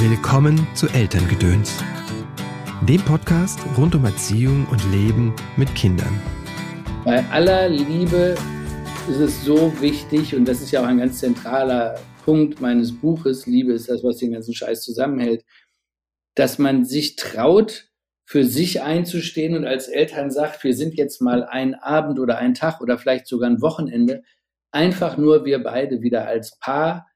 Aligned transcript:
Willkommen 0.00 0.64
zu 0.76 0.86
Elterngedöns, 0.86 1.82
dem 2.82 3.00
Podcast 3.00 3.58
rund 3.76 3.96
um 3.96 4.04
Erziehung 4.04 4.64
und 4.70 4.80
Leben 4.92 5.34
mit 5.56 5.74
Kindern. 5.74 6.22
Bei 7.04 7.24
aller 7.30 7.68
Liebe 7.68 8.36
ist 9.10 9.18
es 9.18 9.44
so 9.44 9.72
wichtig, 9.80 10.36
und 10.36 10.46
das 10.46 10.60
ist 10.60 10.70
ja 10.70 10.82
auch 10.82 10.86
ein 10.86 10.98
ganz 10.98 11.18
zentraler 11.18 11.98
Punkt 12.24 12.60
meines 12.60 12.96
Buches, 12.96 13.46
Liebe 13.46 13.72
ist 13.72 13.88
das, 13.88 14.04
was 14.04 14.18
den 14.18 14.30
ganzen 14.30 14.54
Scheiß 14.54 14.82
zusammenhält, 14.82 15.44
dass 16.36 16.60
man 16.60 16.84
sich 16.84 17.16
traut, 17.16 17.88
für 18.24 18.44
sich 18.44 18.82
einzustehen 18.82 19.56
und 19.56 19.66
als 19.66 19.88
Eltern 19.88 20.30
sagt, 20.30 20.62
wir 20.62 20.74
sind 20.74 20.94
jetzt 20.94 21.20
mal 21.20 21.42
einen 21.42 21.74
Abend 21.74 22.20
oder 22.20 22.38
einen 22.38 22.54
Tag 22.54 22.80
oder 22.80 22.98
vielleicht 22.98 23.26
sogar 23.26 23.50
ein 23.50 23.60
Wochenende, 23.62 24.22
einfach 24.70 25.16
nur 25.16 25.44
wir 25.44 25.60
beide 25.60 26.02
wieder 26.02 26.28
als 26.28 26.56
Paar, 26.60 27.08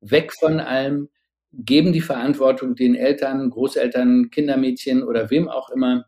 weg 0.00 0.32
von 0.32 0.58
allem, 0.58 1.10
geben 1.52 1.92
die 1.92 2.00
Verantwortung 2.00 2.74
den 2.74 2.94
Eltern, 2.94 3.50
Großeltern, 3.50 4.30
Kindermädchen 4.30 5.02
oder 5.02 5.30
wem 5.30 5.48
auch 5.48 5.70
immer 5.70 6.06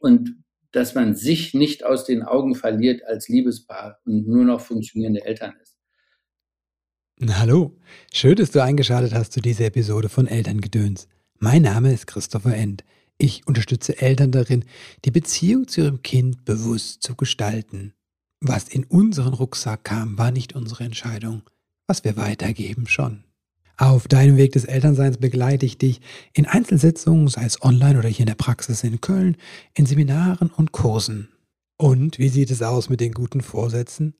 und 0.00 0.36
dass 0.72 0.94
man 0.94 1.14
sich 1.14 1.54
nicht 1.54 1.84
aus 1.84 2.04
den 2.04 2.22
Augen 2.22 2.54
verliert 2.54 3.02
als 3.04 3.28
Liebespaar 3.28 3.98
und 4.04 4.28
nur 4.28 4.44
noch 4.44 4.60
funktionierende 4.60 5.24
Eltern 5.24 5.54
ist. 5.62 5.76
Hallo, 7.30 7.78
schön, 8.12 8.36
dass 8.36 8.50
du 8.50 8.62
eingeschaltet 8.62 9.14
hast 9.14 9.32
zu 9.32 9.40
dieser 9.40 9.66
Episode 9.66 10.10
von 10.10 10.26
Elterngedöns. 10.26 11.08
Mein 11.38 11.62
Name 11.62 11.92
ist 11.92 12.06
Christopher 12.06 12.54
End. 12.54 12.84
Ich 13.16 13.46
unterstütze 13.46 13.98
Eltern 14.02 14.32
darin, 14.32 14.66
die 15.06 15.10
Beziehung 15.10 15.66
zu 15.66 15.80
ihrem 15.80 16.02
Kind 16.02 16.44
bewusst 16.44 17.02
zu 17.02 17.14
gestalten. 17.14 17.94
Was 18.40 18.68
in 18.68 18.84
unseren 18.84 19.32
Rucksack 19.32 19.84
kam, 19.84 20.18
war 20.18 20.30
nicht 20.30 20.54
unsere 20.54 20.84
Entscheidung. 20.84 21.42
Was 21.86 22.04
wir 22.04 22.18
weitergeben, 22.18 22.86
schon. 22.86 23.24
Auf 23.76 24.08
deinem 24.08 24.36
Weg 24.36 24.52
des 24.52 24.64
Elternseins 24.64 25.18
begleite 25.18 25.66
ich 25.66 25.78
dich 25.78 26.00
in 26.32 26.46
Einzelsitzungen, 26.46 27.28
sei 27.28 27.44
es 27.44 27.62
online 27.62 27.98
oder 27.98 28.08
hier 28.08 28.20
in 28.20 28.26
der 28.26 28.34
Praxis 28.34 28.84
in 28.84 29.00
Köln, 29.00 29.36
in 29.74 29.86
Seminaren 29.86 30.50
und 30.50 30.72
Kursen. 30.72 31.28
Und 31.76 32.18
wie 32.18 32.30
sieht 32.30 32.50
es 32.50 32.62
aus 32.62 32.88
mit 32.88 33.00
den 33.00 33.12
guten 33.12 33.42
Vorsätzen? 33.42 34.14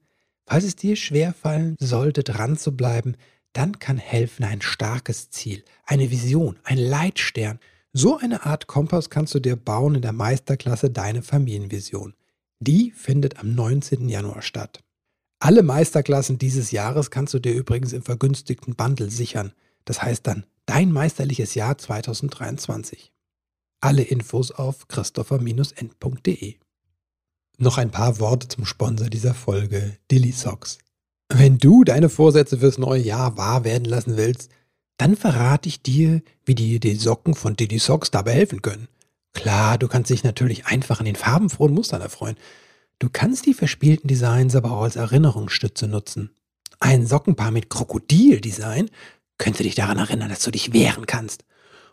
Falls 0.46 0.64
es 0.64 0.76
dir 0.76 0.94
schwerfallen 0.94 1.76
sollte, 1.80 2.22
dran 2.22 2.56
zu 2.56 2.76
bleiben, 2.76 3.16
dann 3.54 3.78
kann 3.78 3.96
helfen 3.96 4.44
ein 4.44 4.60
starkes 4.60 5.30
Ziel, 5.30 5.64
eine 5.84 6.10
Vision, 6.10 6.58
ein 6.64 6.78
Leitstern– 6.78 7.58
so 7.98 8.18
eine 8.18 8.44
Art 8.44 8.66
Kompass 8.66 9.08
kannst 9.08 9.34
du 9.34 9.40
dir 9.40 9.56
bauen 9.56 9.94
in 9.94 10.02
der 10.02 10.12
Meisterklasse 10.12 10.90
Deine 10.90 11.22
Familienvision. 11.22 12.12
Die 12.60 12.90
findet 12.90 13.38
am 13.38 13.54
19. 13.54 14.10
Januar 14.10 14.42
statt. 14.42 14.84
Alle 15.38 15.62
Meisterklassen 15.62 16.38
dieses 16.38 16.70
Jahres 16.70 17.10
kannst 17.10 17.34
du 17.34 17.38
dir 17.38 17.52
übrigens 17.52 17.92
im 17.92 18.02
vergünstigten 18.02 18.74
Bundle 18.74 19.10
sichern. 19.10 19.52
Das 19.84 20.02
heißt 20.02 20.26
dann 20.26 20.46
Dein 20.66 20.90
meisterliches 20.90 21.54
Jahr 21.54 21.78
2023. 21.78 23.12
Alle 23.80 24.02
Infos 24.02 24.50
auf 24.50 24.88
christopher-end.de. 24.88 26.56
Noch 27.58 27.78
ein 27.78 27.90
paar 27.92 28.18
Worte 28.18 28.48
zum 28.48 28.66
Sponsor 28.66 29.08
dieser 29.08 29.32
Folge, 29.32 29.96
Dilly 30.10 30.32
Socks. 30.32 30.78
Wenn 31.28 31.58
du 31.58 31.84
deine 31.84 32.08
Vorsätze 32.08 32.58
fürs 32.58 32.78
neue 32.78 33.00
Jahr 33.00 33.36
wahr 33.36 33.64
werden 33.64 33.84
lassen 33.84 34.16
willst, 34.16 34.50
dann 34.96 35.16
verrate 35.16 35.68
ich 35.68 35.82
dir, 35.82 36.22
wie 36.44 36.54
dir 36.54 36.80
die 36.80 36.96
Socken 36.96 37.34
von 37.34 37.54
Diddy 37.54 37.78
Socks 37.78 38.10
dabei 38.10 38.32
helfen 38.32 38.62
können. 38.62 38.88
Klar, 39.34 39.78
du 39.78 39.86
kannst 39.86 40.10
dich 40.10 40.24
natürlich 40.24 40.66
einfach 40.66 40.98
an 40.98 41.06
den 41.06 41.16
farbenfrohen 41.16 41.74
Mustern 41.74 42.00
erfreuen. 42.00 42.36
Du 42.98 43.08
kannst 43.10 43.46
die 43.46 43.54
verspielten 43.54 44.08
Designs 44.08 44.56
aber 44.56 44.72
auch 44.72 44.82
als 44.82 44.96
Erinnerungsstütze 44.96 45.86
nutzen. 45.86 46.30
Ein 46.80 47.06
Sockenpaar 47.06 47.50
mit 47.50 47.68
Krokodildesign 47.68 48.90
könnte 49.38 49.62
dich 49.62 49.74
daran 49.74 49.98
erinnern, 49.98 50.30
dass 50.30 50.42
du 50.42 50.50
dich 50.50 50.72
wehren 50.72 51.06
kannst. 51.06 51.44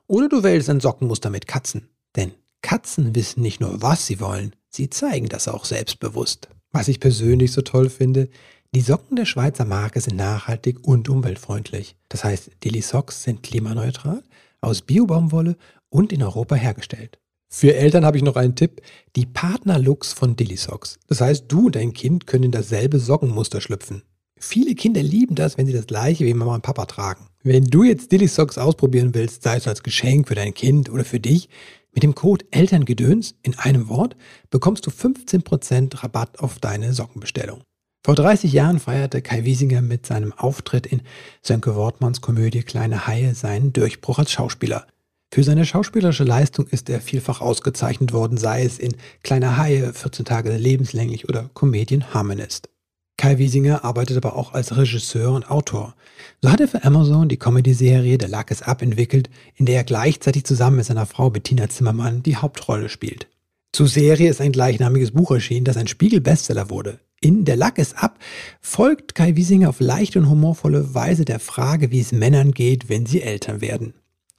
Oder 0.07 0.29
du 0.29 0.43
wählst 0.43 0.69
ein 0.69 0.79
Sockenmuster 0.79 1.29
mit 1.29 1.47
Katzen. 1.47 1.89
Denn 2.15 2.31
Katzen 2.61 3.15
wissen 3.15 3.41
nicht 3.41 3.59
nur, 3.59 3.81
was 3.81 4.05
sie 4.05 4.19
wollen, 4.19 4.55
sie 4.69 4.89
zeigen 4.89 5.27
das 5.27 5.47
auch 5.47 5.65
selbstbewusst. 5.65 6.47
Was 6.71 6.87
ich 6.87 6.99
persönlich 6.99 7.51
so 7.51 7.61
toll 7.61 7.89
finde, 7.89 8.29
die 8.73 8.81
Socken 8.81 9.15
der 9.15 9.25
Schweizer 9.25 9.65
Marke 9.65 10.01
sind 10.01 10.15
nachhaltig 10.15 10.83
und 10.83 11.07
umweltfreundlich. 11.07 11.95
Das 12.09 12.23
heißt, 12.23 12.51
die 12.63 12.81
Socks 12.81 13.23
sind 13.23 13.43
klimaneutral, 13.43 14.23
aus 14.61 14.81
Biobaumwolle 14.81 15.57
und 15.89 16.11
in 16.11 16.23
Europa 16.23 16.55
hergestellt. 16.55 17.19
Für 17.55 17.75
Eltern 17.75 18.03
habe 18.03 18.17
ich 18.17 18.23
noch 18.23 18.35
einen 18.35 18.55
Tipp, 18.55 18.81
die 19.15 19.27
Partner-Looks 19.27 20.11
von 20.11 20.35
Dilly 20.35 20.57
Socks. 20.57 20.97
Das 21.07 21.21
heißt, 21.21 21.45
du 21.49 21.67
und 21.67 21.75
dein 21.75 21.93
Kind 21.93 22.25
können 22.25 22.45
in 22.45 22.51
dasselbe 22.51 22.97
Sockenmuster 22.97 23.61
schlüpfen. 23.61 24.01
Viele 24.39 24.73
Kinder 24.73 25.03
lieben 25.03 25.35
das, 25.35 25.55
wenn 25.55 25.67
sie 25.67 25.71
das 25.71 25.85
gleiche 25.85 26.25
wie 26.25 26.33
Mama 26.33 26.55
und 26.55 26.63
Papa 26.63 26.87
tragen. 26.87 27.27
Wenn 27.43 27.65
du 27.65 27.83
jetzt 27.83 28.11
Dilly 28.11 28.27
Socks 28.27 28.57
ausprobieren 28.57 29.13
willst, 29.13 29.43
sei 29.43 29.57
es 29.57 29.67
als 29.67 29.83
Geschenk 29.83 30.29
für 30.29 30.33
dein 30.33 30.55
Kind 30.55 30.89
oder 30.89 31.05
für 31.05 31.19
dich, 31.19 31.47
mit 31.93 32.01
dem 32.01 32.15
Code 32.15 32.43
Elterngedöns 32.49 33.35
in 33.43 33.53
einem 33.59 33.87
Wort 33.87 34.15
bekommst 34.49 34.87
du 34.87 34.89
15% 34.89 36.01
Rabatt 36.01 36.39
auf 36.39 36.57
deine 36.57 36.91
Sockenbestellung. 36.91 37.61
Vor 38.03 38.15
30 38.15 38.51
Jahren 38.51 38.79
feierte 38.79 39.21
Kai 39.21 39.45
Wiesinger 39.45 39.83
mit 39.83 40.07
seinem 40.07 40.33
Auftritt 40.33 40.87
in 40.87 41.03
Sönke 41.43 41.75
Wortmanns 41.75 42.19
Komödie 42.19 42.63
Kleine 42.63 43.05
Haie 43.05 43.35
seinen 43.35 43.73
Durchbruch 43.73 44.17
als 44.17 44.31
Schauspieler. 44.31 44.87
Für 45.33 45.43
seine 45.43 45.65
schauspielerische 45.65 46.25
Leistung 46.25 46.67
ist 46.67 46.91
er 46.91 47.01
vielfach 47.01 47.41
ausgezeichnet 47.41 48.13
worden, 48.13 48.37
sei 48.37 48.63
es 48.63 48.77
in 48.77 48.93
Kleine 49.23 49.57
Haie, 49.57 49.91
14 49.91 50.25
Tage 50.25 50.55
lebenslänglich 50.55 51.27
oder 51.27 51.49
Comedian 51.55 52.13
Harmonist. 52.13 52.69
Kai 53.17 53.39
Wiesinger 53.39 53.83
arbeitet 53.83 54.15
aber 54.15 54.35
auch 54.35 54.53
als 54.53 54.77
Regisseur 54.77 55.31
und 55.31 55.49
Autor. 55.49 55.95
So 56.43 56.51
hat 56.51 56.61
er 56.61 56.67
für 56.67 56.83
Amazon 56.83 57.29
die 57.29 57.37
Comedy-Serie 57.37 58.19
Der 58.19 58.29
Luck 58.29 58.51
is 58.51 58.61
Up 58.61 58.83
entwickelt, 58.83 59.31
in 59.55 59.65
der 59.65 59.77
er 59.77 59.83
gleichzeitig 59.85 60.43
zusammen 60.43 60.75
mit 60.75 60.85
seiner 60.85 61.07
Frau 61.07 61.31
Bettina 61.31 61.67
Zimmermann 61.67 62.21
die 62.21 62.37
Hauptrolle 62.37 62.87
spielt. 62.87 63.27
Zur 63.71 63.87
Serie 63.87 64.29
ist 64.29 64.39
ein 64.39 64.51
gleichnamiges 64.51 65.13
Buch 65.13 65.31
erschienen, 65.31 65.65
das 65.65 65.77
ein 65.77 65.87
Spiegel-Bestseller 65.87 66.69
wurde. 66.69 66.99
In 67.21 67.43
Der 67.43 67.55
Lack 67.55 67.79
ist 67.79 67.97
ab 67.97 68.19
folgt 68.61 69.15
Kai 69.15 69.35
Wiesinger 69.35 69.69
auf 69.69 69.79
leichte 69.79 70.19
und 70.19 70.29
humorvolle 70.29 70.93
Weise 70.93 71.25
der 71.25 71.39
Frage, 71.39 71.89
wie 71.89 72.01
es 72.01 72.11
Männern 72.11 72.51
geht, 72.51 72.87
wenn 72.87 73.07
sie 73.07 73.23
Eltern 73.23 73.61
werden. 73.61 73.95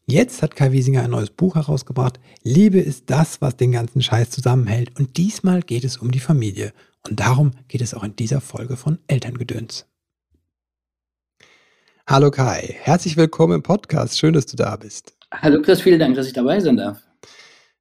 Jetzt 0.06 0.42
hat 0.42 0.54
Kai 0.54 0.72
Wiesinger 0.72 1.02
ein 1.02 1.10
neues 1.10 1.30
Buch 1.30 1.54
herausgebracht. 1.54 2.20
Liebe 2.42 2.78
ist 2.78 3.08
das, 3.08 3.40
was 3.40 3.56
den 3.56 3.72
ganzen 3.72 4.02
Scheiß 4.02 4.30
zusammenhält. 4.30 4.98
Und 4.98 5.16
diesmal 5.16 5.62
geht 5.62 5.84
es 5.84 5.96
um 5.96 6.10
die 6.10 6.20
Familie. 6.20 6.72
Und 7.08 7.20
darum 7.20 7.52
geht 7.68 7.80
es 7.80 7.94
auch 7.94 8.04
in 8.04 8.14
dieser 8.14 8.40
Folge 8.40 8.76
von 8.76 8.98
Elterngedöns. 9.06 9.86
Hallo 12.06 12.30
Kai, 12.30 12.76
herzlich 12.82 13.16
willkommen 13.16 13.54
im 13.54 13.62
Podcast. 13.62 14.18
Schön, 14.18 14.34
dass 14.34 14.44
du 14.44 14.56
da 14.56 14.76
bist. 14.76 15.16
Hallo 15.32 15.62
Chris, 15.62 15.80
vielen 15.80 15.98
Dank, 15.98 16.16
dass 16.16 16.26
ich 16.26 16.34
dabei 16.34 16.60
sein 16.60 16.76
darf. 16.76 17.02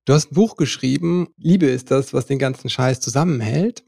Du 0.05 0.13
hast 0.13 0.31
ein 0.31 0.35
Buch 0.35 0.55
geschrieben, 0.55 1.27
Liebe 1.37 1.65
ist 1.65 1.91
das, 1.91 2.13
was 2.13 2.25
den 2.25 2.39
ganzen 2.39 2.69
Scheiß 2.69 3.01
zusammenhält 3.01 3.83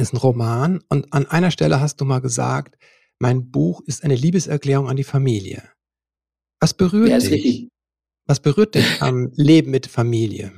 ist 0.00 0.12
ein 0.12 0.18
Roman 0.18 0.80
und 0.88 1.12
an 1.12 1.26
einer 1.26 1.50
Stelle 1.50 1.80
hast 1.80 2.00
du 2.00 2.04
mal 2.04 2.20
gesagt, 2.20 2.78
mein 3.18 3.50
Buch 3.50 3.82
ist 3.86 4.04
eine 4.04 4.14
Liebeserklärung 4.14 4.88
an 4.88 4.96
die 4.96 5.04
Familie. 5.04 5.62
Was 6.60 6.74
berührt 6.74 7.08
ja, 7.08 7.18
dich? 7.18 7.30
Richtig. 7.30 7.68
Was 8.26 8.40
berührt 8.40 8.74
dich 8.74 9.00
am 9.00 9.30
Leben 9.36 9.70
mit 9.70 9.86
Familie? 9.86 10.52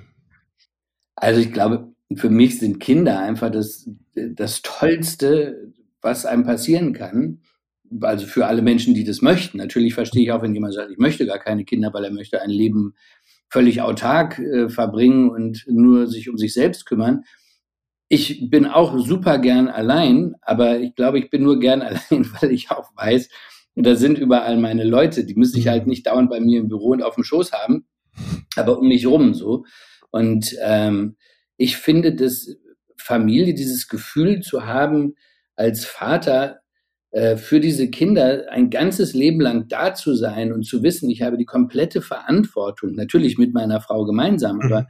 Also 1.16 1.40
ich 1.40 1.52
glaube, 1.52 1.92
für 2.14 2.30
mich 2.30 2.58
sind 2.58 2.80
Kinder 2.80 3.20
einfach 3.20 3.50
das, 3.50 3.88
das 4.14 4.62
Tollste, 4.62 5.72
was 6.00 6.26
einem 6.26 6.44
passieren 6.44 6.92
kann. 6.92 7.42
Also 8.00 8.26
für 8.26 8.46
alle 8.46 8.62
Menschen, 8.62 8.94
die 8.94 9.04
das 9.04 9.20
möchten. 9.20 9.58
Natürlich 9.58 9.94
verstehe 9.94 10.22
ich 10.22 10.32
auch, 10.32 10.42
wenn 10.42 10.54
jemand 10.54 10.74
sagt, 10.74 10.90
ich 10.90 10.98
möchte 10.98 11.26
gar 11.26 11.38
keine 11.38 11.64
Kinder, 11.64 11.92
weil 11.92 12.04
er 12.04 12.12
möchte 12.12 12.40
ein 12.40 12.50
Leben 12.50 12.94
völlig 13.48 13.82
autark 13.82 14.38
äh, 14.38 14.68
verbringen 14.68 15.28
und 15.28 15.64
nur 15.66 16.06
sich 16.06 16.30
um 16.30 16.38
sich 16.38 16.54
selbst 16.54 16.86
kümmern 16.86 17.24
ich 18.12 18.50
bin 18.50 18.66
auch 18.66 18.98
super 18.98 19.38
gern 19.38 19.68
allein, 19.68 20.34
aber 20.42 20.80
ich 20.80 20.96
glaube, 20.96 21.20
ich 21.20 21.30
bin 21.30 21.44
nur 21.44 21.60
gern 21.60 21.80
allein, 22.10 22.28
weil 22.40 22.50
ich 22.50 22.70
auch 22.70 22.90
weiß, 22.96 23.30
da 23.74 23.94
sind 23.94 24.18
überall 24.18 24.56
meine 24.56 24.84
Leute, 24.84 25.24
die 25.24 25.34
müsste 25.34 25.58
ich 25.58 25.68
halt 25.68 25.84
mhm. 25.84 25.90
nicht 25.90 26.06
dauernd 26.06 26.30
bei 26.30 26.40
mir 26.40 26.60
im 26.60 26.68
Büro 26.68 26.90
und 26.90 27.02
auf 27.02 27.14
dem 27.14 27.24
Schoß 27.24 27.52
haben, 27.52 27.86
aber 28.56 28.78
um 28.78 28.88
mich 28.88 29.06
rum 29.06 29.34
so. 29.34 29.64
Und 30.10 30.56
ähm, 30.62 31.16
ich 31.56 31.76
finde, 31.76 32.14
dass 32.14 32.48
Familie, 32.96 33.54
dieses 33.54 33.88
Gefühl 33.88 34.40
zu 34.40 34.66
haben, 34.66 35.14
als 35.56 35.84
Vater 35.84 36.60
äh, 37.10 37.36
für 37.36 37.60
diese 37.60 37.90
Kinder 37.90 38.46
ein 38.50 38.70
ganzes 38.70 39.14
Leben 39.14 39.40
lang 39.40 39.68
da 39.68 39.94
zu 39.94 40.14
sein 40.14 40.52
und 40.52 40.64
zu 40.64 40.82
wissen, 40.82 41.10
ich 41.10 41.22
habe 41.22 41.36
die 41.36 41.44
komplette 41.44 42.02
Verantwortung, 42.02 42.94
natürlich 42.94 43.38
mit 43.38 43.54
meiner 43.54 43.80
Frau 43.80 44.04
gemeinsam, 44.04 44.56
mhm. 44.56 44.62
aber 44.62 44.88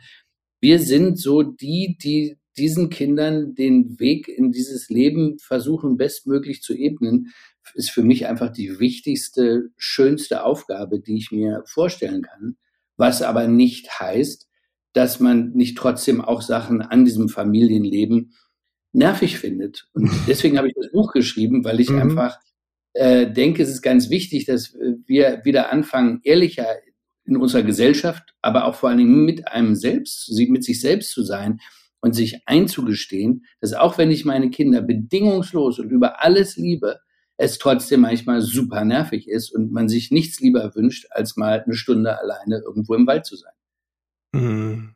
wir 0.61 0.79
sind 0.79 1.19
so 1.19 1.43
die, 1.43 1.97
die 2.03 2.37
diesen 2.59 2.91
Kindern 2.91 3.55
den 3.55 3.99
Weg 3.99 4.29
in 4.29 4.53
dieses 4.53 4.91
Leben 4.91 5.39
versuchen, 5.39 5.97
bestmöglich 5.97 6.63
zu 6.63 6.75
ebnen, 6.75 7.33
ist 7.75 7.91
für 7.91 8.03
mich 8.03 8.27
einfach 8.27 8.51
die 8.51 8.79
wichtigste, 8.79 9.71
schönste 9.77 10.45
Aufgabe, 10.45 11.01
die 11.01 11.17
ich 11.17 11.31
mir 11.31 11.63
vorstellen 11.67 12.23
kann. 12.23 12.57
Was 12.97 13.23
aber 13.23 13.47
nicht 13.49 14.01
heißt, 14.01 14.49
dass 14.93 15.21
man 15.21 15.53
nicht 15.53 15.79
trotzdem 15.79 16.21
auch 16.21 16.43
Sachen 16.43 16.83
an 16.83 17.05
diesem 17.05 17.29
Familienleben 17.29 18.35
nervig 18.93 19.39
findet. 19.39 19.89
Und 19.93 20.11
deswegen 20.27 20.59
habe 20.59 20.69
ich 20.69 20.75
das 20.75 20.91
Buch 20.93 21.13
geschrieben, 21.13 21.65
weil 21.65 21.81
ich 21.81 21.91
mhm. 21.91 22.01
einfach 22.01 22.39
äh, 22.93 23.31
denke, 23.31 23.63
es 23.63 23.69
ist 23.69 23.83
ganz 23.83 24.11
wichtig, 24.11 24.47
dass 24.47 24.75
wir 25.07 25.43
wieder 25.45 25.73
anfangen, 25.73 26.21
ehrlicher 26.25 26.67
in 27.25 27.37
unserer 27.37 27.63
Gesellschaft, 27.63 28.35
aber 28.43 28.65
auch 28.65 28.75
vor 28.75 28.89
allen 28.89 28.99
Dingen 28.99 29.25
mit 29.25 29.47
einem 29.49 29.77
selbst, 29.77 30.31
mit 30.49 30.65
sich 30.65 30.81
selbst 30.81 31.13
zu 31.13 31.23
sein 31.23 31.61
und 32.01 32.15
sich 32.15 32.41
einzugestehen, 32.47 33.45
dass 33.61 33.75
auch 33.75 33.99
wenn 33.99 34.11
ich 34.11 34.25
meine 34.25 34.51
Kinder 34.51 34.83
bedingungslos 34.83 35.79
und 35.79 35.91
über 35.91 36.23
alles 36.25 36.57
liebe, 36.57 36.99
es 37.43 37.57
trotzdem 37.57 38.03
manchmal 38.03 38.43
super 38.43 38.85
nervig 38.85 39.27
ist 39.27 39.51
und 39.51 39.73
man 39.73 39.89
sich 39.89 40.11
nichts 40.11 40.41
lieber 40.41 40.75
wünscht, 40.75 41.07
als 41.09 41.37
mal 41.37 41.63
eine 41.63 41.75
Stunde 41.75 42.19
alleine 42.19 42.59
irgendwo 42.59 42.95
im 42.95 43.07
Wald 43.07 43.25
zu 43.25 43.35
sein. 43.35 43.53
Mhm. 44.33 44.95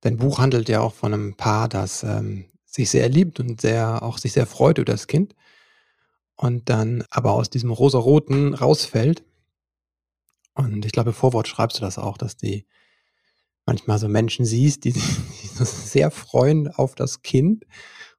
Dein 0.00 0.16
Buch 0.16 0.38
handelt 0.38 0.70
ja 0.70 0.80
auch 0.80 0.94
von 0.94 1.12
einem 1.12 1.36
Paar, 1.36 1.68
das 1.68 2.02
ähm, 2.02 2.46
sich 2.64 2.88
sehr 2.88 3.10
liebt 3.10 3.40
und 3.40 3.60
sehr 3.60 4.02
auch 4.02 4.16
sich 4.16 4.32
sehr 4.32 4.46
freut 4.46 4.78
über 4.78 4.90
das 4.90 5.06
Kind 5.06 5.34
und 6.36 6.70
dann 6.70 7.04
aber 7.10 7.32
aus 7.32 7.50
diesem 7.50 7.70
rosaroten 7.70 8.54
rausfällt. 8.54 9.22
Und 10.54 10.86
ich 10.86 10.92
glaube, 10.92 11.10
im 11.10 11.14
Vorwort 11.14 11.46
schreibst 11.46 11.76
du 11.76 11.82
das 11.82 11.98
auch, 11.98 12.16
dass 12.16 12.38
die 12.38 12.64
manchmal 13.66 13.98
so 13.98 14.08
Menschen 14.08 14.46
siehst, 14.46 14.84
die 14.84 14.90
sich 14.92 15.68
sehr 15.68 16.10
freuen 16.10 16.68
auf 16.68 16.94
das 16.94 17.20
Kind. 17.20 17.64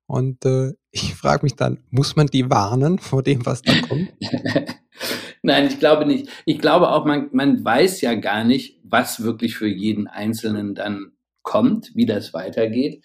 Und 0.06 0.46
äh, 0.46 0.74
ich 0.94 1.16
frage 1.16 1.44
mich 1.44 1.56
dann, 1.56 1.80
muss 1.90 2.16
man 2.16 2.28
die 2.28 2.50
warnen 2.52 3.00
vor 3.00 3.24
dem, 3.24 3.46
was 3.48 3.64
da 3.64 3.74
kommt? 3.82 4.14
Nein, 5.42 5.66
ich 5.66 5.80
glaube 5.80 6.06
nicht. 6.06 6.30
Ich 6.46 6.60
glaube 6.60 6.90
auch, 6.90 7.04
man, 7.04 7.30
man 7.34 7.66
weiß 7.66 8.02
ja 8.02 8.14
gar 8.14 8.44
nicht, 8.44 8.80
was 8.84 9.24
wirklich 9.24 9.56
für 9.56 9.68
jeden 9.68 10.08
Einzelnen 10.08 10.76
dann 10.76 11.14
kommt, 11.42 11.92
wie 11.96 12.06
das 12.06 12.34
weitergeht. 12.34 13.04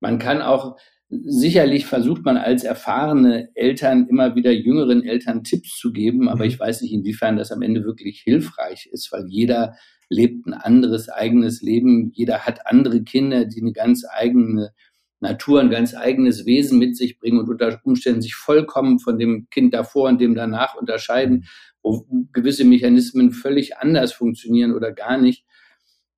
Man 0.00 0.18
kann 0.18 0.42
auch, 0.42 0.76
sicherlich 1.10 1.86
versucht 1.86 2.24
man 2.24 2.36
als 2.36 2.64
erfahrene 2.64 3.48
Eltern 3.54 4.08
immer 4.08 4.34
wieder 4.34 4.50
jüngeren 4.50 5.04
Eltern 5.04 5.44
Tipps 5.44 5.78
zu 5.78 5.92
geben, 5.92 6.28
aber 6.28 6.44
mhm. 6.44 6.50
ich 6.50 6.60
weiß 6.60 6.82
nicht, 6.82 6.92
inwiefern 6.92 7.36
das 7.36 7.52
am 7.52 7.62
Ende 7.62 7.84
wirklich 7.84 8.20
hilfreich 8.20 8.88
ist, 8.92 9.10
weil 9.12 9.26
jeder 9.28 9.76
lebt 10.10 10.46
ein 10.46 10.54
anderes 10.54 11.08
eigenes 11.08 11.62
Leben, 11.62 12.10
jeder 12.14 12.40
hat 12.40 12.66
andere 12.66 13.02
Kinder, 13.04 13.44
die 13.44 13.60
eine 13.60 13.72
ganz 13.72 14.04
eigene 14.10 14.72
Natur, 15.20 15.60
ein 15.60 15.70
ganz 15.70 15.94
eigenes 15.94 16.46
Wesen 16.46 16.78
mit 16.78 16.96
sich 16.96 17.18
bringen 17.18 17.38
und 17.38 17.48
unter 17.48 17.80
Umständen 17.84 18.22
sich 18.22 18.34
vollkommen 18.34 18.98
von 18.98 19.18
dem 19.18 19.48
Kind 19.50 19.74
davor 19.74 20.08
und 20.08 20.20
dem 20.20 20.34
danach 20.34 20.76
unterscheiden, 20.76 21.46
wo 21.82 22.06
gewisse 22.32 22.64
Mechanismen 22.64 23.32
völlig 23.32 23.76
anders 23.78 24.12
funktionieren 24.12 24.74
oder 24.74 24.92
gar 24.92 25.18
nicht. 25.18 25.44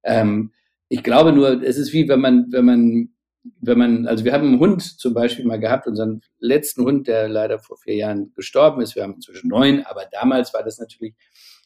Ähm, 0.02 0.52
ich 0.88 1.02
glaube 1.02 1.32
nur, 1.32 1.62
es 1.62 1.78
ist 1.78 1.92
wie 1.92 2.08
wenn 2.08 2.20
man, 2.20 2.46
wenn 2.50 2.64
man, 2.64 3.08
wenn 3.60 3.78
man, 3.78 4.06
also 4.06 4.24
wir 4.24 4.32
haben 4.32 4.48
einen 4.48 4.60
Hund 4.60 4.82
zum 4.82 5.14
Beispiel 5.14 5.46
mal 5.46 5.60
gehabt, 5.60 5.86
unseren 5.86 6.20
letzten 6.38 6.84
Hund, 6.84 7.08
der 7.08 7.28
leider 7.28 7.58
vor 7.58 7.78
vier 7.78 7.94
Jahren 7.94 8.32
gestorben 8.34 8.82
ist. 8.82 8.96
Wir 8.96 9.04
haben 9.04 9.14
inzwischen 9.14 9.48
neun, 9.48 9.82
aber 9.84 10.06
damals 10.10 10.52
war 10.52 10.62
das 10.62 10.78
natürlich, 10.78 11.14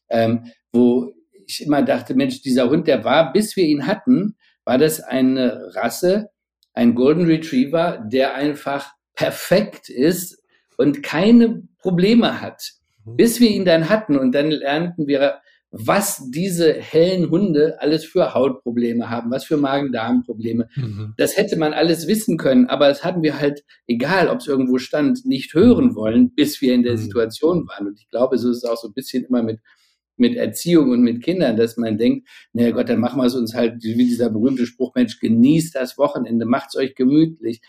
ähm, 0.09 0.45
wo 0.73 1.13
ich 1.47 1.65
immer 1.65 1.83
dachte, 1.83 2.15
Mensch, 2.15 2.43
dieser 2.43 2.71
Hund, 2.71 2.87
der 2.87 3.05
war, 3.05 3.33
bis 3.33 3.57
wir 3.57 3.65
ihn 3.65 3.87
hatten, 3.87 4.37
war 4.65 4.79
das 4.79 5.01
eine 5.01 5.75
Rasse, 5.75 6.31
ein 6.75 6.95
Golden 6.95 7.27
Retriever, 7.27 8.05
der 8.05 8.35
einfach 8.35 8.93
perfekt 9.15 9.89
ist 9.89 10.43
und 10.77 11.03
keine 11.03 11.63
Probleme 11.79 12.41
hat. 12.41 12.73
Mhm. 13.05 13.17
Bis 13.17 13.41
wir 13.41 13.51
ihn 13.51 13.65
dann 13.65 13.89
hatten 13.89 14.19
und 14.19 14.33
dann 14.33 14.51
lernten 14.51 15.07
wir, 15.07 15.39
was 15.77 16.31
diese 16.31 16.73
hellen 16.73 17.31
Hunde 17.31 17.77
alles 17.81 18.05
für 18.05 18.33
Hautprobleme 18.33 19.11
haben, 19.11 19.33
was 19.33 19.45
für 19.45 19.57
Magen-Darm-Probleme. 19.57 20.69
Mhm. 20.77 21.15
Das 21.17 21.37
hätte 21.37 21.57
man 21.57 21.73
alles 21.73 22.07
wissen 22.07 22.37
können, 22.37 22.67
aber 22.67 22.87
das 22.87 23.03
hatten 23.03 23.23
wir 23.23 23.41
halt, 23.41 23.65
egal 23.89 24.29
ob 24.29 24.39
es 24.39 24.47
irgendwo 24.47 24.79
stand, 24.79 25.27
nicht 25.27 25.53
hören 25.53 25.97
wollen, 25.97 26.33
bis 26.33 26.61
wir 26.61 26.75
in 26.75 26.85
der 26.85 26.93
mhm. 26.93 26.99
Situation 26.99 27.69
waren. 27.69 27.89
Und 27.89 27.99
ich 27.99 28.09
glaube, 28.11 28.39
so 28.39 28.51
ist 28.51 28.59
es 28.59 28.65
auch 28.65 28.77
so 28.77 28.89
ein 28.89 28.95
bisschen 28.95 29.25
immer 29.25 29.43
mit 29.43 29.59
mit 30.17 30.37
Erziehung 30.37 30.91
und 30.91 31.03
mit 31.03 31.23
Kindern, 31.23 31.57
dass 31.57 31.77
man 31.77 31.99
denkt, 31.99 32.29
naja 32.53 32.71
Gott, 32.71 32.89
dann 32.89 33.01
machen 33.01 33.21
wir 33.21 33.27
es 33.27 33.35
uns 33.35 33.55
halt, 33.55 33.83
wie 33.83 34.07
dieser 34.07 34.31
berühmte 34.31 34.67
Spruch, 34.67 34.95
Mensch, 34.95 35.19
genießt 35.19 35.75
das 35.75 35.99
Wochenende, 35.99 36.47
macht's 36.47 36.77
euch 36.77 36.95
gemütlich. 36.95 37.61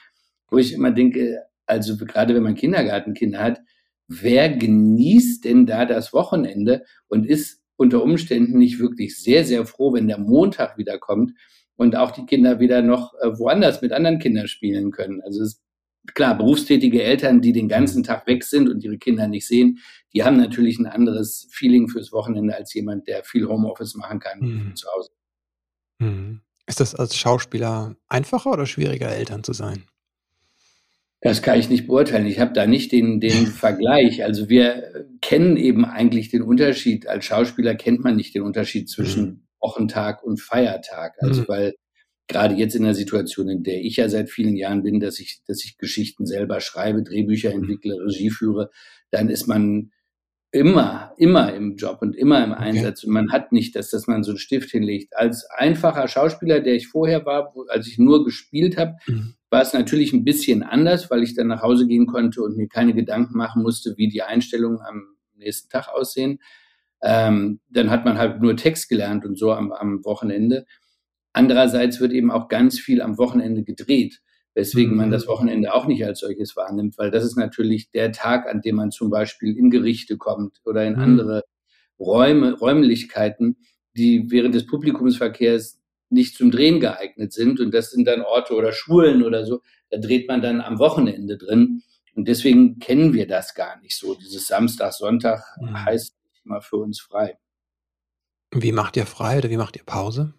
Wo 0.50 0.58
ich 0.58 0.74
immer 0.74 0.92
denke, 0.92 1.44
also 1.66 1.98
gerade 1.98 2.36
wenn 2.36 2.44
man 2.44 2.56
Kindergartenkinder 2.56 3.40
hat, 3.40 3.62
wer 4.08 4.50
genießt 4.50 5.46
denn 5.46 5.66
da 5.66 5.86
das 5.86 6.14
Wochenende 6.14 6.86
und 7.08 7.26
ist 7.26 7.62
unter 7.78 8.04
Umständen 8.04 8.58
nicht 8.58 8.80
wirklich 8.80 9.18
sehr, 9.18 9.44
sehr 9.44 9.66
froh, 9.66 9.94
wenn 9.94 10.08
der 10.08 10.20
Montag 10.20 10.78
wieder 10.78 10.98
kommt 10.98 11.34
und 11.76 11.96
auch 11.96 12.12
die 12.12 12.26
Kinder 12.26 12.60
wieder 12.60 12.82
noch 12.82 13.14
äh, 13.16 13.38
woanders 13.38 13.82
mit 13.82 13.92
anderen 13.92 14.20
Kindern 14.20 14.48
spielen 14.48 14.92
können. 14.92 15.22
Also 15.22 15.44
es 15.44 15.62
klar, 16.14 16.38
berufstätige 16.38 17.04
Eltern, 17.04 17.42
die 17.42 17.54
den 17.54 17.68
ganzen 17.68 18.04
Tag 18.04 18.28
weg 18.28 18.44
sind 18.44 18.70
und 18.70 18.84
ihre 18.84 18.98
Kinder 18.98 19.28
nicht 19.28 19.48
sehen, 19.48 19.80
die 20.14 20.24
haben 20.24 20.38
natürlich 20.38 20.80
ein 20.80 20.86
anderes 20.86 21.48
Feeling 21.52 21.88
fürs 21.88 22.12
Wochenende 22.12 22.56
als 22.56 22.74
jemand, 22.74 23.08
der 23.08 23.24
viel 23.24 23.48
Homeoffice 23.48 23.96
machen 23.96 24.20
kann 24.20 24.40
mhm. 24.40 24.76
zu 24.76 24.88
Hause. 24.96 25.12
Mhm. 26.00 26.42
Ist 26.68 26.80
das 26.80 26.96
als 26.96 27.16
Schauspieler 27.18 27.96
einfacher 28.08 28.52
oder 28.52 28.66
schwieriger, 28.66 29.10
Eltern 29.10 29.44
zu 29.44 29.54
sein? 29.54 29.86
Das 31.22 31.42
kann 31.42 31.60
ich 31.60 31.70
nicht 31.70 31.88
beurteilen. 31.88 32.28
Ich 32.28 32.40
habe 32.40 32.54
da 32.54 32.68
nicht 32.68 32.92
den, 32.92 33.20
den 33.20 33.48
Vergleich. 33.48 34.24
Also 34.24 34.50
wir 34.50 35.08
kennen 35.22 35.58
eben 35.58 35.86
eigentlich 35.86 36.30
den 36.30 36.44
Unterschied. 36.44 37.08
Als 37.08 37.26
Schauspieler 37.26 37.76
kennt 37.76 38.04
man 38.04 38.16
nicht 38.16 38.36
den 38.36 38.44
Unterschied 38.44 38.90
zwischen 38.90 39.26
mhm. 39.26 39.48
Wochentag 39.60 40.24
und 40.24 40.40
Feiertag. 40.40 41.16
Also 41.20 41.42
mhm. 41.42 41.48
weil 41.48 41.76
gerade 42.28 42.56
jetzt 42.56 42.76
in 42.76 42.84
der 42.84 42.96
Situation, 42.96 43.50
in 43.50 43.64
der 43.64 43.84
ich 43.84 43.98
ja 43.98 44.10
seit 44.10 44.30
vielen 44.30 44.56
Jahren 44.56 44.84
bin, 44.84 45.00
dass 45.00 45.20
ich, 45.20 45.42
dass 45.48 45.64
ich 45.64 45.78
Geschichten 45.78 46.26
selber 46.26 46.60
schreibe, 46.60 47.04
Drehbücher 47.04 47.50
mhm. 47.50 47.64
entwickle, 47.64 47.96
Regie 47.96 48.30
führe, 48.30 48.72
dann 49.12 49.30
ist 49.30 49.48
man 49.48 49.92
immer, 50.52 51.14
immer 51.18 51.54
im 51.54 51.76
Job 51.76 51.98
und 52.02 52.16
immer 52.16 52.44
im 52.44 52.54
Einsatz. 52.54 53.00
Okay. 53.00 53.08
Und 53.08 53.14
man 53.14 53.32
hat 53.32 53.52
nicht, 53.52 53.76
dass, 53.76 53.90
dass 53.90 54.08
man 54.08 54.24
so 54.24 54.32
einen 54.32 54.38
Stift 54.38 54.72
hinlegt. 54.72 55.16
Als 55.16 55.46
einfacher 55.50 56.08
Schauspieler, 56.08 56.62
der 56.62 56.76
ich 56.76 56.88
vorher 56.88 57.26
war, 57.26 57.54
wo, 57.54 57.64
als 57.64 57.88
ich 57.88 58.00
nur 58.00 58.24
gespielt 58.24 58.78
habe, 58.78 58.96
mhm. 59.06 59.36
war 59.50 59.62
es 59.62 59.74
natürlich 59.74 60.14
ein 60.14 60.24
bisschen 60.24 60.64
anders, 60.64 61.12
weil 61.12 61.24
ich 61.24 61.36
dann 61.36 61.48
nach 61.48 61.62
Hause 61.62 61.88
gehen 61.88 62.08
konnte 62.08 62.42
und 62.42 62.56
mir 62.56 62.70
keine 62.70 62.94
Gedanken 62.94 63.38
machen 63.38 63.64
musste, 63.64 63.96
wie 63.98 64.08
die 64.08 64.22
Einstellungen 64.22 64.80
am 64.82 65.16
nächsten 65.36 65.70
Tag 65.70 65.90
aussehen. 65.90 66.40
Ähm, 67.04 67.60
dann 67.70 67.90
hat 67.90 68.06
man 68.06 68.18
halt 68.18 68.42
nur 68.42 68.56
Text 68.56 68.88
gelernt 68.88 69.26
und 69.26 69.38
so 69.38 69.52
am, 69.52 69.74
am 69.74 70.06
Wochenende. 70.06 70.66
Andererseits 71.36 72.00
wird 72.00 72.14
eben 72.14 72.32
auch 72.32 72.48
ganz 72.48 72.80
viel 72.80 73.02
am 73.02 73.18
Wochenende 73.18 73.64
gedreht, 73.64 74.22
weswegen 74.54 74.96
man 74.96 75.12
das 75.12 75.26
mhm. 75.26 75.32
Wochenende 75.32 75.74
auch 75.74 75.86
nicht 75.86 76.06
als 76.06 76.22
solches 76.22 76.56
wahrnimmt, 76.56 76.98
weil 76.98 77.12
das 77.12 77.26
ist 77.26 77.36
natürlich 77.36 77.92
der 77.92 78.14
Tag, 78.14 78.48
an 78.48 78.62
dem 78.62 78.78
man 78.78 78.92
zum 78.92 79.10
Beispiel 79.10 79.58
in 79.58 79.70
Gerichte 79.70 80.16
kommt 80.16 80.62
oder 80.64 80.86
in 80.86 80.94
mhm. 80.94 81.02
andere 81.02 81.44
Räume, 82.00 82.54
Räumlichkeiten, 82.54 83.58
die 83.98 84.32
während 84.32 84.56
des 84.56 84.66
Publikumsverkehrs 84.66 85.82
nicht 86.10 86.38
zum 86.38 86.52
Drehen 86.52 86.80
geeignet 86.80 87.34
sind. 87.34 87.60
Und 87.60 87.74
das 87.74 87.92
sind 87.92 88.08
dann 88.08 88.22
Orte 88.22 88.54
oder 88.54 88.72
Schulen 88.72 89.22
oder 89.22 89.46
so. 89.46 89.60
Da 89.90 89.98
dreht 89.98 90.30
man 90.30 90.42
dann 90.42 90.62
am 90.62 90.80
Wochenende 90.80 91.38
drin. 91.38 91.84
Und 92.16 92.30
deswegen 92.30 92.80
kennen 92.80 93.12
wir 93.12 93.28
das 93.28 93.56
gar 93.56 93.78
nicht 93.82 93.98
so. 93.98 94.16
Dieses 94.16 94.48
Samstag, 94.48 94.94
Sonntag 94.94 95.44
mhm. 95.60 95.84
heißt 95.84 96.16
immer 96.46 96.62
für 96.62 96.78
uns 96.78 97.02
frei. 97.02 97.38
Wie 98.54 98.72
macht 98.72 98.96
ihr 98.96 99.06
frei 99.06 99.40
oder 99.40 99.50
wie 99.50 99.58
macht 99.58 99.76
ihr 99.76 99.84
Pause? 99.84 100.34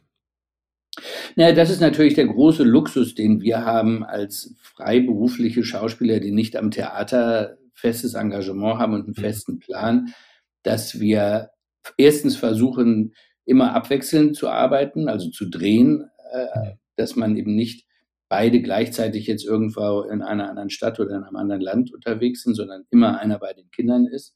Naja, 1.37 1.55
das 1.55 1.71
ist 1.71 1.81
natürlich 1.81 2.15
der 2.15 2.27
große 2.27 2.63
Luxus, 2.63 3.15
den 3.15 3.41
wir 3.43 3.65
haben 3.65 4.05
als 4.05 4.55
freiberufliche 4.63 5.65
Schauspieler, 5.65 6.21
die 6.21 6.33
nicht 6.33 6.57
am 6.57 6.71
Theater 6.71 7.59
festes 7.75 8.15
Engagement 8.15 8.79
haben 8.79 8.95
und 8.95 9.03
einen 9.03 9.15
mhm. 9.17 9.21
festen 9.21 9.59
Plan, 9.59 10.15
dass 10.63 10.99
wir 10.99 11.51
erstens 11.97 12.37
versuchen, 12.37 13.15
immer 13.45 13.75
abwechselnd 13.75 14.37
zu 14.37 14.49
arbeiten, 14.49 15.09
also 15.09 15.31
zu 15.31 15.49
drehen, 15.49 16.09
äh, 16.33 16.73
dass 16.97 17.17
man 17.17 17.37
eben 17.37 17.55
nicht 17.55 17.87
beide 18.29 18.61
gleichzeitig 18.61 19.27
jetzt 19.27 19.45
irgendwo 19.45 20.03
in 20.03 20.23
einer 20.23 20.49
anderen 20.49 20.71
Stadt 20.71 20.99
oder 20.99 21.17
in 21.17 21.23
einem 21.23 21.37
anderen 21.37 21.61
Land 21.61 21.95
unterwegs 21.95 22.43
sind, 22.43 22.55
sondern 22.55 22.85
immer 22.91 23.21
einer 23.21 23.39
bei 23.39 23.53
den 23.53 23.71
Kindern 23.71 24.07
ist. 24.07 24.35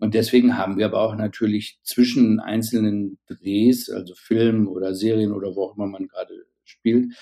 Und 0.00 0.14
deswegen 0.14 0.56
haben 0.56 0.78
wir 0.78 0.86
aber 0.86 1.00
auch 1.02 1.14
natürlich 1.14 1.78
zwischen 1.82 2.40
einzelnen 2.40 3.18
Drehs, 3.28 3.90
also 3.90 4.14
Filmen 4.14 4.66
oder 4.66 4.94
Serien 4.94 5.32
oder 5.32 5.54
wo 5.54 5.64
auch 5.64 5.76
immer 5.76 5.86
man 5.86 6.08
gerade 6.08 6.46
spielt, 6.64 7.12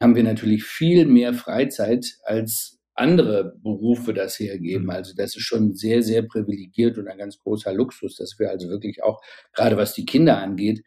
haben 0.00 0.16
wir 0.16 0.24
natürlich 0.24 0.64
viel 0.64 1.06
mehr 1.06 1.34
Freizeit 1.34 2.16
als 2.24 2.78
andere 2.94 3.56
Berufe 3.62 4.14
das 4.14 4.38
hergeben. 4.38 4.84
Mhm. 4.84 4.90
Also 4.90 5.14
das 5.14 5.36
ist 5.36 5.42
schon 5.42 5.74
sehr, 5.74 6.02
sehr 6.02 6.22
privilegiert 6.22 6.96
und 6.96 7.08
ein 7.08 7.18
ganz 7.18 7.38
großer 7.38 7.72
Luxus, 7.74 8.16
dass 8.16 8.38
wir 8.38 8.50
also 8.50 8.68
wirklich 8.68 9.02
auch, 9.02 9.20
gerade 9.52 9.76
was 9.76 9.94
die 9.94 10.06
Kinder 10.06 10.38
angeht, 10.38 10.82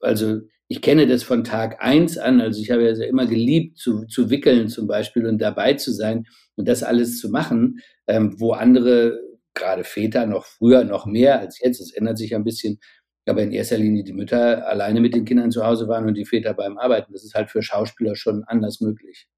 also 0.00 0.40
ich 0.68 0.82
kenne 0.82 1.06
das 1.06 1.22
von 1.22 1.42
Tag 1.42 1.82
eins 1.82 2.16
an, 2.16 2.40
also 2.40 2.60
ich 2.60 2.70
habe 2.70 2.84
ja 2.84 3.04
immer 3.04 3.26
geliebt 3.26 3.78
zu, 3.78 4.04
zu 4.06 4.30
wickeln 4.30 4.68
zum 4.68 4.86
Beispiel 4.86 5.26
und 5.26 5.38
dabei 5.38 5.74
zu 5.74 5.92
sein 5.92 6.26
und 6.54 6.68
das 6.68 6.82
alles 6.82 7.18
zu 7.18 7.30
machen, 7.30 7.80
ähm, 8.06 8.38
wo 8.38 8.52
andere 8.52 9.18
gerade 9.60 9.84
Väter 9.84 10.26
noch 10.26 10.44
früher 10.44 10.84
noch 10.84 11.06
mehr 11.06 11.38
als 11.38 11.60
jetzt. 11.60 11.80
Es 11.80 11.92
ändert 11.92 12.18
sich 12.18 12.34
ein 12.34 12.44
bisschen. 12.44 12.80
Aber 13.26 13.42
in 13.42 13.52
erster 13.52 13.78
Linie 13.78 14.02
die 14.02 14.12
Mütter 14.12 14.66
alleine 14.66 15.00
mit 15.00 15.14
den 15.14 15.24
Kindern 15.24 15.52
zu 15.52 15.64
Hause 15.64 15.86
waren 15.86 16.06
und 16.08 16.14
die 16.14 16.24
Väter 16.24 16.54
beim 16.54 16.78
Arbeiten. 16.78 17.12
Das 17.12 17.22
ist 17.22 17.34
halt 17.34 17.50
für 17.50 17.62
Schauspieler 17.62 18.16
schon 18.16 18.42
anders 18.44 18.80
möglich. 18.80 19.28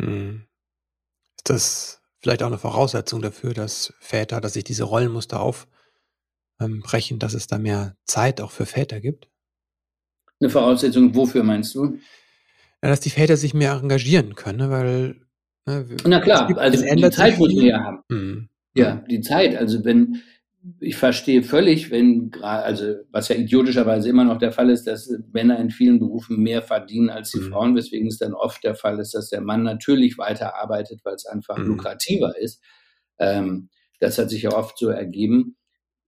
Hm. 0.00 0.46
Ist 1.36 1.50
das 1.50 2.02
vielleicht 2.20 2.42
auch 2.42 2.46
eine 2.46 2.58
Voraussetzung 2.58 3.20
dafür, 3.20 3.52
dass 3.52 3.92
Väter, 4.00 4.40
dass 4.40 4.54
sich 4.54 4.64
diese 4.64 4.84
Rollenmuster 4.84 5.40
aufbrechen, 5.40 7.18
dass 7.18 7.34
es 7.34 7.46
da 7.46 7.58
mehr 7.58 7.96
Zeit 8.04 8.40
auch 8.40 8.52
für 8.52 8.64
Väter 8.64 9.00
gibt? 9.00 9.28
Eine 10.40 10.50
Voraussetzung, 10.50 11.14
wofür 11.14 11.42
meinst 11.42 11.74
du? 11.74 11.98
Ja, 12.82 12.90
dass 12.90 13.00
die 13.00 13.10
Väter 13.10 13.36
sich 13.36 13.54
mehr 13.54 13.72
engagieren 13.72 14.34
können, 14.34 14.58
ne, 14.58 14.70
weil 14.70 15.26
ne, 15.66 15.86
Na 16.04 16.20
klar, 16.20 16.46
gibt, 16.46 16.60
also 16.60 16.82
die 16.82 17.10
Zeit 17.10 17.38
muss 17.38 17.54
man 17.54 17.64
ja 17.64 17.80
haben. 17.80 18.02
Mhm. 18.08 18.48
Ja, 18.76 19.04
die 19.08 19.20
Zeit. 19.20 19.56
Also 19.56 19.84
wenn 19.84 20.22
ich 20.80 20.96
verstehe 20.96 21.42
völlig, 21.42 21.90
wenn 21.90 22.30
gerade, 22.30 22.64
also 22.64 22.94
was 23.10 23.28
ja 23.28 23.36
idiotischerweise 23.36 24.08
immer 24.08 24.24
noch 24.24 24.38
der 24.38 24.52
Fall 24.52 24.70
ist, 24.70 24.86
dass 24.86 25.12
Männer 25.32 25.58
in 25.60 25.70
vielen 25.70 25.98
Berufen 25.98 26.42
mehr 26.42 26.62
verdienen 26.62 27.10
als 27.10 27.30
die 27.30 27.40
mhm. 27.40 27.50
Frauen, 27.50 27.76
weswegen 27.76 28.08
es 28.08 28.18
dann 28.18 28.34
oft 28.34 28.64
der 28.64 28.74
Fall 28.74 28.98
ist, 28.98 29.14
dass 29.14 29.30
der 29.30 29.40
Mann 29.40 29.62
natürlich 29.62 30.18
weiter 30.18 30.56
arbeitet, 30.56 31.00
weil 31.04 31.14
es 31.14 31.26
einfach 31.26 31.56
mhm. 31.56 31.66
lukrativer 31.66 32.36
ist. 32.38 32.62
Ähm, 33.18 33.68
das 34.00 34.18
hat 34.18 34.30
sich 34.30 34.42
ja 34.42 34.52
oft 34.52 34.76
so 34.78 34.88
ergeben. 34.88 35.56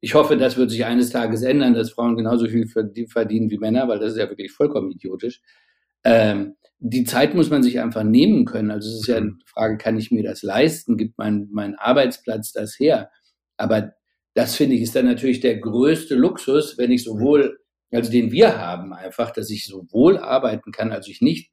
Ich 0.01 0.15
hoffe, 0.15 0.37
das 0.37 0.57
wird 0.57 0.71
sich 0.71 0.85
eines 0.85 1.11
Tages 1.11 1.43
ändern, 1.43 1.75
dass 1.75 1.91
Frauen 1.91 2.17
genauso 2.17 2.47
viel 2.47 2.69
verdienen 2.69 3.51
wie 3.51 3.59
Männer, 3.59 3.89
weil 3.89 3.99
das 3.99 4.13
ist 4.13 4.19
ja 4.19 4.29
wirklich 4.29 4.53
vollkommen 4.53 4.91
idiotisch. 4.91 5.41
Ähm, 6.05 6.55
die 6.81 7.05
Zeit 7.05 7.35
muss 7.35 7.51
man 7.51 7.63
sich 7.63 7.81
einfach 7.81 8.05
nehmen 8.05 8.45
können. 8.45 8.71
Also 8.71 8.89
es 8.89 9.01
ist 9.01 9.09
ja 9.09 9.17
eine 9.17 9.27
mhm. 9.27 9.41
Frage, 9.47 9.79
kann 9.79 9.99
ich 9.99 10.11
mir 10.11 10.23
das 10.23 10.43
leisten? 10.43 10.97
Gibt 10.97 11.19
mein, 11.19 11.49
mein 11.51 11.75
Arbeitsplatz 11.75 12.53
das 12.53 12.79
her? 12.79 13.11
Aber 13.57 13.93
das 14.35 14.55
finde 14.55 14.77
ich 14.77 14.83
ist 14.83 14.95
dann 14.95 15.07
natürlich 15.07 15.41
der 15.41 15.59
größte 15.59 16.15
Luxus, 16.15 16.79
wenn 16.79 16.93
ich 16.93 17.03
sowohl, 17.03 17.59
also 17.91 18.11
den 18.11 18.31
wir 18.31 18.59
haben 18.59 18.93
einfach, 18.93 19.33
dass 19.33 19.51
ich 19.51 19.67
sowohl 19.67 20.19
arbeiten 20.19 20.71
kann, 20.71 20.93
also 20.93 21.11
ich 21.11 21.21
nicht 21.21 21.51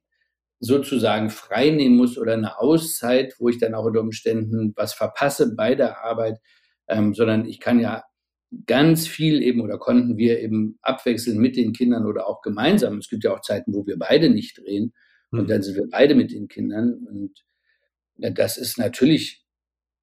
sozusagen 0.60 1.28
frei 1.30 1.70
nehmen 1.70 1.96
muss 1.96 2.16
oder 2.16 2.34
eine 2.34 2.60
Auszeit, 2.60 3.34
wo 3.38 3.48
ich 3.48 3.58
dann 3.58 3.74
auch 3.74 3.84
unter 3.84 4.00
Umständen 4.00 4.72
was 4.76 4.94
verpasse 4.94 5.54
bei 5.56 5.74
der 5.74 6.04
Arbeit, 6.04 6.38
ähm, 6.88 7.14
sondern 7.14 7.46
ich 7.46 7.58
kann 7.58 7.80
ja 7.80 8.04
ganz 8.66 9.08
viel 9.08 9.42
eben 9.42 9.60
oder 9.60 9.78
konnten 9.78 10.16
wir 10.16 10.40
eben 10.40 10.78
abwechseln 10.80 11.38
mit 11.38 11.56
den 11.56 11.72
Kindern 11.72 12.06
oder 12.06 12.28
auch 12.28 12.40
gemeinsam. 12.42 12.98
Es 12.98 13.08
gibt 13.08 13.24
ja 13.24 13.34
auch 13.34 13.40
Zeiten, 13.40 13.74
wo 13.74 13.84
wir 13.86 13.98
beide 13.98 14.30
nicht 14.30 14.58
drehen 14.58 14.94
und 15.38 15.50
dann 15.50 15.62
sind 15.62 15.76
wir 15.76 15.88
beide 15.90 16.14
mit 16.14 16.32
den 16.32 16.48
Kindern 16.48 17.06
und 17.08 17.44
das 18.16 18.56
ist 18.56 18.78
natürlich 18.78 19.44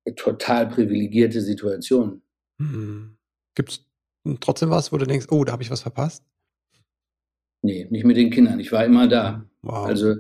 eine 0.06 0.16
total 0.16 0.68
privilegierte 0.68 1.42
Situation. 1.42 2.22
Mhm. 2.58 3.18
Gibt 3.56 3.72
es 3.72 3.86
trotzdem 4.40 4.70
was, 4.70 4.92
wo 4.92 4.98
du 4.98 5.06
denkst, 5.06 5.28
oh, 5.30 5.44
da 5.44 5.54
habe 5.54 5.64
ich 5.64 5.72
was 5.72 5.82
verpasst? 5.82 6.24
Nee, 7.62 7.88
nicht 7.90 8.06
mit 8.06 8.18
den 8.18 8.30
Kindern. 8.30 8.60
Ich 8.60 8.72
war 8.72 8.86
immer 8.86 9.08
da. 9.08 9.38
Mhm. 9.38 9.50
Wow. 9.62 9.86
Also 9.86 10.16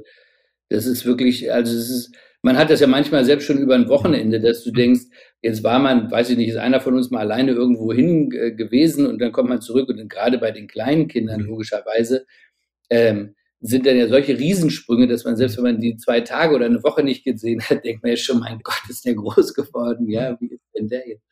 das 0.69 0.85
ist 0.85 1.05
wirklich, 1.05 1.51
also 1.51 1.75
es 1.77 1.89
ist, 1.89 2.15
man 2.41 2.57
hat 2.57 2.69
das 2.69 2.79
ja 2.79 2.87
manchmal 2.87 3.25
selbst 3.25 3.45
schon 3.45 3.57
über 3.57 3.75
ein 3.75 3.89
Wochenende, 3.89 4.39
dass 4.39 4.63
du 4.63 4.71
mhm. 4.71 4.75
denkst, 4.75 5.01
jetzt 5.41 5.63
war 5.63 5.79
man, 5.79 6.09
weiß 6.09 6.29
ich 6.29 6.37
nicht, 6.37 6.49
ist 6.49 6.57
einer 6.57 6.81
von 6.81 6.95
uns 6.95 7.11
mal 7.11 7.19
alleine 7.19 7.51
irgendwo 7.51 7.93
hin 7.93 8.31
äh, 8.31 8.51
gewesen 8.51 9.05
und 9.05 9.19
dann 9.19 9.31
kommt 9.31 9.49
man 9.49 9.61
zurück 9.61 9.89
und 9.89 10.09
gerade 10.09 10.37
bei 10.37 10.51
den 10.51 10.67
kleinen 10.67 11.07
Kindern 11.07 11.41
mhm. 11.41 11.47
logischerweise 11.47 12.25
ähm, 12.89 13.35
sind 13.65 13.85
dann 13.85 13.95
ja 13.95 14.09
solche 14.09 14.37
Riesensprünge, 14.37 15.07
dass 15.07 15.23
man 15.23 15.37
selbst 15.37 15.55
wenn 15.55 15.63
man 15.63 15.79
die 15.79 15.95
zwei 15.95 16.19
Tage 16.19 16.53
oder 16.53 16.65
eine 16.65 16.83
Woche 16.83 17.01
nicht 17.01 17.23
gesehen 17.23 17.61
hat, 17.61 17.85
denkt 17.85 18.03
man 18.03 18.11
ja 18.11 18.17
schon, 18.17 18.39
mein 18.39 18.59
Gott, 18.61 18.81
ist 18.89 19.05
der 19.05 19.15
groß 19.15 19.53
geworden, 19.53 20.09
ja, 20.09 20.37
wie 20.39 20.47
ist 20.47 20.61
denn 20.75 20.89
der 20.89 21.07
jetzt? 21.07 21.25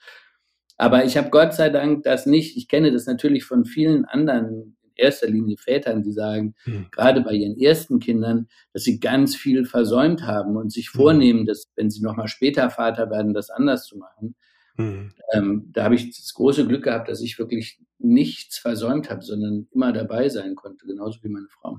Aber 0.78 1.04
ich 1.04 1.18
habe 1.18 1.30
Gott 1.30 1.54
sei 1.54 1.70
Dank 1.70 2.04
das 2.04 2.26
nicht. 2.26 2.58
Ich 2.58 2.68
kenne 2.68 2.92
das 2.92 3.06
natürlich 3.06 3.44
von 3.44 3.66
vielen 3.66 4.06
anderen, 4.06 4.78
in 4.84 4.92
erster 4.96 5.28
Linie 5.28 5.58
Vätern, 5.58 6.04
die 6.04 6.14
sagen, 6.14 6.56
mhm. 6.66 6.88
gerade 6.90 7.22
bei 7.22 7.34
ihren 7.34 7.60
ersten 7.60 8.00
Kindern, 8.00 8.48
dass 8.74 8.84
sie 8.84 9.00
ganz 9.00 9.36
viel 9.36 9.66
versäumt 9.66 10.24
haben 10.24 10.56
und 10.56 10.72
sich 10.72 10.88
hm. 10.94 11.00
vornehmen, 11.00 11.46
dass, 11.46 11.70
wenn 11.76 11.90
sie 11.90 12.02
nochmal 12.02 12.30
später 12.30 12.70
Vater 12.70 13.12
werden, 13.12 13.34
das 13.34 13.50
anders 13.50 13.86
zu 13.86 13.98
machen. 13.98 14.36
Mhm. 14.78 15.12
Ähm, 15.34 15.70
da 15.72 15.84
habe 15.84 15.96
ich 15.96 16.16
das 16.16 16.34
große 16.34 16.66
Glück 16.66 16.86
gehabt, 16.86 17.10
dass 17.10 17.22
ich 17.22 17.38
wirklich 17.38 17.80
nichts 18.00 18.58
versäumt 18.58 19.10
habe, 19.10 19.22
sondern 19.22 19.68
immer 19.72 19.92
dabei 19.92 20.30
sein 20.30 20.56
konnte, 20.56 20.88
genauso 20.88 21.22
wie 21.24 21.30
meine 21.30 21.50
Frau. 21.50 21.78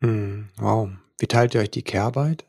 Mhm. 0.00 0.48
Wow. 0.58 0.90
Wie 1.18 1.26
teilt 1.26 1.54
ihr 1.54 1.60
euch 1.60 1.70
die 1.70 1.82
Kehrarbeit? 1.82 2.44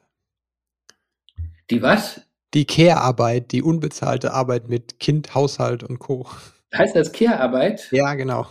Die 1.69 1.81
was? 1.81 2.21
Die 2.53 2.65
Care-Arbeit, 2.65 3.51
die 3.51 3.61
unbezahlte 3.61 4.33
Arbeit 4.33 4.69
mit 4.69 4.99
Kind, 4.99 5.35
Haushalt 5.35 5.83
und 5.83 5.99
Co. 5.99 6.27
Heißt 6.73 6.95
das 6.95 7.11
Care-Arbeit? 7.11 7.89
Ja, 7.91 8.13
genau. 8.13 8.47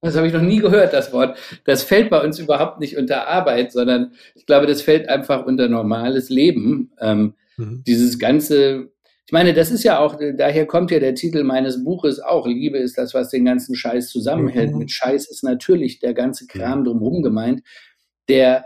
Das 0.00 0.16
habe 0.16 0.28
ich 0.28 0.32
noch 0.32 0.42
nie 0.42 0.58
gehört, 0.58 0.92
das 0.92 1.12
Wort. 1.12 1.36
Das 1.64 1.82
fällt 1.82 2.10
bei 2.10 2.22
uns 2.22 2.38
überhaupt 2.38 2.78
nicht 2.78 2.96
unter 2.96 3.26
Arbeit, 3.26 3.72
sondern 3.72 4.12
ich 4.34 4.46
glaube, 4.46 4.66
das 4.66 4.82
fällt 4.82 5.08
einfach 5.08 5.44
unter 5.44 5.68
normales 5.68 6.28
Leben. 6.28 6.92
Ähm, 7.00 7.34
mhm. 7.56 7.82
Dieses 7.84 8.18
ganze, 8.20 8.92
ich 9.26 9.32
meine, 9.32 9.54
das 9.54 9.72
ist 9.72 9.82
ja 9.82 9.98
auch, 9.98 10.16
daher 10.36 10.66
kommt 10.66 10.92
ja 10.92 11.00
der 11.00 11.16
Titel 11.16 11.42
meines 11.42 11.82
Buches 11.82 12.20
auch. 12.20 12.46
Liebe 12.46 12.78
ist 12.78 12.96
das, 12.96 13.12
was 13.12 13.30
den 13.30 13.44
ganzen 13.44 13.74
Scheiß 13.74 14.10
zusammenhält. 14.10 14.72
Mhm. 14.72 14.78
Mit 14.78 14.92
Scheiß 14.92 15.28
ist 15.28 15.42
natürlich 15.42 15.98
der 15.98 16.14
ganze 16.14 16.46
Kram 16.46 16.84
drumherum 16.84 17.22
gemeint, 17.22 17.62
der 18.28 18.64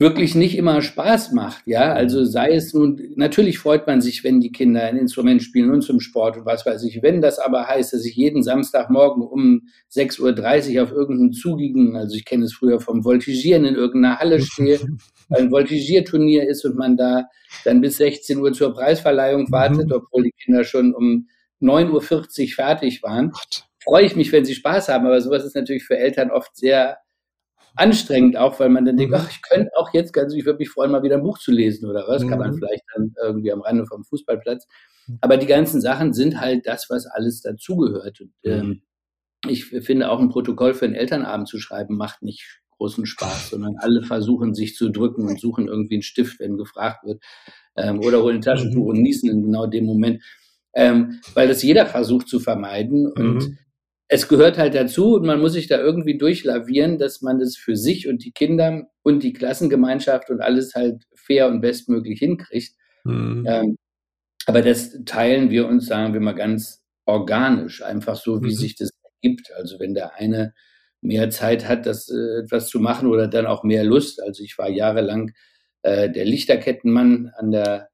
wirklich 0.00 0.34
nicht 0.34 0.56
immer 0.56 0.80
Spaß 0.80 1.32
macht, 1.32 1.66
ja. 1.66 1.92
Also 1.92 2.24
sei 2.24 2.54
es 2.54 2.72
nun, 2.72 3.12
natürlich 3.16 3.58
freut 3.58 3.86
man 3.86 4.00
sich, 4.00 4.24
wenn 4.24 4.40
die 4.40 4.50
Kinder 4.50 4.82
ein 4.82 4.96
Instrument 4.96 5.42
spielen 5.42 5.70
und 5.70 5.82
zum 5.82 6.00
Sport 6.00 6.38
und 6.38 6.46
was 6.46 6.64
weiß 6.64 6.82
ich. 6.84 7.02
Wenn 7.02 7.20
das 7.20 7.38
aber 7.38 7.66
heißt, 7.68 7.92
dass 7.92 8.06
ich 8.06 8.16
jeden 8.16 8.42
Samstagmorgen 8.42 9.22
um 9.22 9.68
6.30 9.94 10.76
Uhr 10.76 10.84
auf 10.84 10.90
irgendeinem 10.90 11.32
zugigen, 11.32 11.96
also 11.96 12.16
ich 12.16 12.24
kenne 12.24 12.46
es 12.46 12.54
früher 12.54 12.80
vom 12.80 13.04
Voltigieren 13.04 13.66
in 13.66 13.74
irgendeiner 13.74 14.18
Halle 14.18 14.40
stehe, 14.40 14.80
weil 15.28 15.42
ein 15.42 15.50
Voltigierturnier 15.50 16.48
ist 16.48 16.64
und 16.64 16.76
man 16.76 16.96
da 16.96 17.28
dann 17.66 17.82
bis 17.82 17.98
16 17.98 18.38
Uhr 18.38 18.54
zur 18.54 18.72
Preisverleihung 18.72 19.42
mhm. 19.42 19.52
wartet, 19.52 19.92
obwohl 19.92 20.22
die 20.22 20.34
Kinder 20.42 20.64
schon 20.64 20.94
um 20.94 21.28
9.40 21.60 21.92
Uhr 21.92 22.52
fertig 22.54 23.02
waren, 23.02 23.32
freue 23.84 24.06
ich 24.06 24.16
mich, 24.16 24.32
wenn 24.32 24.46
sie 24.46 24.54
Spaß 24.54 24.88
haben. 24.88 25.04
Aber 25.04 25.20
sowas 25.20 25.44
ist 25.44 25.56
natürlich 25.56 25.84
für 25.84 25.98
Eltern 25.98 26.30
oft 26.30 26.56
sehr 26.56 26.96
anstrengend 27.76 28.36
auch, 28.36 28.58
weil 28.60 28.68
man 28.68 28.84
dann 28.84 28.96
denkt, 28.96 29.12
mhm. 29.12 29.20
ach, 29.20 29.30
ich 29.30 29.42
könnte 29.42 29.70
auch 29.76 29.92
jetzt 29.92 30.12
ganz, 30.12 30.34
ich 30.34 30.44
würde 30.44 30.58
mich 30.58 30.70
freuen, 30.70 30.90
mal 30.90 31.02
wieder 31.02 31.16
ein 31.16 31.22
Buch 31.22 31.38
zu 31.38 31.52
lesen 31.52 31.88
oder 31.88 32.04
was, 32.06 32.26
kann 32.26 32.38
man 32.38 32.52
mhm. 32.52 32.58
vielleicht 32.58 32.84
dann 32.94 33.14
irgendwie 33.22 33.52
am 33.52 33.60
Rande 33.60 33.86
vom 33.86 34.04
Fußballplatz. 34.04 34.66
Mhm. 35.06 35.18
Aber 35.20 35.36
die 35.36 35.46
ganzen 35.46 35.80
Sachen 35.80 36.12
sind 36.12 36.40
halt 36.40 36.66
das, 36.66 36.88
was 36.90 37.06
alles 37.06 37.42
dazugehört. 37.42 38.20
Und 38.20 38.32
ähm, 38.44 38.82
ich 39.48 39.66
finde 39.66 40.10
auch 40.10 40.20
ein 40.20 40.28
Protokoll 40.28 40.74
für 40.74 40.84
einen 40.84 40.94
Elternabend 40.94 41.48
zu 41.48 41.58
schreiben, 41.58 41.96
macht 41.96 42.22
nicht 42.22 42.60
großen 42.76 43.06
Spaß, 43.06 43.50
sondern 43.50 43.76
alle 43.78 44.02
versuchen 44.02 44.54
sich 44.54 44.74
zu 44.74 44.90
drücken 44.90 45.28
und 45.28 45.40
suchen 45.40 45.68
irgendwie 45.68 45.96
einen 45.96 46.02
Stift, 46.02 46.40
wenn 46.40 46.56
gefragt 46.56 47.04
wird, 47.04 47.22
ähm, 47.76 48.00
oder 48.00 48.22
holen 48.22 48.36
ein 48.36 48.42
Taschentuch 48.42 48.86
und 48.86 49.02
niesen 49.02 49.30
in 49.30 49.42
genau 49.42 49.66
dem 49.66 49.84
Moment. 49.84 50.22
Ähm, 50.72 51.20
weil 51.34 51.48
das 51.48 51.62
jeder 51.62 51.84
versucht 51.86 52.28
zu 52.28 52.40
vermeiden. 52.40 53.10
Und 53.12 53.34
mhm 53.34 53.58
es 54.12 54.26
gehört 54.26 54.58
halt 54.58 54.74
dazu 54.74 55.14
und 55.14 55.24
man 55.24 55.40
muss 55.40 55.52
sich 55.52 55.68
da 55.68 55.78
irgendwie 55.78 56.18
durchlavieren, 56.18 56.98
dass 56.98 57.22
man 57.22 57.38
das 57.38 57.56
für 57.56 57.76
sich 57.76 58.08
und 58.08 58.24
die 58.24 58.32
Kinder 58.32 58.88
und 59.02 59.22
die 59.22 59.32
Klassengemeinschaft 59.32 60.30
und 60.30 60.40
alles 60.40 60.74
halt 60.74 61.04
fair 61.14 61.46
und 61.46 61.60
bestmöglich 61.60 62.18
hinkriegt. 62.18 62.72
Mhm. 63.04 63.46
Ähm, 63.46 63.76
aber 64.46 64.62
das 64.62 64.98
teilen 65.04 65.50
wir 65.50 65.68
uns, 65.68 65.86
sagen 65.86 66.12
wir 66.12 66.20
mal, 66.20 66.34
ganz 66.34 66.82
organisch, 67.06 67.84
einfach 67.84 68.16
so, 68.16 68.42
wie 68.42 68.48
mhm. 68.48 68.56
sich 68.56 68.74
das 68.74 68.90
ergibt. 69.22 69.52
Also 69.54 69.78
wenn 69.78 69.94
der 69.94 70.16
eine 70.16 70.54
mehr 71.00 71.30
Zeit 71.30 71.68
hat, 71.68 71.86
das 71.86 72.08
äh, 72.08 72.40
etwas 72.42 72.66
zu 72.66 72.80
machen 72.80 73.08
oder 73.08 73.28
dann 73.28 73.46
auch 73.46 73.62
mehr 73.62 73.84
Lust. 73.84 74.20
Also 74.20 74.42
ich 74.42 74.58
war 74.58 74.68
jahrelang 74.68 75.30
äh, 75.82 76.10
der 76.10 76.24
Lichterkettenmann 76.24 77.30
an 77.36 77.52
der 77.52 77.90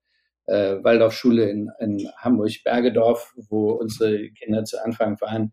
äh, 0.47 0.83
Waldorfschule 0.83 1.51
in, 1.51 1.71
in 1.79 2.09
Hamburg-Bergedorf, 2.17 3.35
wo 3.51 3.73
unsere 3.73 4.31
Kinder 4.31 4.65
zu 4.65 4.83
Anfang 4.83 5.21
waren 5.21 5.53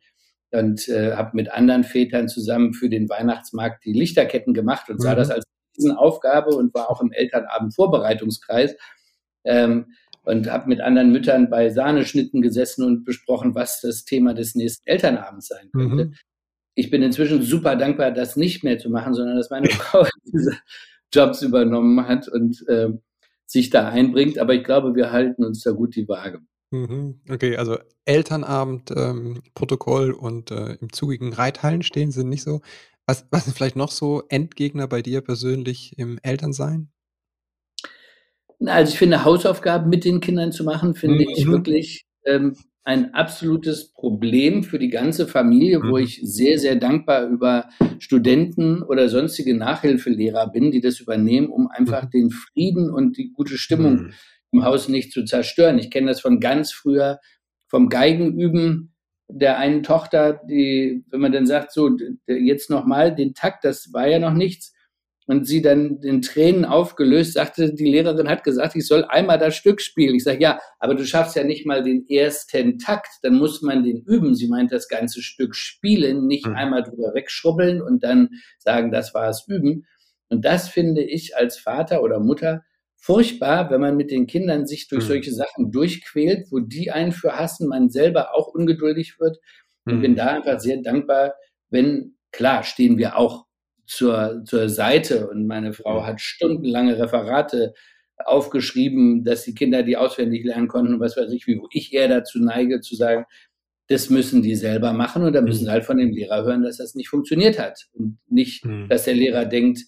und 0.54 0.88
äh, 0.88 1.16
habe 1.16 1.32
mit 1.34 1.52
anderen 1.52 1.84
Vätern 1.84 2.30
zusammen 2.30 2.74
für 2.74 2.90
den 2.90 3.10
Weihnachtsmarkt 3.10 3.84
die 3.86 3.94
Lichterketten 3.94 4.54
gemacht 4.54 4.90
und 4.90 5.00
mhm. 5.00 5.04
sah 5.04 5.16
das 5.16 5.32
als 5.32 5.46
Aufgabe 5.98 6.52
und 6.56 6.74
war 6.74 6.90
auch 6.92 7.02
im 7.02 7.12
Elternabend 7.12 7.74
Vorbereitungskreis 7.74 8.76
ähm, 9.44 9.88
und 10.22 10.50
habe 10.50 10.70
mit 10.70 10.82
anderen 10.82 11.12
Müttern 11.12 11.50
bei 11.50 11.70
Sahneschnitten 11.70 12.42
gesessen 12.42 12.86
und 12.86 13.04
besprochen, 13.04 13.56
was 13.56 13.82
das 13.82 14.06
Thema 14.06 14.34
des 14.36 14.54
nächsten 14.54 14.88
Elternabends 14.88 15.48
sein 15.48 15.70
könnte. 15.72 16.06
Mhm. 16.06 16.14
Ich 16.76 16.92
bin 16.92 17.02
inzwischen 17.02 17.42
super 17.42 17.76
dankbar, 17.76 18.12
das 18.12 18.36
nicht 18.36 18.64
mehr 18.64 18.78
zu 18.78 18.90
machen, 18.90 19.16
sondern 19.16 19.38
dass 19.38 19.50
meine 19.50 19.68
Frau 19.70 20.06
diese 20.26 20.58
Jobs 21.12 21.42
übernommen 21.42 22.08
hat 22.08 22.28
und 22.28 22.64
äh, 22.68 22.90
sich 23.46 23.72
da 23.72 23.90
einbringt. 23.90 24.38
Aber 24.38 24.54
ich 24.54 24.64
glaube, 24.64 24.96
wir 24.96 25.12
halten 25.12 25.44
uns 25.44 25.64
da 25.64 25.72
gut 25.72 25.96
die 25.96 26.08
Waage. 26.08 26.42
Mhm. 26.74 27.20
Okay, 27.30 27.56
also 27.56 27.78
Elternabend, 28.06 28.92
ähm, 28.98 29.44
und 30.20 30.52
äh, 30.52 30.74
im 30.82 30.92
zugigen 30.92 31.32
Reithallen 31.32 31.84
stehen 31.84 32.12
sind 32.12 32.30
nicht 32.30 32.42
so. 32.42 32.62
Was, 33.06 33.28
was 33.30 33.46
sind 33.46 33.56
vielleicht 33.56 33.76
noch 33.76 33.92
so 33.92 34.24
Endgegner 34.28 34.88
bei 34.88 35.04
dir 35.04 35.22
persönlich 35.22 35.94
im 35.98 36.18
Elternsein? 36.24 36.90
Also 38.66 38.94
ich 38.94 38.98
finde, 38.98 39.24
Hausaufgaben 39.24 39.90
mit 39.90 40.04
den 40.04 40.20
Kindern 40.20 40.52
zu 40.52 40.64
machen, 40.64 40.96
finde 40.96 41.26
mhm. 41.26 41.30
ich 41.30 41.46
wirklich 41.46 42.06
ähm, 42.26 42.56
ein 42.84 43.14
absolutes 43.14 43.94
Problem 43.94 44.64
für 44.64 44.80
die 44.80 44.90
ganze 44.90 45.28
Familie, 45.28 45.80
mhm. 45.80 45.92
wo 45.92 45.98
ich 45.98 46.22
sehr, 46.24 46.58
sehr 46.58 46.76
dankbar 46.76 47.28
über 47.28 47.70
Studenten 48.00 48.82
oder 48.82 49.10
sonstige 49.10 49.56
Nachhilfelehrer 49.56 50.50
bin, 50.50 50.72
die 50.72 50.82
das 50.82 51.00
übernehmen, 51.00 51.50
um 51.50 51.68
einfach 51.68 52.06
mhm. 52.06 52.10
den 52.10 52.30
Frieden 52.32 52.90
und 52.90 53.18
die 53.18 53.32
gute 53.32 53.60
Stimmung 53.60 53.94
mhm 53.94 54.14
im 54.54 54.64
Haus 54.64 54.88
nicht 54.88 55.12
zu 55.12 55.26
zerstören. 55.26 55.80
Ich 55.80 55.92
kenne 55.92 56.08
das 56.08 56.22
von 56.22 56.40
ganz 56.40 56.72
früher, 56.72 57.20
vom 57.68 57.90
Geigenüben 57.90 58.94
der 59.28 59.58
einen 59.58 59.84
Tochter, 59.84 60.42
die, 60.48 61.04
wenn 61.10 61.22
man 61.22 61.32
dann 61.32 61.48
sagt, 61.48 61.72
so, 61.72 61.90
jetzt 62.28 62.70
nochmal 62.70 63.16
den 63.16 63.34
Takt, 63.34 63.64
das 63.64 63.92
war 63.92 64.08
ja 64.08 64.20
noch 64.20 64.34
nichts, 64.34 64.74
und 65.26 65.48
sie 65.48 65.62
dann 65.62 66.00
in 66.02 66.22
Tränen 66.22 66.66
aufgelöst, 66.66 67.34
sagte, 67.34 67.74
die 67.74 67.90
Lehrerin 67.90 68.28
hat 68.28 68.44
gesagt, 68.44 68.76
ich 68.76 68.86
soll 68.86 69.06
einmal 69.06 69.38
das 69.38 69.56
Stück 69.56 69.82
spielen. 69.82 70.16
Ich 70.16 70.24
sage, 70.24 70.42
ja, 70.42 70.60
aber 70.80 70.96
du 70.96 71.06
schaffst 71.06 71.36
ja 71.36 71.44
nicht 71.44 71.66
mal 71.66 71.82
den 71.82 72.06
ersten 72.10 72.78
Takt, 72.78 73.20
dann 73.22 73.36
muss 73.36 73.62
man 73.62 73.84
den 73.84 74.02
üben. 74.02 74.36
Sie 74.36 74.48
meint 74.48 74.72
das 74.72 74.90
ganze 74.90 75.22
Stück 75.22 75.56
spielen, 75.56 76.28
nicht 76.28 76.46
mhm. 76.46 76.56
einmal 76.56 76.84
drüber 76.84 77.14
wegschrubbeln 77.14 77.82
und 77.82 78.04
dann 78.04 78.30
sagen, 78.60 78.92
das 78.92 79.14
war 79.14 79.30
es 79.30 79.46
üben. 79.48 79.86
Und 80.30 80.44
das 80.44 80.68
finde 80.68 81.04
ich 81.04 81.38
als 81.38 81.58
Vater 81.58 82.04
oder 82.04 82.20
Mutter 82.20 82.64
furchtbar, 83.04 83.70
wenn 83.70 83.82
man 83.82 83.98
mit 83.98 84.12
den 84.12 84.28
Kindern 84.28 84.66
sich 84.66 84.88
durch 84.88 85.04
mhm. 85.04 85.08
solche 85.08 85.34
Sachen 85.34 85.72
durchquält, 85.72 86.48
wo 86.52 86.60
die 86.60 86.90
einen 86.90 87.12
für 87.12 87.38
hassen, 87.38 87.68
man 87.68 87.90
selber 87.90 88.34
auch 88.34 88.48
ungeduldig 88.48 89.20
wird. 89.20 89.40
Und 89.86 89.98
mhm. 89.98 90.02
bin 90.02 90.16
da 90.16 90.28
einfach 90.28 90.62
sehr 90.62 90.78
dankbar, 90.78 91.34
wenn, 91.70 92.16
klar, 92.32 92.64
stehen 92.64 92.98
wir 92.98 93.18
auch 93.18 93.46
zur, 93.86 94.44
zur 94.46 94.70
Seite 94.70 95.28
und 95.28 95.46
meine 95.48 95.74
Frau 95.74 96.06
hat 96.06 96.22
stundenlange 96.22 96.98
Referate 96.98 97.74
aufgeschrieben, 98.24 99.26
dass 99.26 99.44
die 99.44 99.54
Kinder 99.54 99.84
die 99.84 99.98
auswendig 99.98 100.46
lernen 100.46 100.70
konnten 100.70 100.94
und 100.94 101.00
was 101.02 101.18
weiß 101.18 101.30
ich, 101.34 101.46
wie 101.46 101.60
ich 101.74 101.94
eher 101.94 102.08
dazu 102.08 102.40
neige 102.40 102.80
zu 102.80 102.96
sagen, 102.96 103.26
das 103.88 104.10
müssen 104.10 104.42
die 104.42 104.56
selber 104.56 104.94
machen 104.94 105.24
und 105.24 105.34
da 105.34 105.42
müssen 105.42 105.66
sie 105.66 105.72
halt 105.72 105.84
von 105.84 105.98
dem 105.98 106.12
Lehrer 106.12 106.46
hören, 106.46 106.64
dass 106.64 106.78
das 106.78 106.96
nicht 106.96 107.10
funktioniert 107.10 107.60
hat 107.60 107.88
und 107.92 108.18
nicht, 108.30 108.64
mhm. 108.64 108.88
dass 108.88 109.04
der 109.04 109.16
Lehrer 109.16 109.44
denkt, 109.44 109.82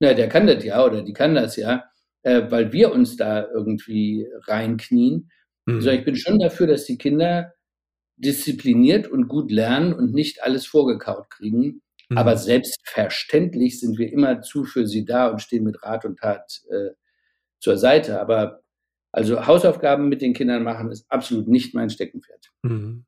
na, 0.00 0.14
der 0.14 0.30
kann 0.30 0.46
das 0.46 0.64
ja 0.64 0.82
oder 0.82 1.02
die 1.02 1.12
kann 1.12 1.34
das 1.34 1.56
ja, 1.56 1.84
äh, 2.22 2.50
weil 2.50 2.72
wir 2.72 2.92
uns 2.92 3.16
da 3.16 3.46
irgendwie 3.48 4.28
reinknien. 4.46 5.30
Mhm. 5.66 5.76
Also 5.76 5.90
ich 5.90 6.04
bin 6.04 6.16
schon 6.16 6.38
dafür, 6.38 6.66
dass 6.66 6.84
die 6.84 6.98
Kinder 6.98 7.52
diszipliniert 8.16 9.08
und 9.08 9.28
gut 9.28 9.50
lernen 9.50 9.92
und 9.92 10.14
nicht 10.14 10.42
alles 10.42 10.66
vorgekaut 10.66 11.30
kriegen. 11.30 11.82
Mhm. 12.08 12.18
Aber 12.18 12.36
selbstverständlich 12.36 13.80
sind 13.80 13.98
wir 13.98 14.12
immer 14.12 14.42
zu 14.42 14.64
für 14.64 14.86
sie 14.86 15.04
da 15.04 15.28
und 15.28 15.40
stehen 15.40 15.64
mit 15.64 15.82
Rat 15.82 16.04
und 16.04 16.18
Tat 16.18 16.62
äh, 16.70 16.90
zur 17.58 17.76
Seite. 17.76 18.20
Aber 18.20 18.62
also 19.10 19.46
Hausaufgaben 19.46 20.08
mit 20.08 20.22
den 20.22 20.34
Kindern 20.34 20.62
machen 20.62 20.90
ist 20.90 21.10
absolut 21.10 21.48
nicht 21.48 21.74
mein 21.74 21.90
Steckenpferd. 21.90 22.50
Mhm. 22.62 23.04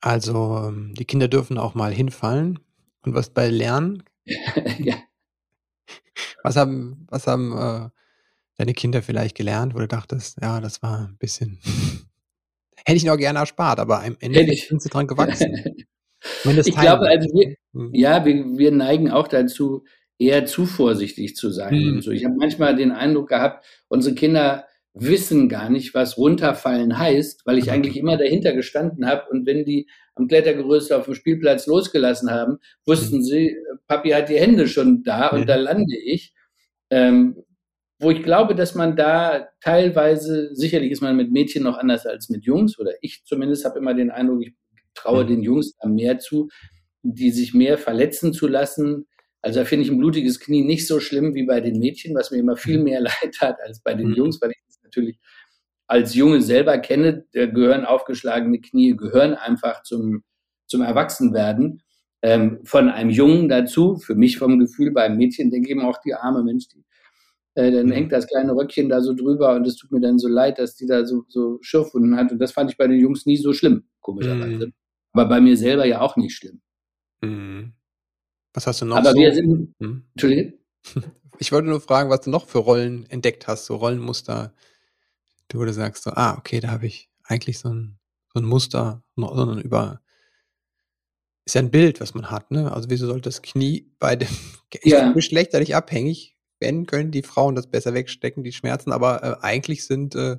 Also 0.00 0.64
ähm, 0.66 0.94
die 0.94 1.04
Kinder 1.04 1.28
dürfen 1.28 1.58
auch 1.58 1.74
mal 1.74 1.92
hinfallen 1.92 2.58
und 3.02 3.14
was 3.14 3.30
bei 3.30 3.48
Lernen. 3.48 4.02
ja. 4.78 4.96
Was 6.42 6.56
haben, 6.56 7.06
was 7.10 7.26
haben 7.26 7.52
äh, 7.56 7.90
deine 8.60 8.74
Kinder 8.74 9.00
vielleicht 9.00 9.36
gelernt, 9.36 9.74
wo 9.74 9.78
du 9.78 9.88
dachtest, 9.88 10.36
ja, 10.42 10.60
das 10.60 10.82
war 10.82 11.08
ein 11.08 11.16
bisschen, 11.18 11.58
hätte 12.84 12.96
ich 12.96 13.04
noch 13.04 13.16
gerne 13.16 13.38
erspart, 13.38 13.80
aber 13.80 14.02
am 14.02 14.16
Ende 14.20 14.54
sind 14.54 14.82
sie 14.82 14.90
dran 14.90 15.06
gewachsen. 15.06 15.56
ich 16.44 16.76
glaube, 16.76 17.08
also 17.08 17.28
wir, 17.32 17.56
mhm. 17.72 17.90
ja, 17.94 18.24
wir, 18.24 18.34
wir 18.58 18.70
neigen 18.70 19.10
auch 19.10 19.28
dazu, 19.28 19.84
eher 20.18 20.44
zu 20.44 20.66
vorsichtig 20.66 21.36
zu 21.36 21.50
sein. 21.50 21.74
Mhm. 21.74 22.02
So, 22.02 22.10
ich 22.10 22.26
habe 22.26 22.34
manchmal 22.36 22.76
den 22.76 22.92
Eindruck 22.92 23.30
gehabt, 23.30 23.64
unsere 23.88 24.14
Kinder 24.14 24.66
wissen 24.92 25.48
gar 25.48 25.70
nicht, 25.70 25.94
was 25.94 26.18
runterfallen 26.18 26.98
heißt, 26.98 27.46
weil 27.46 27.56
ich 27.56 27.66
mhm. 27.66 27.72
eigentlich 27.72 27.96
immer 27.96 28.18
dahinter 28.18 28.52
gestanden 28.52 29.06
habe 29.06 29.22
und 29.30 29.46
wenn 29.46 29.64
die 29.64 29.88
am 30.14 30.28
Klettergerüst 30.28 30.92
auf 30.92 31.06
dem 31.06 31.14
Spielplatz 31.14 31.66
losgelassen 31.66 32.30
haben, 32.30 32.58
wussten 32.84 33.18
mhm. 33.18 33.22
sie, 33.22 33.56
Papi 33.86 34.10
hat 34.10 34.28
die 34.28 34.38
Hände 34.38 34.68
schon 34.68 35.02
da 35.02 35.28
und 35.28 35.48
da 35.48 35.54
lande 35.54 35.96
ich. 35.96 36.34
Ähm, 36.90 37.42
wo 38.00 38.10
ich 38.10 38.22
glaube, 38.22 38.54
dass 38.54 38.74
man 38.74 38.96
da 38.96 39.48
teilweise, 39.60 40.54
sicherlich 40.54 40.90
ist 40.90 41.02
man 41.02 41.16
mit 41.16 41.30
Mädchen 41.30 41.62
noch 41.62 41.76
anders 41.76 42.06
als 42.06 42.30
mit 42.30 42.44
Jungs, 42.44 42.78
oder 42.78 42.92
ich 43.02 43.22
zumindest 43.24 43.64
habe 43.66 43.78
immer 43.78 43.94
den 43.94 44.10
Eindruck, 44.10 44.42
ich 44.42 44.54
traue 44.94 45.24
mhm. 45.24 45.28
den 45.28 45.42
Jungs 45.42 45.76
da 45.78 45.86
mehr 45.86 46.18
zu, 46.18 46.48
die 47.02 47.30
sich 47.30 47.52
mehr 47.52 47.76
verletzen 47.78 48.32
zu 48.32 48.48
lassen. 48.48 49.06
Also 49.42 49.60
da 49.60 49.66
finde 49.66 49.84
ich 49.84 49.90
ein 49.90 49.98
blutiges 49.98 50.40
Knie 50.40 50.64
nicht 50.64 50.86
so 50.86 50.98
schlimm 50.98 51.34
wie 51.34 51.44
bei 51.44 51.60
den 51.60 51.78
Mädchen, 51.78 52.14
was 52.14 52.30
mir 52.30 52.38
immer 52.38 52.56
viel 52.56 52.78
mhm. 52.78 52.84
mehr 52.84 53.00
leid 53.00 53.36
hat 53.40 53.58
als 53.64 53.82
bei 53.82 53.94
den 53.94 54.08
mhm. 54.08 54.14
Jungs, 54.14 54.40
weil 54.40 54.50
ich 54.50 54.62
das 54.66 54.80
natürlich 54.82 55.18
als 55.86 56.14
Junge 56.14 56.40
selber 56.40 56.78
kenne, 56.78 57.26
da 57.32 57.46
gehören 57.46 57.84
aufgeschlagene 57.84 58.60
Knie, 58.60 58.96
gehören 58.96 59.34
einfach 59.34 59.82
zum, 59.82 60.22
zum 60.66 60.82
Erwachsenwerden. 60.82 61.82
Ähm, 62.22 62.60
von 62.64 62.88
einem 62.88 63.10
Jungen 63.10 63.48
dazu, 63.48 63.96
für 63.96 64.14
mich 64.14 64.38
vom 64.38 64.58
Gefühl, 64.58 64.92
beim 64.92 65.16
Mädchen 65.16 65.50
denke 65.50 65.68
ich 65.68 65.72
immer 65.72 65.88
auch 65.88 66.00
die 66.04 66.14
arme 66.14 66.44
Mensch, 66.44 66.68
die, 66.68 66.84
äh, 67.60 67.70
dann 67.70 67.90
hängt 67.90 68.12
das 68.12 68.26
kleine 68.26 68.54
Röckchen 68.54 68.88
da 68.88 69.00
so 69.00 69.14
drüber 69.14 69.54
und 69.54 69.66
es 69.66 69.76
tut 69.76 69.92
mir 69.92 70.00
dann 70.00 70.18
so 70.18 70.28
leid, 70.28 70.58
dass 70.58 70.76
die 70.76 70.86
da 70.86 71.04
so, 71.04 71.24
so 71.28 71.58
Schürfwunden 71.60 72.16
hat. 72.16 72.32
Und 72.32 72.38
das 72.38 72.52
fand 72.52 72.70
ich 72.70 72.76
bei 72.76 72.86
den 72.86 72.98
Jungs 72.98 73.26
nie 73.26 73.36
so 73.36 73.52
schlimm, 73.52 73.84
komischerweise. 74.00 74.66
Mhm. 74.66 74.72
Aber 75.12 75.28
bei 75.28 75.40
mir 75.40 75.56
selber 75.56 75.84
ja 75.84 76.00
auch 76.00 76.16
nicht 76.16 76.34
schlimm. 76.34 76.60
Mhm. 77.22 77.74
Was 78.54 78.66
hast 78.66 78.80
du 78.80 78.86
noch? 78.86 78.96
Aber 78.96 79.12
so? 79.12 79.18
wir 79.18 79.34
sind. 79.34 79.74
Hm? 79.78 80.04
Entschuldigung? 80.14 80.54
Ich 81.42 81.52
wollte 81.52 81.70
nur 81.70 81.80
fragen, 81.80 82.10
was 82.10 82.20
du 82.20 82.28
noch 82.28 82.46
für 82.46 82.58
Rollen 82.58 83.08
entdeckt 83.08 83.46
hast, 83.48 83.64
so 83.64 83.76
Rollenmuster, 83.76 84.52
wo 85.54 85.64
du 85.64 85.72
sagst, 85.72 86.02
so, 86.02 86.10
ah, 86.10 86.36
okay, 86.36 86.60
da 86.60 86.68
habe 86.68 86.84
ich 86.84 87.08
eigentlich 87.24 87.58
so 87.58 87.70
ein, 87.70 87.98
so 88.34 88.40
ein 88.40 88.44
Muster, 88.44 89.02
sondern 89.16 89.58
über 89.58 90.02
ist 91.46 91.54
ja 91.54 91.62
ein 91.62 91.70
Bild, 91.70 92.00
was 92.00 92.12
man 92.12 92.30
hat, 92.30 92.50
ne? 92.50 92.70
Also 92.72 92.90
wieso 92.90 93.06
sollte 93.06 93.28
das 93.28 93.40
Knie 93.40 93.90
bei 93.98 94.16
dem 94.16 94.28
ja. 94.84 95.12
geschlechterlich 95.12 95.74
abhängig 95.74 96.36
werden 96.60 96.86
können 96.86 97.10
die 97.10 97.22
Frauen 97.22 97.54
das 97.54 97.66
besser 97.66 97.94
wegstecken, 97.94 98.44
die 98.44 98.52
Schmerzen, 98.52 98.92
aber 98.92 99.22
äh, 99.22 99.44
eigentlich 99.44 99.86
sind 99.86 100.14
äh, 100.14 100.36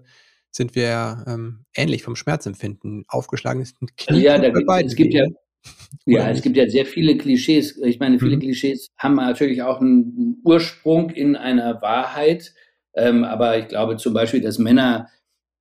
sind 0.52 0.76
wir 0.76 1.24
ähm, 1.28 1.66
ähnlich 1.76 2.04
vom 2.04 2.16
Schmerzempfinden. 2.16 3.06
Aufgeschlagenes 3.08 3.74
Knie. 3.98 4.22
Ja, 4.22 4.38
da 4.38 4.50
gibt, 4.50 4.70
es 4.86 4.96
gibt 4.96 5.14
ja, 5.14 5.26
ja, 6.06 6.30
es 6.30 6.42
gibt 6.42 6.58
ja 6.58 6.70
sehr 6.70 6.86
viele 6.86 7.18
Klischees. 7.18 7.78
Ich 7.84 8.00
meine, 8.00 8.20
viele 8.20 8.36
mhm. 8.36 8.42
Klischees 8.42 8.88
haben 8.98 9.16
natürlich 9.16 9.64
auch 9.64 9.80
einen 9.80 10.42
Ursprung 10.44 11.10
in 11.10 11.36
einer 11.36 11.82
Wahrheit. 11.82 12.54
Ähm, 12.94 13.24
aber 13.24 13.58
ich 13.58 13.70
glaube 13.70 13.96
zum 13.96 14.14
Beispiel, 14.14 14.42
dass 14.42 14.60
Männer 14.60 15.08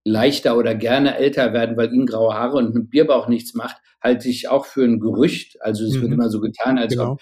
leichter 0.04 0.56
oder 0.58 0.74
gerne 0.74 1.16
älter 1.16 1.52
werden, 1.52 1.76
weil 1.76 1.92
ihnen 1.92 2.06
graue 2.06 2.34
Haare 2.34 2.56
und 2.56 2.74
ein 2.74 2.88
Bierbauch 2.88 3.28
nichts 3.28 3.54
macht, 3.54 3.76
halte 4.02 4.28
ich 4.28 4.48
auch 4.48 4.66
für 4.66 4.82
ein 4.82 4.98
Gerücht. 4.98 5.62
Also 5.62 5.84
es 5.84 5.94
mhm. 5.94 6.02
wird 6.02 6.12
immer 6.12 6.30
so 6.30 6.40
getan, 6.40 6.78
als 6.78 6.94
genau. 6.94 7.12
ob, 7.12 7.20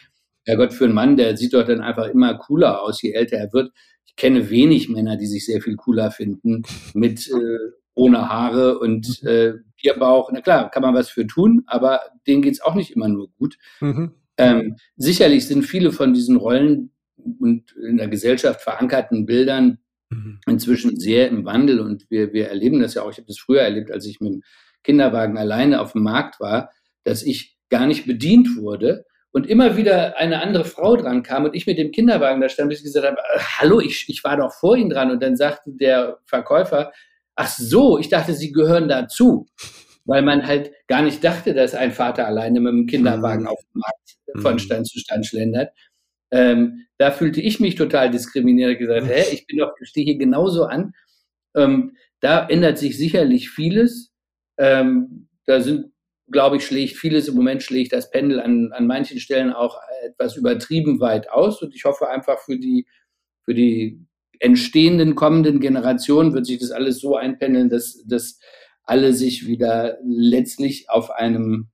Herrgott, 0.49 0.73
für 0.73 0.85
einen 0.85 0.95
Mann, 0.95 1.17
der 1.17 1.37
sieht 1.37 1.55
doch 1.55 1.65
dann 1.65 1.81
einfach 1.81 2.09
immer 2.09 2.35
cooler 2.35 2.83
aus, 2.83 3.03
je 3.03 3.13
älter 3.13 3.37
er 3.37 3.53
wird 3.53 3.71
kenne 4.19 4.51
wenig 4.51 4.91
Männer, 4.91 5.17
die 5.17 5.27
sich 5.27 5.47
sehr 5.47 5.63
viel 5.63 5.77
cooler 5.77 6.11
finden 6.11 6.65
mit 6.93 7.29
äh, 7.29 7.73
ohne 7.95 8.29
Haare 8.29 8.79
und 8.79 9.23
mhm. 9.23 9.29
äh, 9.29 9.53
Bierbauch. 9.81 10.31
Na 10.33 10.43
klar, 10.43 10.71
kann 10.71 10.83
man 10.83 10.95
was 10.95 11.09
für 11.09 11.27
tun, 11.27 11.63
aber 11.67 12.01
denen 12.27 12.43
geht's 12.43 12.61
auch 12.61 12.75
nicht 12.75 12.91
immer 12.91 13.09
nur 13.09 13.31
gut. 13.39 13.57
Mhm. 13.81 14.13
Ähm, 14.37 14.77
sicherlich 14.97 15.47
sind 15.47 15.63
viele 15.63 15.93
von 15.93 16.13
diesen 16.13 16.37
Rollen 16.37 16.91
und 17.41 17.73
in 17.77 17.97
der 17.97 18.09
Gesellschaft 18.09 18.61
verankerten 18.61 19.25
Bildern 19.25 19.79
mhm. 20.11 20.41
inzwischen 20.47 20.99
sehr 20.99 21.29
im 21.29 21.45
Wandel 21.45 21.81
und 21.81 22.07
wir, 22.11 22.33
wir 22.33 22.49
erleben 22.49 22.81
das 22.81 22.95
ja 22.95 23.03
auch. 23.03 23.11
Ich 23.11 23.19
habe 23.19 23.27
das 23.27 23.39
früher 23.39 23.63
erlebt, 23.63 23.91
als 23.91 24.05
ich 24.07 24.21
mit 24.21 24.33
dem 24.33 24.43
Kinderwagen 24.83 25.39
alleine 25.39 25.81
auf 25.81 25.93
dem 25.93 26.03
Markt 26.03 26.41
war, 26.41 26.71
dass 27.05 27.23
ich 27.23 27.57
gar 27.69 27.87
nicht 27.87 28.07
bedient 28.07 28.57
wurde, 28.57 29.05
und 29.33 29.47
immer 29.47 29.77
wieder 29.77 30.17
eine 30.17 30.43
andere 30.43 30.65
Frau 30.65 30.97
dran 30.97 31.23
kam 31.23 31.45
und 31.45 31.55
ich 31.55 31.67
mit 31.67 31.79
dem 31.79 31.91
Kinderwagen 31.91 32.41
da 32.41 32.49
stand, 32.49 32.71
bis 32.71 32.79
ich 32.79 32.85
gesagt 32.85 33.07
habe, 33.07 33.19
äh, 33.19 33.39
hallo, 33.39 33.81
ich, 33.81 34.07
ich 34.09 34.25
war 34.25 34.37
doch 34.37 34.53
vor 34.53 34.77
Ihnen 34.77 34.91
dran. 34.91 35.11
Und 35.11 35.23
dann 35.23 35.37
sagte 35.37 35.71
der 35.71 36.19
Verkäufer, 36.25 36.93
ach 37.35 37.49
so, 37.49 37.99
ich 37.99 38.09
dachte, 38.09 38.33
Sie 38.33 38.53
gehören 38.53 38.89
dazu. 38.89 39.47
Weil 40.07 40.23
man 40.23 40.47
halt 40.47 40.73
gar 40.87 41.03
nicht 41.03 41.23
dachte, 41.23 41.53
dass 41.53 41.75
ein 41.75 41.93
Vater 41.93 42.27
alleine 42.27 42.61
mit 42.61 42.73
dem 42.73 42.87
Kinderwagen 42.87 43.43
mhm. 43.43 43.49
auf 43.49 43.61
dem 43.61 43.81
Markt 43.81 44.43
von 44.43 44.55
mhm. 44.55 44.59
Stand 44.59 44.89
zu 44.89 44.99
Stand 44.99 45.27
schlendert. 45.27 45.73
Ähm, 46.31 46.87
da 46.97 47.11
fühlte 47.11 47.41
ich 47.43 47.61
mich 47.61 47.75
total 47.75 48.11
diskriminiert 48.11 48.73
und 48.73 48.79
gesagt, 48.79 49.07
hä, 49.07 49.25
ich 49.33 49.47
bin 49.47 49.59
doch, 49.59 49.73
ich 49.81 49.89
stehe 49.91 50.05
hier 50.05 50.19
genauso 50.19 50.65
an. 50.65 50.95
Ähm, 51.55 51.97
da 52.21 52.47
ändert 52.47 52.79
sich 52.79 52.97
sicherlich 52.97 53.51
vieles. 53.51 54.11
Ähm, 54.59 55.29
da 55.47 55.61
sind 55.61 55.93
glaube 56.31 56.57
ich, 56.57 56.67
schlägt 56.67 56.97
vieles 56.97 57.29
im 57.29 57.35
Moment 57.35 57.63
schlägt 57.63 57.93
das 57.93 58.11
Pendel 58.11 58.41
an, 58.41 58.73
an 58.73 58.87
manchen 58.87 59.19
Stellen 59.19 59.53
auch 59.53 59.79
etwas 60.05 60.37
übertrieben 60.37 61.01
weit 61.01 61.31
aus. 61.31 61.63
Und 61.63 61.75
ich 61.75 61.85
hoffe 61.85 62.09
einfach 62.09 62.39
für 62.41 62.59
die, 62.59 62.87
für 63.45 63.55
die 63.55 64.01
entstehenden, 64.41 65.15
kommenden 65.15 65.61
Generationen 65.61 66.33
wird 66.33 66.47
sich 66.47 66.59
das 66.59 66.71
alles 66.71 67.01
so 67.01 67.17
einpendeln, 67.17 67.69
dass, 67.69 68.05
dass 68.07 68.39
alle 68.85 69.13
sich 69.13 69.47
wieder 69.47 69.99
letztlich 70.05 70.89
auf 70.91 71.11
einem, 71.11 71.69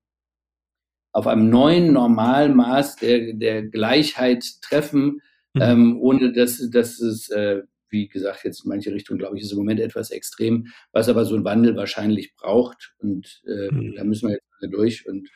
auf 1.13 1.27
einem 1.27 1.51
neuen 1.51 1.93
Normalmaß 1.93 2.97
der, 2.97 3.35
der 3.35 3.63
Gleichheit 3.63 4.45
treffen, 4.63 5.21
mhm. 5.53 5.63
ähm, 5.63 6.01
ohne 6.01 6.33
dass, 6.33 6.71
dass 6.71 7.01
es 7.01 7.29
äh, 7.31 7.63
wie 7.95 8.09
gesagt, 8.09 8.45
jetzt 8.45 8.65
in 8.65 8.71
manche 8.71 8.93
Richtungen, 8.93 9.21
glaube 9.21 9.39
ich, 9.39 9.45
ist 9.45 9.53
im 9.53 9.59
Moment 9.59 9.79
etwas 9.79 10.11
extrem, 10.11 10.67
was 10.93 11.09
aber 11.09 11.25
so 11.25 11.37
ein 11.37 11.45
Wandel 11.45 11.77
wahrscheinlich 11.77 12.35
braucht. 12.35 12.93
Und 12.99 13.41
äh, 13.47 13.73
mhm. 13.73 13.95
da 13.95 14.03
müssen 14.03 14.31
wir 14.31 14.39
durch 14.61 15.07
und 15.07 15.29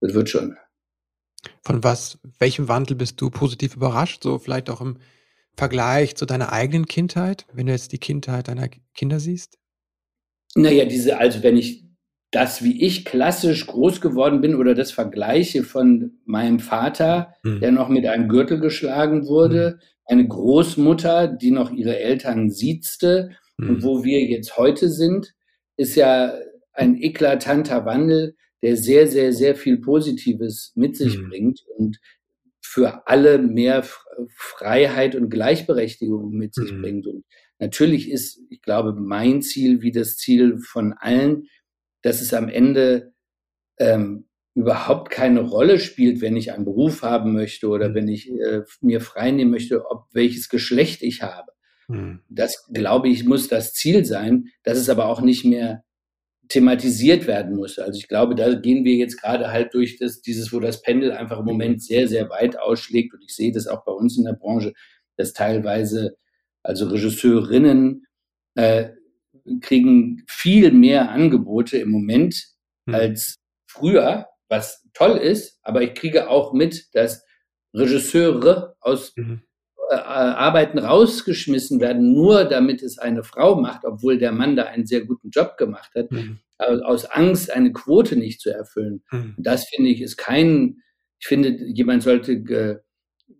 das 0.00 0.14
wird 0.14 0.28
schon. 0.28 0.56
Von 1.62 1.82
was, 1.82 2.18
welchem 2.38 2.68
Wandel 2.68 2.96
bist 2.96 3.20
du 3.20 3.30
positiv 3.30 3.76
überrascht? 3.76 4.22
So 4.22 4.38
vielleicht 4.38 4.70
auch 4.70 4.80
im 4.80 4.98
Vergleich 5.56 6.16
zu 6.16 6.26
deiner 6.26 6.52
eigenen 6.52 6.86
Kindheit, 6.86 7.46
wenn 7.52 7.66
du 7.66 7.72
jetzt 7.72 7.92
die 7.92 7.98
Kindheit 7.98 8.48
deiner 8.48 8.68
Kinder 8.94 9.20
siehst? 9.20 9.58
Naja, 10.54 10.84
diese, 10.84 11.18
also 11.18 11.42
wenn 11.42 11.56
ich 11.56 11.84
das, 12.30 12.64
wie 12.64 12.82
ich 12.82 13.04
klassisch 13.04 13.66
groß 13.66 14.00
geworden 14.00 14.40
bin 14.40 14.54
oder 14.54 14.74
das 14.74 14.90
vergleiche 14.90 15.64
von 15.64 16.18
meinem 16.24 16.60
Vater, 16.60 17.34
hm. 17.42 17.60
der 17.60 17.72
noch 17.72 17.88
mit 17.88 18.06
einem 18.06 18.28
Gürtel 18.28 18.58
geschlagen 18.58 19.26
wurde, 19.26 19.72
hm. 19.72 19.78
eine 20.06 20.28
Großmutter, 20.28 21.28
die 21.28 21.50
noch 21.50 21.70
ihre 21.70 21.98
Eltern 21.98 22.50
siezte 22.50 23.36
hm. 23.60 23.68
und 23.68 23.82
wo 23.82 24.02
wir 24.02 24.22
jetzt 24.22 24.56
heute 24.56 24.88
sind, 24.88 25.34
ist 25.76 25.94
ja 25.94 26.34
ein 26.72 26.96
eklatanter 26.96 27.84
Wandel, 27.84 28.36
der 28.62 28.76
sehr, 28.76 29.08
sehr, 29.08 29.32
sehr 29.32 29.56
viel 29.56 29.78
Positives 29.78 30.72
mit 30.74 30.96
sich 30.96 31.14
hm. 31.14 31.28
bringt 31.28 31.60
und 31.76 31.98
für 32.60 33.06
alle 33.06 33.38
mehr 33.38 33.84
Freiheit 34.36 35.14
und 35.14 35.30
Gleichberechtigung 35.30 36.30
mit 36.30 36.54
sich 36.54 36.70
hm. 36.70 36.80
bringt. 36.80 37.06
Und 37.06 37.24
natürlich 37.58 38.10
ist, 38.10 38.40
ich 38.50 38.62
glaube, 38.62 38.94
mein 38.94 39.42
Ziel 39.42 39.82
wie 39.82 39.92
das 39.92 40.16
Ziel 40.16 40.58
von 40.58 40.92
allen, 40.92 41.48
dass 42.02 42.20
es 42.20 42.32
am 42.32 42.48
Ende 42.48 43.12
ähm, 43.78 44.26
überhaupt 44.54 45.10
keine 45.10 45.40
Rolle 45.40 45.78
spielt, 45.78 46.20
wenn 46.20 46.36
ich 46.36 46.52
einen 46.52 46.64
Beruf 46.64 47.02
haben 47.02 47.32
möchte 47.32 47.68
oder 47.68 47.88
mhm. 47.88 47.94
wenn 47.94 48.08
ich 48.08 48.30
äh, 48.30 48.62
mir 48.80 49.00
freinehmen 49.00 49.50
möchte, 49.50 49.90
ob 49.90 50.06
welches 50.12 50.48
Geschlecht 50.48 51.02
ich 51.02 51.22
habe. 51.22 51.52
Mhm. 51.88 52.20
Das, 52.28 52.68
glaube 52.72 53.08
ich, 53.08 53.24
muss 53.24 53.48
das 53.48 53.72
Ziel 53.72 54.04
sein, 54.04 54.48
dass 54.62 54.78
es 54.78 54.90
aber 54.90 55.06
auch 55.06 55.22
nicht 55.22 55.44
mehr 55.44 55.84
thematisiert 56.48 57.26
werden 57.26 57.56
muss. 57.56 57.78
Also 57.78 57.98
ich 57.98 58.08
glaube, 58.08 58.34
da 58.34 58.54
gehen 58.54 58.84
wir 58.84 58.94
jetzt 58.94 59.20
gerade 59.20 59.50
halt 59.50 59.74
durch 59.74 59.96
das, 59.98 60.20
dieses, 60.20 60.52
wo 60.52 60.60
das 60.60 60.82
Pendel 60.82 61.12
einfach 61.12 61.38
im 61.38 61.44
Moment 61.44 61.82
sehr, 61.82 62.08
sehr 62.08 62.28
weit 62.30 62.58
ausschlägt. 62.58 63.14
Und 63.14 63.22
ich 63.24 63.34
sehe 63.34 63.52
das 63.52 63.66
auch 63.66 63.84
bei 63.84 63.92
uns 63.92 64.18
in 64.18 64.24
der 64.24 64.34
Branche, 64.34 64.72
dass 65.16 65.32
teilweise, 65.32 66.16
also 66.62 66.86
Regisseurinnen 66.88 68.06
äh, 68.54 68.90
kriegen 69.60 70.22
viel 70.28 70.72
mehr 70.72 71.10
Angebote 71.10 71.78
im 71.78 71.90
Moment 71.90 72.48
mhm. 72.86 72.94
als 72.94 73.36
früher, 73.66 74.26
was 74.48 74.86
toll 74.92 75.16
ist, 75.16 75.58
aber 75.62 75.82
ich 75.82 75.94
kriege 75.94 76.28
auch 76.28 76.52
mit, 76.52 76.94
dass 76.94 77.24
Regisseure 77.74 78.76
aus 78.80 79.14
mhm. 79.16 79.42
Äh, 79.94 80.34
Arbeiten 80.34 80.78
rausgeschmissen 80.78 81.80
werden, 81.80 82.12
nur 82.12 82.44
damit 82.44 82.82
es 82.82 82.98
eine 82.98 83.24
Frau 83.24 83.60
macht, 83.60 83.84
obwohl 83.84 84.18
der 84.18 84.32
Mann 84.32 84.56
da 84.56 84.64
einen 84.64 84.86
sehr 84.86 85.04
guten 85.04 85.30
Job 85.30 85.56
gemacht 85.56 85.92
hat, 85.94 86.10
mhm. 86.10 86.38
aus 86.58 87.04
Angst, 87.06 87.52
eine 87.52 87.72
Quote 87.72 88.16
nicht 88.16 88.40
zu 88.40 88.50
erfüllen. 88.50 89.02
Mhm. 89.10 89.34
Das 89.38 89.64
finde 89.68 89.90
ich 89.90 90.02
ist 90.02 90.16
kein, 90.16 90.78
ich 91.18 91.26
finde, 91.26 91.50
jemand 91.64 92.02
sollte, 92.02 92.42
ge, 92.42 92.78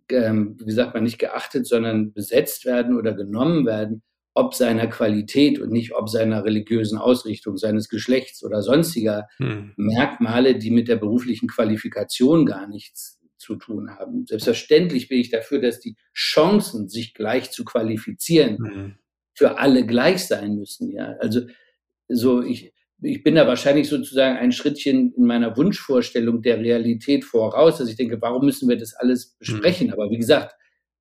ge, 0.07 0.31
wie 0.63 0.71
sagt 0.71 0.93
man, 0.93 1.03
nicht 1.03 1.19
geachtet, 1.19 1.67
sondern 1.67 2.13
besetzt 2.13 2.65
werden 2.65 2.97
oder 2.97 3.13
genommen 3.13 3.65
werden, 3.65 4.03
ob 4.35 4.55
seiner 4.55 4.87
Qualität 4.87 5.59
und 5.59 5.71
nicht 5.71 5.93
ob 5.93 6.09
seiner 6.09 6.43
religiösen 6.43 6.97
Ausrichtung, 6.97 7.57
seines 7.57 7.87
Geschlechts 7.87 8.43
oder 8.43 8.61
sonstiger 8.61 9.27
hm. 9.37 9.73
Merkmale, 9.77 10.57
die 10.57 10.71
mit 10.71 10.87
der 10.87 10.95
beruflichen 10.95 11.47
Qualifikation 11.47 12.45
gar 12.45 12.67
nichts 12.67 13.19
zu 13.43 13.55
tun 13.57 13.91
haben. 13.91 14.25
Selbstverständlich 14.25 15.09
bin 15.09 15.19
ich 15.19 15.29
dafür, 15.29 15.59
dass 15.59 15.79
die 15.79 15.95
Chancen, 16.13 16.89
sich 16.89 17.13
gleich 17.13 17.51
zu 17.51 17.65
qualifizieren, 17.65 18.57
hm. 18.57 18.95
für 19.33 19.59
alle 19.59 19.85
gleich 19.85 20.25
sein 20.25 20.55
müssen. 20.55 20.89
Ja, 20.89 21.15
also 21.19 21.41
so 22.07 22.41
ich 22.41 22.73
ich 23.05 23.21
bin 23.21 23.35
da 23.35 23.45
wahrscheinlich 23.45 23.89
sozusagen 23.89 24.37
ein 24.37 24.53
Schrittchen 24.53 25.13
in 25.13 25.25
meiner 25.25 25.57
Wunschvorstellung 25.57 26.41
der 26.41 26.59
Realität 26.59 27.25
voraus, 27.25 27.79
dass 27.79 27.89
ich 27.89 27.97
denke, 27.97 28.21
warum 28.21 28.45
müssen 28.45 28.69
wir 28.69 28.77
das 28.77 28.93
alles 28.93 29.25
hm. 29.25 29.31
besprechen? 29.39 29.87
Hm. 29.87 29.93
Aber 29.93 30.09
wie 30.09 30.17
gesagt, 30.17 30.55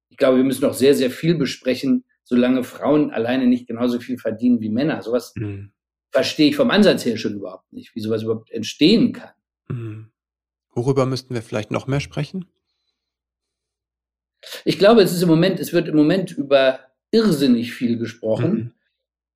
ich 0.08 0.16
glaube, 0.16 0.38
wir 0.38 0.44
müssen 0.44 0.64
noch 0.64 0.74
sehr, 0.74 0.94
sehr 0.94 1.10
viel 1.10 1.36
besprechen, 1.36 2.04
solange 2.22 2.64
Frauen 2.64 3.10
alleine 3.10 3.46
nicht 3.46 3.66
genauso 3.66 3.98
viel 3.98 4.18
verdienen 4.18 4.60
wie 4.60 4.68
Männer. 4.68 5.02
Sowas 5.02 5.32
mhm. 5.36 5.72
verstehe 6.10 6.50
ich 6.50 6.56
vom 6.56 6.70
Ansatz 6.70 7.04
her 7.04 7.16
schon 7.16 7.34
überhaupt 7.34 7.72
nicht, 7.72 7.94
wie 7.94 8.00
sowas 8.00 8.22
überhaupt 8.22 8.50
entstehen 8.50 9.12
kann. 9.12 9.32
Mhm. 9.68 10.11
Worüber 10.72 11.06
müssten 11.06 11.34
wir 11.34 11.42
vielleicht 11.42 11.70
noch 11.70 11.86
mehr 11.86 12.00
sprechen? 12.00 12.46
Ich 14.64 14.78
glaube, 14.78 15.02
es 15.02 15.12
ist 15.12 15.22
im 15.22 15.28
Moment, 15.28 15.60
es 15.60 15.72
wird 15.72 15.88
im 15.88 15.96
Moment 15.96 16.32
über 16.32 16.80
irrsinnig 17.10 17.72
viel 17.72 17.98
gesprochen. 17.98 18.52
Mhm. 18.52 18.72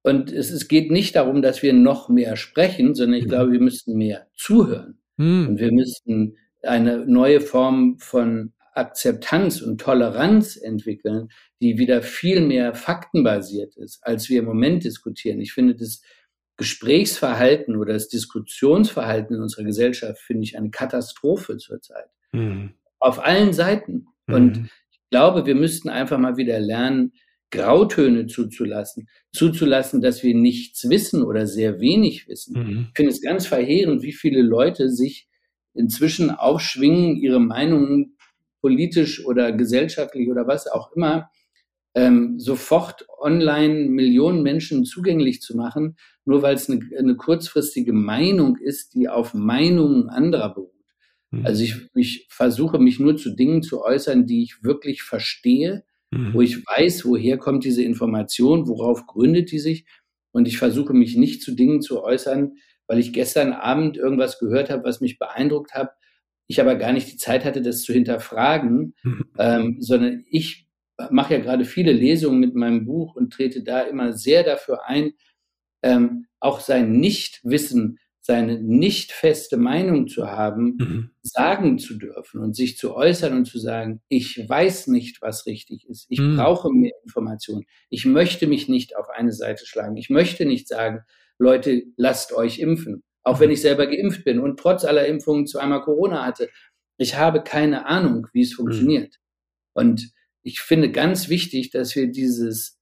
Und 0.02 0.32
es, 0.32 0.50
es, 0.50 0.68
geht 0.68 0.90
nicht 0.90 1.16
darum, 1.16 1.42
dass 1.42 1.62
wir 1.62 1.72
noch 1.72 2.08
mehr 2.08 2.36
sprechen, 2.36 2.94
sondern 2.94 3.18
ich 3.18 3.24
mhm. 3.24 3.30
glaube, 3.30 3.52
wir 3.52 3.60
müssten 3.60 3.96
mehr 3.96 4.28
zuhören. 4.34 4.98
Mhm. 5.16 5.48
Und 5.48 5.58
wir 5.58 5.72
müssten 5.72 6.36
eine 6.62 7.04
neue 7.06 7.40
Form 7.40 7.98
von 7.98 8.52
Akzeptanz 8.72 9.62
und 9.62 9.80
Toleranz 9.80 10.56
entwickeln, 10.56 11.28
die 11.60 11.78
wieder 11.78 12.02
viel 12.02 12.40
mehr 12.40 12.74
faktenbasiert 12.74 13.76
ist, 13.76 13.98
als 14.02 14.28
wir 14.28 14.40
im 14.40 14.44
Moment 14.44 14.84
diskutieren. 14.84 15.40
Ich 15.40 15.52
finde 15.52 15.74
das 15.74 16.02
Gesprächsverhalten 16.56 17.76
oder 17.76 17.92
das 17.92 18.08
Diskussionsverhalten 18.08 19.36
in 19.36 19.42
unserer 19.42 19.64
Gesellschaft 19.64 20.20
finde 20.20 20.44
ich 20.44 20.56
eine 20.56 20.70
Katastrophe 20.70 21.58
zurzeit. 21.58 22.08
Mhm. 22.32 22.74
Auf 22.98 23.24
allen 23.24 23.52
Seiten. 23.52 24.06
Mhm. 24.26 24.34
Und 24.34 24.70
ich 24.90 25.00
glaube, 25.10 25.46
wir 25.46 25.54
müssten 25.54 25.88
einfach 25.88 26.18
mal 26.18 26.36
wieder 26.36 26.58
lernen, 26.58 27.12
Grautöne 27.50 28.26
zuzulassen, 28.26 29.08
zuzulassen, 29.32 30.00
dass 30.00 30.22
wir 30.22 30.34
nichts 30.34 30.88
wissen 30.88 31.22
oder 31.22 31.46
sehr 31.46 31.80
wenig 31.80 32.26
wissen. 32.26 32.58
Mhm. 32.58 32.86
Ich 32.88 32.96
finde 32.96 33.12
es 33.12 33.22
ganz 33.22 33.46
verheerend, 33.46 34.02
wie 34.02 34.12
viele 34.12 34.42
Leute 34.42 34.90
sich 34.90 35.28
inzwischen 35.74 36.30
aufschwingen, 36.30 37.16
ihre 37.16 37.38
Meinungen 37.38 38.16
politisch 38.60 39.24
oder 39.24 39.52
gesellschaftlich 39.52 40.28
oder 40.28 40.46
was 40.46 40.66
auch 40.66 40.92
immer, 40.92 41.30
ähm, 41.96 42.38
sofort 42.38 43.06
online 43.18 43.88
Millionen 43.88 44.42
Menschen 44.42 44.84
zugänglich 44.84 45.40
zu 45.40 45.56
machen, 45.56 45.96
nur 46.26 46.42
weil 46.42 46.54
es 46.54 46.68
eine, 46.68 46.80
eine 46.96 47.16
kurzfristige 47.16 47.94
Meinung 47.94 48.58
ist, 48.58 48.94
die 48.94 49.08
auf 49.08 49.32
Meinungen 49.32 50.10
anderer 50.10 50.54
beruht. 50.54 50.72
Mhm. 51.30 51.46
Also 51.46 51.64
ich, 51.64 51.88
ich 51.94 52.26
versuche 52.28 52.78
mich 52.78 53.00
nur 53.00 53.16
zu 53.16 53.34
Dingen 53.34 53.62
zu 53.62 53.82
äußern, 53.82 54.26
die 54.26 54.42
ich 54.42 54.62
wirklich 54.62 55.02
verstehe, 55.02 55.84
mhm. 56.10 56.34
wo 56.34 56.42
ich 56.42 56.58
weiß, 56.66 57.06
woher 57.06 57.38
kommt 57.38 57.64
diese 57.64 57.82
Information, 57.82 58.68
worauf 58.68 59.06
gründet 59.06 59.50
die 59.50 59.58
sich. 59.58 59.86
Und 60.32 60.46
ich 60.46 60.58
versuche 60.58 60.92
mich 60.92 61.16
nicht 61.16 61.40
zu 61.40 61.52
Dingen 61.54 61.80
zu 61.80 62.04
äußern, 62.04 62.56
weil 62.86 62.98
ich 62.98 63.14
gestern 63.14 63.54
Abend 63.54 63.96
irgendwas 63.96 64.38
gehört 64.38 64.68
habe, 64.68 64.84
was 64.84 65.00
mich 65.00 65.18
beeindruckt 65.18 65.72
hat 65.72 65.92
ich 66.48 66.60
aber 66.60 66.76
gar 66.76 66.92
nicht 66.92 67.10
die 67.12 67.16
Zeit 67.16 67.44
hatte, 67.44 67.60
das 67.60 67.82
zu 67.82 67.92
hinterfragen, 67.92 68.94
mhm. 69.02 69.24
ähm, 69.38 69.76
sondern 69.80 70.24
ich 70.28 70.65
mache 71.10 71.34
ja 71.34 71.40
gerade 71.40 71.64
viele 71.64 71.92
Lesungen 71.92 72.40
mit 72.40 72.54
meinem 72.54 72.84
Buch 72.84 73.16
und 73.16 73.32
trete 73.32 73.62
da 73.62 73.82
immer 73.82 74.12
sehr 74.12 74.42
dafür 74.42 74.86
ein, 74.86 75.12
ähm, 75.82 76.26
auch 76.40 76.60
sein 76.60 76.92
Nichtwissen, 76.92 77.98
seine 78.20 78.60
nicht 78.60 79.12
feste 79.12 79.56
Meinung 79.56 80.08
zu 80.08 80.26
haben, 80.26 80.76
mhm. 80.78 81.10
sagen 81.22 81.78
zu 81.78 81.96
dürfen 81.96 82.40
und 82.40 82.56
sich 82.56 82.76
zu 82.76 82.94
äußern 82.94 83.36
und 83.36 83.44
zu 83.44 83.58
sagen, 83.58 84.00
ich 84.08 84.48
weiß 84.48 84.88
nicht, 84.88 85.22
was 85.22 85.46
richtig 85.46 85.88
ist. 85.88 86.06
Ich 86.08 86.18
mhm. 86.18 86.36
brauche 86.36 86.72
mehr 86.72 86.92
Informationen. 87.04 87.64
Ich 87.88 88.04
möchte 88.04 88.48
mich 88.48 88.68
nicht 88.68 88.96
auf 88.96 89.08
eine 89.10 89.32
Seite 89.32 89.64
schlagen. 89.64 89.96
Ich 89.96 90.10
möchte 90.10 90.44
nicht 90.44 90.66
sagen, 90.66 91.02
Leute, 91.38 91.84
lasst 91.96 92.32
euch 92.32 92.58
impfen 92.58 93.04
auch 93.26 93.40
wenn 93.40 93.50
ich 93.50 93.60
selber 93.60 93.88
geimpft 93.88 94.24
bin 94.24 94.38
und 94.38 94.56
trotz 94.60 94.84
aller 94.84 95.06
Impfungen 95.06 95.48
zweimal 95.48 95.82
Corona 95.82 96.24
hatte. 96.24 96.48
Ich 96.96 97.16
habe 97.16 97.42
keine 97.42 97.86
Ahnung, 97.86 98.28
wie 98.32 98.42
es 98.42 98.52
mhm. 98.52 98.56
funktioniert. 98.56 99.16
Mhm. 99.16 99.80
Und 99.80 100.12
ich 100.46 100.60
finde 100.60 100.92
ganz 100.92 101.28
wichtig, 101.28 101.70
dass 101.70 101.96
wir 101.96 102.06
dieses 102.06 102.78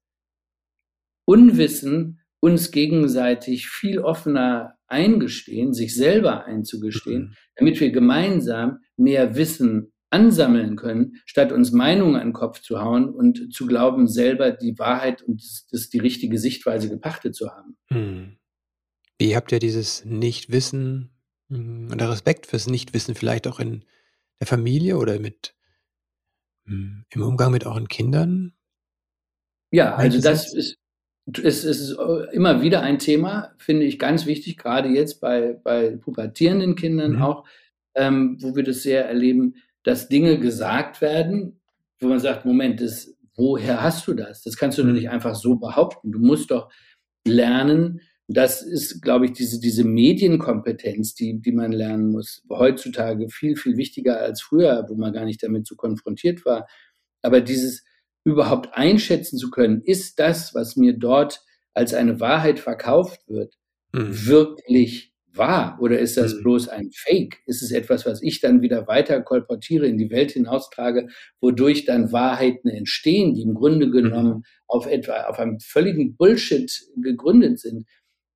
Unwissen 1.24 2.20
uns 2.40 2.70
gegenseitig 2.70 3.68
viel 3.68 4.00
offener 4.00 4.74
eingestehen, 4.86 5.72
sich 5.72 5.94
selber 5.94 6.44
einzugestehen, 6.44 7.22
mhm. 7.22 7.34
damit 7.56 7.80
wir 7.80 7.90
gemeinsam 7.90 8.80
mehr 8.98 9.34
Wissen 9.34 9.94
ansammeln 10.10 10.76
können, 10.76 11.14
statt 11.24 11.52
uns 11.52 11.72
Meinungen 11.72 12.16
an 12.16 12.28
den 12.28 12.32
Kopf 12.34 12.60
zu 12.60 12.80
hauen 12.80 13.08
und 13.08 13.52
zu 13.52 13.66
glauben, 13.66 14.08
selber 14.08 14.50
die 14.50 14.78
Wahrheit 14.78 15.22
und 15.22 15.40
das, 15.40 15.66
das 15.70 15.88
die 15.88 16.00
richtige 16.00 16.38
Sichtweise 16.38 16.90
gepachtet 16.90 17.34
zu 17.34 17.48
haben. 17.48 17.78
Mhm. 17.88 18.36
Wie 19.18 19.34
habt 19.34 19.52
ihr 19.52 19.58
dieses 19.58 20.04
Nichtwissen 20.04 21.10
hm, 21.48 21.88
oder 21.90 22.10
Respekt 22.10 22.46
fürs 22.46 22.66
Nichtwissen 22.66 23.14
vielleicht 23.14 23.46
auch 23.48 23.58
in 23.58 23.84
der 24.38 24.46
Familie 24.46 24.98
oder 24.98 25.18
mit 25.18 25.53
hm, 25.53 25.53
im 26.66 27.04
Umgang 27.16 27.52
mit 27.52 27.66
euren 27.66 27.88
Kindern? 27.88 28.52
Ja, 29.70 29.94
also 29.96 30.20
das 30.20 30.54
ist, 30.54 30.78
es 31.26 31.64
ist 31.64 31.98
äh, 31.98 32.34
immer 32.34 32.62
wieder 32.62 32.82
ein 32.82 32.98
Thema, 32.98 33.52
finde 33.58 33.86
ich 33.86 33.98
ganz 33.98 34.26
wichtig, 34.26 34.56
gerade 34.56 34.88
jetzt 34.88 35.20
bei, 35.20 35.58
bei 35.62 35.96
pubertierenden 35.96 36.76
Kindern 36.76 37.16
mhm. 37.16 37.22
auch, 37.22 37.44
ähm, 37.94 38.38
wo 38.40 38.54
wir 38.54 38.62
das 38.62 38.82
sehr 38.82 39.06
erleben, 39.08 39.56
dass 39.82 40.08
Dinge 40.08 40.38
gesagt 40.38 41.00
werden, 41.00 41.60
wo 42.00 42.08
man 42.08 42.20
sagt, 42.20 42.44
Moment, 42.44 42.80
das, 42.80 43.16
woher 43.36 43.82
hast 43.82 44.06
du 44.06 44.14
das? 44.14 44.42
Das 44.42 44.56
kannst 44.56 44.78
du 44.78 44.84
mhm. 44.84 44.92
nicht 44.92 45.10
einfach 45.10 45.34
so 45.34 45.56
behaupten. 45.56 46.12
Du 46.12 46.18
musst 46.18 46.50
doch 46.50 46.70
lernen, 47.26 48.00
das 48.26 48.62
ist, 48.62 49.02
glaube 49.02 49.26
ich, 49.26 49.32
diese, 49.32 49.60
diese 49.60 49.84
Medienkompetenz, 49.84 51.14
die, 51.14 51.40
die 51.40 51.52
man 51.52 51.72
lernen 51.72 52.10
muss, 52.10 52.42
heutzutage 52.48 53.28
viel, 53.28 53.56
viel 53.56 53.76
wichtiger 53.76 54.20
als 54.20 54.40
früher, 54.40 54.86
wo 54.88 54.94
man 54.94 55.12
gar 55.12 55.24
nicht 55.24 55.42
damit 55.42 55.66
so 55.66 55.76
konfrontiert 55.76 56.44
war. 56.46 56.66
Aber 57.22 57.40
dieses 57.40 57.84
überhaupt 58.24 58.70
einschätzen 58.72 59.38
zu 59.38 59.50
können, 59.50 59.82
ist 59.82 60.18
das, 60.18 60.54
was 60.54 60.76
mir 60.76 60.96
dort 60.96 61.42
als 61.74 61.92
eine 61.92 62.20
Wahrheit 62.20 62.58
verkauft 62.58 63.20
wird, 63.28 63.54
mhm. 63.92 64.26
wirklich 64.26 65.12
wahr 65.36 65.78
oder 65.80 65.98
ist 65.98 66.16
das 66.16 66.34
mhm. 66.34 66.42
bloß 66.42 66.68
ein 66.68 66.90
Fake? 66.92 67.38
Ist 67.46 67.62
es 67.62 67.72
etwas, 67.72 68.06
was 68.06 68.22
ich 68.22 68.40
dann 68.40 68.62
wieder 68.62 68.86
weiter 68.86 69.20
kolportiere, 69.20 69.86
in 69.86 69.98
die 69.98 70.10
Welt 70.10 70.32
hinaustrage, 70.32 71.08
wodurch 71.40 71.84
dann 71.84 72.12
Wahrheiten 72.12 72.68
entstehen, 72.68 73.34
die 73.34 73.42
im 73.42 73.54
Grunde 73.54 73.90
genommen 73.90 74.36
mhm. 74.36 74.42
auf 74.66 74.86
etwa 74.86 75.24
auf 75.24 75.38
einem 75.38 75.58
völligen 75.60 76.16
Bullshit 76.16 76.70
gegründet 76.96 77.60
sind? 77.60 77.86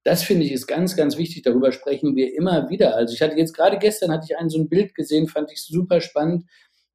Das 0.08 0.22
finde 0.22 0.46
ich 0.46 0.52
ist 0.52 0.66
ganz, 0.66 0.96
ganz 0.96 1.18
wichtig. 1.18 1.42
Darüber 1.42 1.70
sprechen 1.70 2.16
wir 2.16 2.34
immer 2.34 2.70
wieder. 2.70 2.96
Also 2.96 3.12
ich 3.12 3.20
hatte 3.20 3.36
jetzt 3.36 3.52
gerade 3.52 3.76
gestern 3.76 4.10
hatte 4.10 4.24
ich 4.26 4.38
ein 4.38 4.48
so 4.48 4.58
ein 4.58 4.70
Bild 4.70 4.94
gesehen, 4.94 5.28
fand 5.28 5.52
ich 5.52 5.62
super 5.62 6.00
spannend 6.00 6.46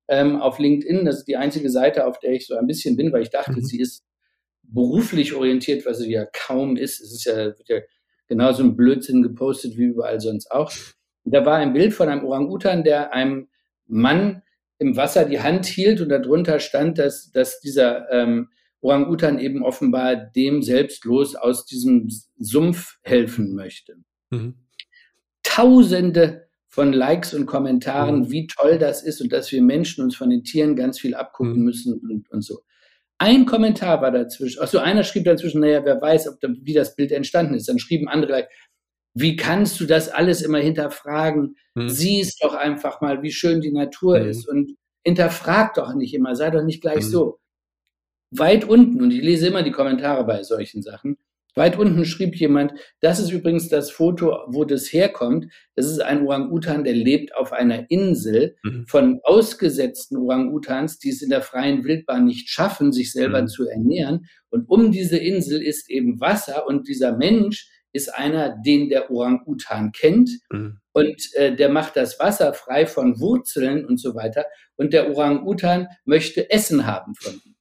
ähm, 0.07 0.41
auf 0.41 0.57
LinkedIn. 0.57 1.05
Das 1.05 1.17
ist 1.17 1.27
die 1.27 1.37
einzige 1.37 1.69
Seite, 1.69 2.07
auf 2.07 2.17
der 2.17 2.31
ich 2.31 2.47
so 2.47 2.55
ein 2.55 2.65
bisschen 2.65 2.97
bin, 2.97 3.13
weil 3.13 3.21
ich 3.21 3.29
dachte, 3.29 3.51
mhm. 3.51 3.65
sie 3.65 3.79
ist 3.79 4.03
beruflich 4.63 5.35
orientiert, 5.35 5.85
was 5.85 5.99
sie 5.99 6.11
ja 6.11 6.25
kaum 6.33 6.75
ist. 6.75 7.01
Es 7.01 7.13
ist 7.13 7.25
ja, 7.25 7.35
wird 7.35 7.69
ja 7.69 7.81
genauso 8.27 8.63
ein 8.63 8.75
Blödsinn 8.75 9.21
gepostet 9.21 9.77
wie 9.77 9.83
überall 9.83 10.19
sonst 10.19 10.49
auch. 10.49 10.71
Und 11.23 11.35
da 11.35 11.45
war 11.45 11.57
ein 11.57 11.73
Bild 11.73 11.93
von 11.93 12.09
einem 12.09 12.25
Orang-Utan, 12.25 12.83
der 12.83 13.13
einem 13.13 13.47
Mann 13.85 14.41
im 14.79 14.97
Wasser 14.97 15.25
die 15.25 15.39
Hand 15.39 15.67
hielt 15.67 16.01
und 16.01 16.09
darunter 16.09 16.59
stand, 16.59 16.97
dass, 16.97 17.29
dass 17.29 17.59
dieser 17.59 18.09
ähm, 18.11 18.49
Orang-Utan 18.83 19.39
eben 19.39 19.63
offenbar 19.63 20.15
dem 20.15 20.61
selbstlos 20.61 21.35
aus 21.35 21.65
diesem 21.65 22.09
Sumpf 22.37 22.97
helfen 23.01 23.55
möchte. 23.55 23.95
Mhm. 24.29 24.55
Tausende 25.43 26.47
von 26.67 26.91
Likes 26.91 27.33
und 27.33 27.45
Kommentaren, 27.45 28.21
mhm. 28.21 28.31
wie 28.31 28.47
toll 28.47 28.77
das 28.77 29.03
ist 29.03 29.21
und 29.21 29.31
dass 29.31 29.51
wir 29.51 29.61
Menschen 29.61 30.03
uns 30.03 30.15
von 30.15 30.29
den 30.29 30.43
Tieren 30.43 30.75
ganz 30.75 30.99
viel 30.99 31.15
abgucken 31.15 31.59
mhm. 31.59 31.63
müssen 31.63 31.93
und, 31.99 32.29
und 32.29 32.41
so. 32.41 32.61
Ein 33.19 33.45
Kommentar 33.45 34.01
war 34.01 34.11
dazwischen. 34.11 34.61
Achso, 34.61 34.79
einer 34.79 35.03
schrieb 35.03 35.23
dazwischen, 35.23 35.61
naja, 35.61 35.85
wer 35.85 36.01
weiß, 36.01 36.27
ob 36.27 36.41
da, 36.41 36.49
wie 36.61 36.73
das 36.73 36.95
Bild 36.95 37.11
entstanden 37.11 37.53
ist. 37.53 37.69
Dann 37.69 37.79
schrieben 37.79 38.09
andere 38.09 38.27
gleich, 38.27 38.45
wie 39.13 39.35
kannst 39.35 39.79
du 39.79 39.85
das 39.85 40.09
alles 40.09 40.41
immer 40.41 40.57
hinterfragen? 40.57 41.55
Hm. 41.77 41.89
Siehst 41.89 42.43
doch 42.43 42.55
einfach 42.55 42.99
mal, 43.01 43.21
wie 43.21 43.31
schön 43.31 43.61
die 43.61 43.71
Natur 43.71 44.19
hm. 44.19 44.29
ist 44.29 44.49
und 44.49 44.75
hinterfrag 45.05 45.75
doch 45.75 45.93
nicht 45.93 46.13
immer, 46.13 46.35
sei 46.35 46.49
doch 46.49 46.63
nicht 46.63 46.81
gleich 46.81 47.03
hm. 47.03 47.09
so. 47.11 47.39
Weit 48.37 48.65
unten, 48.67 49.01
und 49.01 49.11
ich 49.11 49.21
lese 49.21 49.47
immer 49.47 49.63
die 49.63 49.71
Kommentare 49.71 50.25
bei 50.25 50.43
solchen 50.43 50.81
Sachen, 50.81 51.17
Weit 51.55 51.77
unten 51.77 52.03
schrieb 52.05 52.35
jemand, 52.35 52.73
das 52.99 53.19
ist 53.19 53.31
übrigens 53.31 53.69
das 53.69 53.91
Foto, 53.91 54.39
wo 54.47 54.65
das 54.65 54.91
herkommt. 54.91 55.51
Das 55.75 55.85
ist 55.85 56.01
ein 56.01 56.25
Orang-Utan, 56.25 56.83
der 56.83 56.93
lebt 56.93 57.35
auf 57.35 57.51
einer 57.51 57.89
Insel 57.91 58.55
mhm. 58.63 58.85
von 58.87 59.19
ausgesetzten 59.23 60.17
Orang-Utans, 60.17 60.97
die 60.97 61.09
es 61.09 61.21
in 61.21 61.29
der 61.29 61.43
freien 61.43 61.83
Wildbahn 61.83 62.25
nicht 62.25 62.49
schaffen, 62.49 62.91
sich 62.91 63.11
selber 63.11 63.43
mhm. 63.43 63.47
zu 63.47 63.67
ernähren. 63.67 64.25
Und 64.49 64.67
um 64.67 64.91
diese 64.91 65.17
Insel 65.17 65.61
ist 65.61 65.91
eben 65.91 66.19
Wasser 66.19 66.65
und 66.65 66.87
dieser 66.87 67.15
Mensch 67.15 67.69
ist 67.91 68.11
einer, 68.11 68.57
den 68.65 68.89
der 68.89 69.11
Orang-Utan 69.11 69.91
kennt. 69.91 70.31
Mhm. 70.51 70.79
Und 70.91 71.35
äh, 71.35 71.55
der 71.55 71.69
macht 71.69 71.95
das 71.95 72.19
Wasser 72.19 72.53
frei 72.53 72.87
von 72.87 73.19
Wurzeln 73.19 73.85
und 73.85 73.99
so 73.99 74.15
weiter. 74.15 74.45
Und 74.75 74.91
der 74.91 75.15
Orang-Utan 75.15 75.87
möchte 76.03 76.49
Essen 76.49 76.87
haben 76.87 77.13
von 77.13 77.33
ihm. 77.45 77.55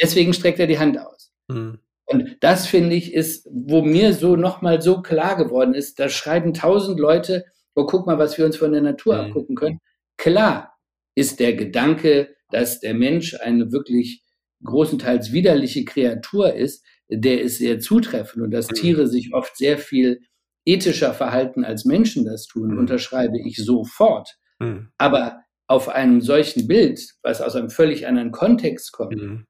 Deswegen 0.00 0.32
streckt 0.32 0.58
er 0.58 0.66
die 0.66 0.78
Hand 0.78 0.98
aus. 0.98 1.32
Mhm. 1.48 1.78
Und 2.06 2.36
das 2.40 2.66
finde 2.66 2.94
ich 2.94 3.14
ist, 3.14 3.48
wo 3.50 3.82
mir 3.82 4.12
so 4.12 4.36
nochmal 4.36 4.82
so 4.82 5.00
klar 5.00 5.36
geworden 5.36 5.74
ist, 5.74 5.98
da 5.98 6.08
schreiben 6.08 6.52
tausend 6.52 7.00
Leute, 7.00 7.44
oh, 7.74 7.86
guck 7.86 8.06
mal, 8.06 8.18
was 8.18 8.36
wir 8.36 8.44
uns 8.44 8.56
von 8.56 8.72
der 8.72 8.82
Natur 8.82 9.14
mhm. 9.14 9.20
abgucken 9.20 9.56
können. 9.56 9.80
Klar 10.16 10.74
ist 11.14 11.40
der 11.40 11.54
Gedanke, 11.54 12.34
dass 12.50 12.80
der 12.80 12.94
Mensch 12.94 13.34
eine 13.40 13.72
wirklich 13.72 14.22
großenteils 14.64 15.32
widerliche 15.32 15.84
Kreatur 15.84 16.54
ist, 16.54 16.84
der 17.08 17.40
ist 17.40 17.58
sehr 17.58 17.80
zutreffend 17.80 18.44
und 18.44 18.50
dass 18.50 18.70
mhm. 18.70 18.74
Tiere 18.74 19.06
sich 19.08 19.32
oft 19.32 19.56
sehr 19.56 19.78
viel 19.78 20.20
ethischer 20.66 21.12
verhalten, 21.12 21.64
als 21.64 21.84
Menschen 21.84 22.24
das 22.24 22.46
tun, 22.46 22.72
mhm. 22.72 22.78
unterschreibe 22.78 23.38
ich 23.38 23.56
sofort. 23.56 24.36
Mhm. 24.58 24.90
Aber 24.98 25.40
auf 25.66 25.88
einem 25.88 26.20
solchen 26.20 26.66
Bild, 26.66 27.00
was 27.22 27.40
aus 27.40 27.56
einem 27.56 27.70
völlig 27.70 28.06
anderen 28.06 28.30
Kontext 28.30 28.92
kommt, 28.92 29.16
mhm 29.16 29.46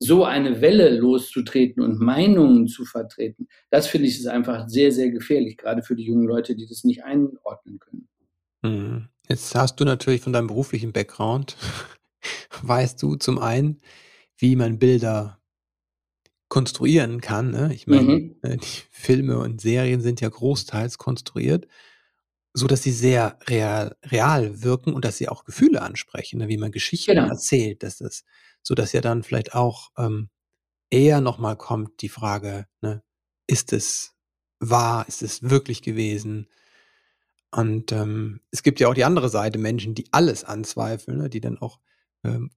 so 0.00 0.24
eine 0.24 0.60
Welle 0.60 0.96
loszutreten 0.96 1.82
und 1.82 2.00
Meinungen 2.00 2.68
zu 2.68 2.84
vertreten, 2.84 3.48
das 3.70 3.88
finde 3.88 4.08
ich 4.08 4.18
ist 4.18 4.26
einfach 4.26 4.68
sehr, 4.68 4.92
sehr 4.92 5.10
gefährlich, 5.10 5.56
gerade 5.56 5.82
für 5.82 5.96
die 5.96 6.04
jungen 6.04 6.26
Leute, 6.26 6.54
die 6.54 6.66
das 6.66 6.84
nicht 6.84 7.04
einordnen 7.04 7.78
können. 7.78 8.08
Mhm. 8.62 9.08
Jetzt 9.28 9.54
hast 9.54 9.76
du 9.80 9.84
natürlich 9.84 10.22
von 10.22 10.32
deinem 10.32 10.46
beruflichen 10.46 10.92
Background, 10.92 11.56
weißt 12.62 13.02
du 13.02 13.16
zum 13.16 13.38
einen, 13.38 13.80
wie 14.36 14.56
man 14.56 14.78
Bilder 14.78 15.38
konstruieren 16.48 17.20
kann. 17.20 17.50
Ne? 17.50 17.72
Ich 17.74 17.86
meine, 17.86 18.02
mhm. 18.02 18.36
Äh, 18.42 18.56
die 18.56 18.82
Filme 18.90 19.38
und 19.38 19.60
Serien 19.60 20.00
sind 20.00 20.20
ja 20.20 20.28
großteils 20.28 20.96
konstruiert, 20.96 21.66
so 22.54 22.66
dass 22.66 22.82
sie 22.82 22.92
sehr 22.92 23.38
real, 23.48 23.96
real 24.04 24.62
wirken 24.62 24.94
und 24.94 25.04
dass 25.04 25.18
sie 25.18 25.28
auch 25.28 25.44
Gefühle 25.44 25.82
ansprechen, 25.82 26.38
ne? 26.38 26.48
wie 26.48 26.56
man 26.56 26.72
Geschichten 26.72 27.12
genau. 27.12 27.28
erzählt, 27.28 27.82
dass 27.82 27.98
das 27.98 28.24
so 28.68 28.74
dass 28.74 28.92
ja 28.92 29.00
dann 29.00 29.22
vielleicht 29.22 29.54
auch 29.54 29.92
ähm, 29.96 30.28
eher 30.90 31.22
nochmal 31.22 31.56
kommt 31.56 32.02
die 32.02 32.10
Frage, 32.10 32.66
ne, 32.82 33.02
ist 33.46 33.72
es 33.72 34.14
wahr, 34.60 35.08
ist 35.08 35.22
es 35.22 35.42
wirklich 35.42 35.80
gewesen? 35.80 36.48
Und 37.50 37.92
ähm, 37.92 38.40
es 38.50 38.62
gibt 38.62 38.78
ja 38.78 38.88
auch 38.88 38.94
die 38.94 39.04
andere 39.04 39.30
Seite, 39.30 39.58
Menschen, 39.58 39.94
die 39.94 40.04
alles 40.12 40.44
anzweifeln, 40.44 41.16
ne, 41.16 41.30
die 41.30 41.40
dann 41.40 41.56
auch 41.56 41.80
ähm, 42.24 42.50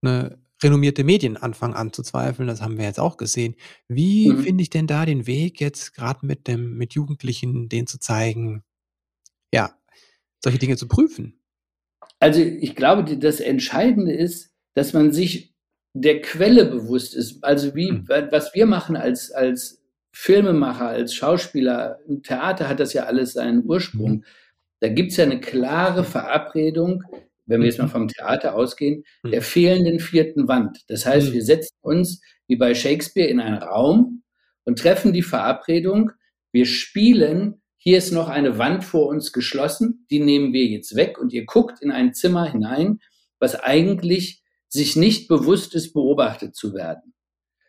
ne, 0.00 0.42
renommierte 0.62 1.04
Medien 1.04 1.36
anfangen 1.36 1.74
anzuzweifeln. 1.74 2.48
Das 2.48 2.62
haben 2.62 2.78
wir 2.78 2.86
jetzt 2.86 2.98
auch 2.98 3.18
gesehen. 3.18 3.54
Wie 3.88 4.30
mhm. 4.30 4.44
finde 4.44 4.62
ich 4.62 4.70
denn 4.70 4.86
da 4.86 5.04
den 5.04 5.26
Weg 5.26 5.60
jetzt 5.60 5.92
gerade 5.92 6.24
mit 6.24 6.48
dem 6.48 6.78
mit 6.78 6.94
Jugendlichen, 6.94 7.68
denen 7.68 7.86
zu 7.86 8.00
zeigen, 8.00 8.64
ja, 9.52 9.78
solche 10.42 10.58
Dinge 10.58 10.78
zu 10.78 10.88
prüfen? 10.88 11.42
Also 12.20 12.40
ich 12.40 12.74
glaube, 12.74 13.18
das 13.18 13.40
Entscheidende 13.40 14.14
ist, 14.14 14.54
dass 14.74 14.94
man 14.94 15.12
sich 15.12 15.57
der 16.00 16.20
Quelle 16.20 16.66
bewusst 16.66 17.14
ist. 17.14 17.42
Also 17.42 17.74
wie, 17.74 17.92
mhm. 17.92 18.08
was 18.08 18.54
wir 18.54 18.66
machen 18.66 18.96
als, 18.96 19.30
als 19.30 19.82
Filmemacher, 20.12 20.88
als 20.88 21.14
Schauspieler, 21.14 21.98
im 22.08 22.22
Theater 22.22 22.68
hat 22.68 22.80
das 22.80 22.92
ja 22.92 23.04
alles 23.04 23.34
seinen 23.34 23.64
Ursprung. 23.64 24.10
Mhm. 24.10 24.24
Da 24.80 24.88
gibt 24.88 25.10
es 25.10 25.16
ja 25.16 25.24
eine 25.24 25.40
klare 25.40 26.04
Verabredung, 26.04 27.02
wenn 27.46 27.60
wir 27.60 27.66
jetzt 27.66 27.78
mal 27.78 27.86
mhm. 27.86 27.90
vom 27.90 28.08
Theater 28.08 28.54
ausgehen, 28.54 29.04
der 29.24 29.42
fehlenden 29.42 30.00
vierten 30.00 30.48
Wand. 30.48 30.84
Das 30.88 31.06
heißt, 31.06 31.32
wir 31.32 31.42
setzen 31.42 31.76
uns 31.80 32.20
wie 32.46 32.56
bei 32.56 32.74
Shakespeare 32.74 33.28
in 33.28 33.40
einen 33.40 33.58
Raum 33.58 34.22
und 34.64 34.78
treffen 34.78 35.12
die 35.12 35.22
Verabredung, 35.22 36.12
wir 36.52 36.66
spielen, 36.66 37.60
hier 37.76 37.98
ist 37.98 38.10
noch 38.10 38.28
eine 38.28 38.58
Wand 38.58 38.84
vor 38.84 39.08
uns 39.08 39.32
geschlossen, 39.32 40.06
die 40.10 40.20
nehmen 40.20 40.52
wir 40.52 40.64
jetzt 40.64 40.96
weg 40.96 41.18
und 41.18 41.32
ihr 41.32 41.44
guckt 41.44 41.80
in 41.80 41.90
ein 41.90 42.14
Zimmer 42.14 42.50
hinein, 42.50 43.00
was 43.38 43.54
eigentlich 43.54 44.42
sich 44.68 44.96
nicht 44.96 45.28
bewusst 45.28 45.74
ist, 45.74 45.92
beobachtet 45.92 46.54
zu 46.54 46.74
werden. 46.74 47.14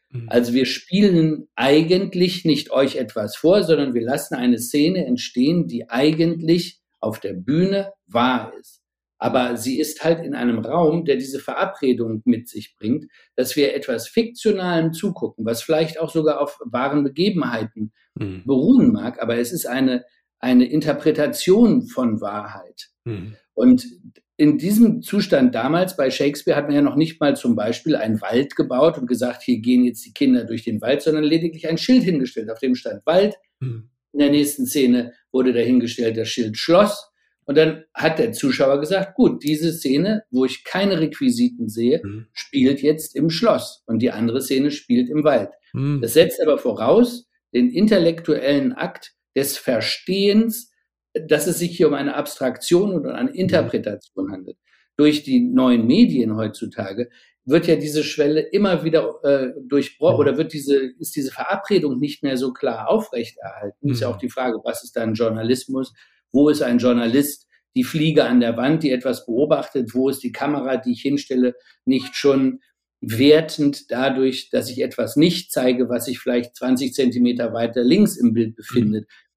Mhm. 0.10 0.28
Also 0.30 0.54
wir 0.54 0.66
spielen 0.66 1.48
eigentlich 1.56 2.46
nicht 2.46 2.72
euch 2.72 2.96
etwas 2.96 3.36
vor, 3.36 3.64
sondern 3.64 3.94
wir 3.94 4.04
lassen 4.04 4.36
eine 4.36 4.60
Szene 4.60 5.06
entstehen, 5.06 5.68
die 5.68 5.90
eigentlich 5.90 6.82
auf 7.00 7.20
der 7.20 7.34
Bühne 7.34 7.94
wahr 8.08 8.54
ist. 8.60 8.82
Aber 9.22 9.58
sie 9.58 9.80
ist 9.80 10.04
halt 10.04 10.24
in 10.24 10.34
einem 10.34 10.60
Raum, 10.60 11.04
der 11.04 11.18
diese 11.18 11.40
Verabredung 11.40 12.22
mit 12.24 12.48
sich 12.48 12.78
bringt, 12.78 13.06
dass 13.36 13.58
wir 13.58 13.76
etwas 13.76 14.08
Fiktionalem 14.08 14.94
zugucken, 14.94 15.46
was 15.46 15.62
vielleicht 15.62 16.00
auch 16.00 16.10
sogar 16.10 16.40
auf 16.40 16.58
wahren 16.64 17.04
Begebenheiten 17.04 17.92
mhm. 18.16 18.44
beruhen 18.46 18.94
mag, 18.94 19.22
aber 19.22 19.38
es 19.38 19.52
ist 19.52 19.68
eine, 19.68 20.06
eine 20.40 20.66
Interpretation 20.66 21.88
von 21.88 22.22
Wahrheit. 22.22 22.90
Mhm. 23.04 23.36
Und 23.54 23.86
in 24.40 24.58
diesem 24.58 25.02
Zustand 25.02 25.54
damals 25.54 25.98
bei 25.98 26.10
Shakespeare 26.10 26.56
hat 26.56 26.68
man 26.68 26.76
ja 26.76 26.82
noch 26.82 26.96
nicht 26.96 27.20
mal 27.20 27.36
zum 27.36 27.58
Beispiel 27.58 27.98
einen 27.98 28.22
Wald 28.22 28.56
gebaut 28.56 28.98
und 28.98 29.06
gesagt, 29.06 29.44
hier 29.44 29.60
gehen 29.60 29.84
jetzt 29.84 30.06
die 30.06 30.14
Kinder 30.14 30.46
durch 30.46 30.64
den 30.64 30.80
Wald, 30.80 31.02
sondern 31.02 31.26
lediglich 31.26 31.68
ein 31.68 31.78
Schild 31.78 32.04
hingestellt, 32.04 32.50
auf 32.50 32.60
dem 32.60 32.74
stand 32.74 33.06
Wald. 33.06 33.36
Mhm. 33.60 33.90
In 34.14 34.20
der 34.20 34.30
nächsten 34.30 34.66
Szene 34.66 35.12
wurde 35.34 35.52
dahingestellt 35.52 36.16
das 36.16 36.30
Schild 36.30 36.58
Schloss. 36.58 37.12
Und 37.44 37.58
dann 37.58 37.84
hat 37.94 38.18
der 38.18 38.32
Zuschauer 38.32 38.80
gesagt, 38.80 39.16
gut, 39.16 39.44
diese 39.44 39.74
Szene, 39.74 40.24
wo 40.32 40.46
ich 40.46 40.64
keine 40.64 41.02
Requisiten 41.02 41.68
sehe, 41.68 42.00
mhm. 42.02 42.28
spielt 42.32 42.82
jetzt 42.82 43.18
im 43.18 43.30
Schloss 43.30 43.84
und 43.88 44.00
die 44.00 44.12
andere 44.12 44.42
Szene 44.42 44.72
spielt 44.72 45.10
im 45.10 45.26
Wald. 45.26 45.50
Mhm. 45.74 46.00
Das 46.02 46.14
setzt 46.14 46.42
aber 46.42 46.60
voraus 46.60 47.28
den 47.54 47.70
intellektuellen 47.70 48.72
Akt 48.72 49.16
des 49.36 49.58
Verstehens 49.58 50.72
dass 51.14 51.48
es 51.48 51.60
sich 51.60 51.76
hier 51.76 51.88
um 51.88 51.94
eine 51.94 52.16
Abstraktion 52.16 52.94
und 52.94 53.08
eine 53.08 53.32
Interpretation 53.32 54.32
handelt. 54.32 54.58
Durch 54.98 55.24
die 55.24 55.40
neuen 55.40 55.88
Medien 55.88 56.36
heutzutage 56.36 57.10
wird 57.46 57.68
ja 57.68 57.76
diese 57.76 58.04
Schwelle 58.04 58.42
immer 58.42 58.84
wieder 58.84 59.24
äh, 59.24 59.54
durchbrochen 59.68 60.20
oder 60.20 60.38
wird 60.38 60.54
diese, 60.54 60.78
ist 61.00 61.16
diese 61.16 61.32
Verabredung 61.32 62.00
nicht 62.00 62.22
mehr 62.22 62.38
so 62.38 62.54
klar 62.54 62.90
aufrechterhalten. 62.90 63.78
Mhm. 63.82 63.92
Ist 63.92 64.02
ja 64.02 64.10
auch 64.10 64.18
die 64.18 64.30
Frage, 64.30 64.60
was 64.64 64.84
ist 64.84 64.96
dann 64.96 65.14
Journalismus? 65.14 65.94
Wo 66.32 66.50
ist 66.50 66.62
ein 66.62 66.78
Journalist? 66.78 67.48
Die 67.76 67.84
Fliege 67.84 68.26
an 68.26 68.40
der 68.40 68.58
Wand, 68.58 68.84
die 68.84 68.92
etwas 68.92 69.26
beobachtet, 69.26 69.94
wo 69.94 70.10
ist 70.10 70.24
die 70.24 70.32
Kamera, 70.32 70.78
die 70.78 70.92
ich 70.92 71.02
hinstelle, 71.02 71.56
nicht 71.86 72.16
schon 72.16 72.60
wertend 73.02 73.90
dadurch, 73.90 74.50
dass 74.50 74.70
ich 74.70 74.82
etwas 74.82 75.16
nicht 75.16 75.52
zeige, 75.52 75.88
was 75.88 76.06
sich 76.06 76.20
vielleicht 76.20 76.56
20 76.56 76.94
Zentimeter 76.94 77.54
weiter 77.54 77.84
links 77.84 78.18
im 78.18 78.34
Bild 78.34 78.56
befindet. 78.56 79.06
Mhm. 79.06 79.29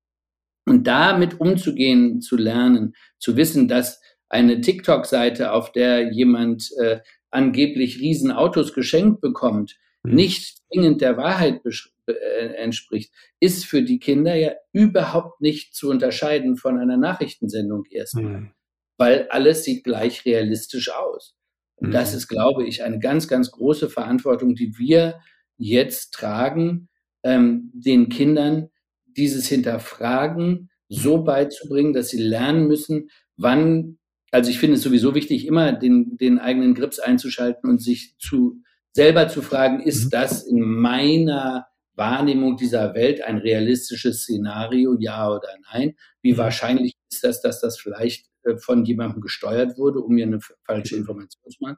Und 0.64 0.86
damit 0.86 1.40
umzugehen, 1.40 2.20
zu 2.20 2.36
lernen, 2.36 2.94
zu 3.18 3.36
wissen, 3.36 3.66
dass 3.68 4.00
eine 4.28 4.60
TikTok-Seite, 4.60 5.52
auf 5.52 5.72
der 5.72 6.12
jemand 6.12 6.70
äh, 6.78 7.00
angeblich 7.30 8.00
Riesenautos 8.00 8.72
geschenkt 8.72 9.20
bekommt, 9.20 9.76
mhm. 10.02 10.14
nicht 10.14 10.58
zwingend 10.68 11.00
der 11.00 11.16
Wahrheit 11.16 11.62
äh, 12.06 12.54
entspricht, 12.54 13.12
ist 13.40 13.66
für 13.66 13.82
die 13.82 13.98
Kinder 13.98 14.34
ja 14.34 14.52
überhaupt 14.72 15.40
nicht 15.40 15.74
zu 15.74 15.90
unterscheiden 15.90 16.56
von 16.56 16.78
einer 16.78 16.96
Nachrichtensendung 16.96 17.84
erstmal, 17.90 18.40
mhm. 18.40 18.52
weil 18.98 19.28
alles 19.30 19.64
sieht 19.64 19.84
gleich 19.84 20.24
realistisch 20.24 20.90
aus. 20.90 21.34
Und 21.76 21.88
mhm. 21.88 21.92
das 21.92 22.14
ist, 22.14 22.28
glaube 22.28 22.66
ich, 22.66 22.82
eine 22.84 23.00
ganz, 23.00 23.28
ganz 23.28 23.50
große 23.50 23.90
Verantwortung, 23.90 24.54
die 24.54 24.78
wir 24.78 25.20
jetzt 25.58 26.14
tragen, 26.14 26.88
ähm, 27.22 27.70
den 27.74 28.08
Kindern 28.08 28.70
dieses 29.16 29.46
Hinterfragen 29.48 30.70
so 30.88 31.22
beizubringen, 31.22 31.92
dass 31.92 32.10
sie 32.10 32.22
lernen 32.22 32.66
müssen, 32.66 33.08
wann, 33.36 33.98
also 34.30 34.50
ich 34.50 34.58
finde 34.58 34.76
es 34.76 34.82
sowieso 34.82 35.14
wichtig, 35.14 35.46
immer 35.46 35.72
den, 35.72 36.16
den 36.18 36.38
eigenen 36.38 36.74
Grips 36.74 36.98
einzuschalten 36.98 37.68
und 37.70 37.82
sich 37.82 38.14
zu 38.18 38.62
selber 38.92 39.28
zu 39.28 39.42
fragen, 39.42 39.80
ist 39.80 40.06
mhm. 40.06 40.10
das 40.10 40.42
in 40.42 40.60
meiner 40.60 41.66
Wahrnehmung 41.94 42.56
dieser 42.56 42.94
Welt 42.94 43.22
ein 43.22 43.38
realistisches 43.38 44.22
Szenario, 44.22 44.96
ja 44.98 45.30
oder 45.30 45.48
nein? 45.72 45.94
Wie 46.20 46.32
mhm. 46.32 46.38
wahrscheinlich 46.38 46.94
ist 47.10 47.24
das, 47.24 47.40
dass 47.40 47.60
das 47.60 47.78
vielleicht 47.78 48.26
äh, 48.44 48.56
von 48.56 48.84
jemandem 48.84 49.20
gesteuert 49.20 49.78
wurde, 49.78 50.00
um 50.00 50.14
mir 50.14 50.26
eine 50.26 50.40
falsche 50.64 50.96
Information 50.96 51.50
zu 51.50 51.58
machen? 51.60 51.76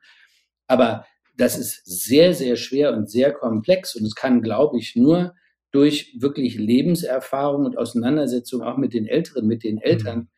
Aber 0.66 1.07
das 1.37 1.59
ist 1.59 1.85
sehr, 1.85 2.33
sehr 2.35 2.57
schwer 2.57 2.94
und 2.94 3.11
sehr 3.11 3.33
komplex 3.33 3.97
und 3.97 4.05
es 4.05 4.14
kann, 4.14 4.40
glaube 4.40 4.79
ich, 4.79 4.94
nur 4.94 5.35
durch 5.74 6.14
wirklich 6.16 6.54
Lebenserfahrung 6.54 7.64
und 7.64 7.76
Auseinandersetzung 7.76 8.62
auch 8.62 8.76
mit 8.76 8.94
den 8.94 9.08
Älteren, 9.08 9.48
mit 9.48 9.64
den 9.64 9.78
Eltern 9.78 10.18
mhm. 10.18 10.28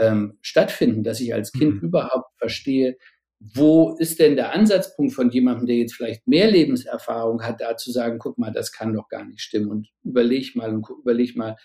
ähm, 0.00 0.38
stattfinden, 0.42 1.02
dass 1.02 1.18
ich 1.20 1.32
als 1.32 1.50
Kind 1.50 1.82
mhm. 1.82 1.88
überhaupt 1.88 2.30
verstehe, 2.36 2.98
wo 3.40 3.96
ist 3.96 4.18
denn 4.18 4.36
der 4.36 4.52
Ansatzpunkt 4.52 5.14
von 5.14 5.30
jemandem, 5.30 5.66
der 5.66 5.76
jetzt 5.76 5.94
vielleicht 5.94 6.28
mehr 6.28 6.50
Lebenserfahrung 6.50 7.42
hat, 7.42 7.62
da 7.62 7.78
zu 7.78 7.90
sagen, 7.90 8.18
guck 8.18 8.36
mal, 8.36 8.52
das 8.52 8.70
kann 8.70 8.92
doch 8.92 9.08
gar 9.08 9.24
nicht 9.24 9.40
stimmen 9.40 9.70
und 9.70 9.88
überleg 10.04 10.54
mal 10.56 10.68
und 10.74 10.86
überleg 11.00 11.36
mal, 11.36 11.56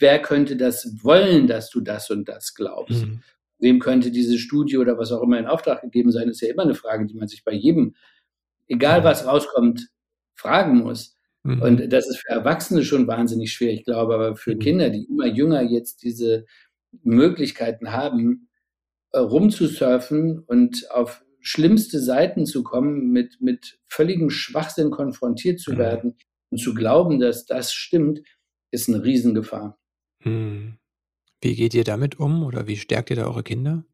wer 0.00 0.20
könnte 0.20 0.56
das 0.56 1.04
wollen, 1.04 1.46
dass 1.46 1.70
du 1.70 1.80
das 1.80 2.10
und 2.10 2.28
das 2.28 2.52
glaubst? 2.52 3.06
Mhm. 3.06 3.22
Wem 3.60 3.78
könnte 3.78 4.10
diese 4.10 4.38
Studie 4.38 4.76
oder 4.76 4.98
was 4.98 5.12
auch 5.12 5.22
immer 5.22 5.38
in 5.38 5.46
Auftrag 5.46 5.82
gegeben 5.82 6.10
sein, 6.10 6.28
ist 6.28 6.40
ja 6.40 6.48
immer 6.48 6.64
eine 6.64 6.74
Frage, 6.74 7.06
die 7.06 7.14
man 7.14 7.28
sich 7.28 7.44
bei 7.44 7.52
jedem, 7.52 7.94
egal 8.66 9.04
was 9.04 9.24
rauskommt, 9.24 9.88
fragen 10.34 10.78
muss. 10.78 11.15
Mhm. 11.46 11.62
Und 11.62 11.92
das 11.92 12.08
ist 12.08 12.18
für 12.18 12.28
Erwachsene 12.28 12.82
schon 12.82 13.06
wahnsinnig 13.06 13.52
schwer, 13.52 13.72
ich 13.72 13.84
glaube, 13.84 14.14
aber 14.14 14.36
für 14.36 14.56
mhm. 14.56 14.58
Kinder, 14.58 14.90
die 14.90 15.04
immer 15.04 15.26
jünger 15.26 15.62
jetzt 15.62 16.02
diese 16.02 16.44
Möglichkeiten 17.02 17.92
haben, 17.92 18.48
äh, 19.12 19.18
rumzusurfen 19.18 20.40
und 20.40 20.90
auf 20.90 21.22
schlimmste 21.40 22.00
Seiten 22.00 22.46
zu 22.46 22.64
kommen, 22.64 23.12
mit, 23.12 23.40
mit 23.40 23.78
völligem 23.86 24.30
Schwachsinn 24.30 24.90
konfrontiert 24.90 25.60
zu 25.60 25.74
mhm. 25.74 25.78
werden 25.78 26.16
und 26.50 26.58
zu 26.58 26.74
glauben, 26.74 27.20
dass 27.20 27.46
das 27.46 27.72
stimmt, 27.72 28.22
ist 28.72 28.88
eine 28.88 29.04
Riesengefahr. 29.04 29.78
Mhm. 30.24 30.78
Wie 31.40 31.54
geht 31.54 31.74
ihr 31.74 31.84
damit 31.84 32.18
um 32.18 32.42
oder 32.42 32.66
wie 32.66 32.76
stärkt 32.76 33.10
ihr 33.10 33.16
da 33.16 33.26
eure 33.26 33.44
Kinder? 33.44 33.84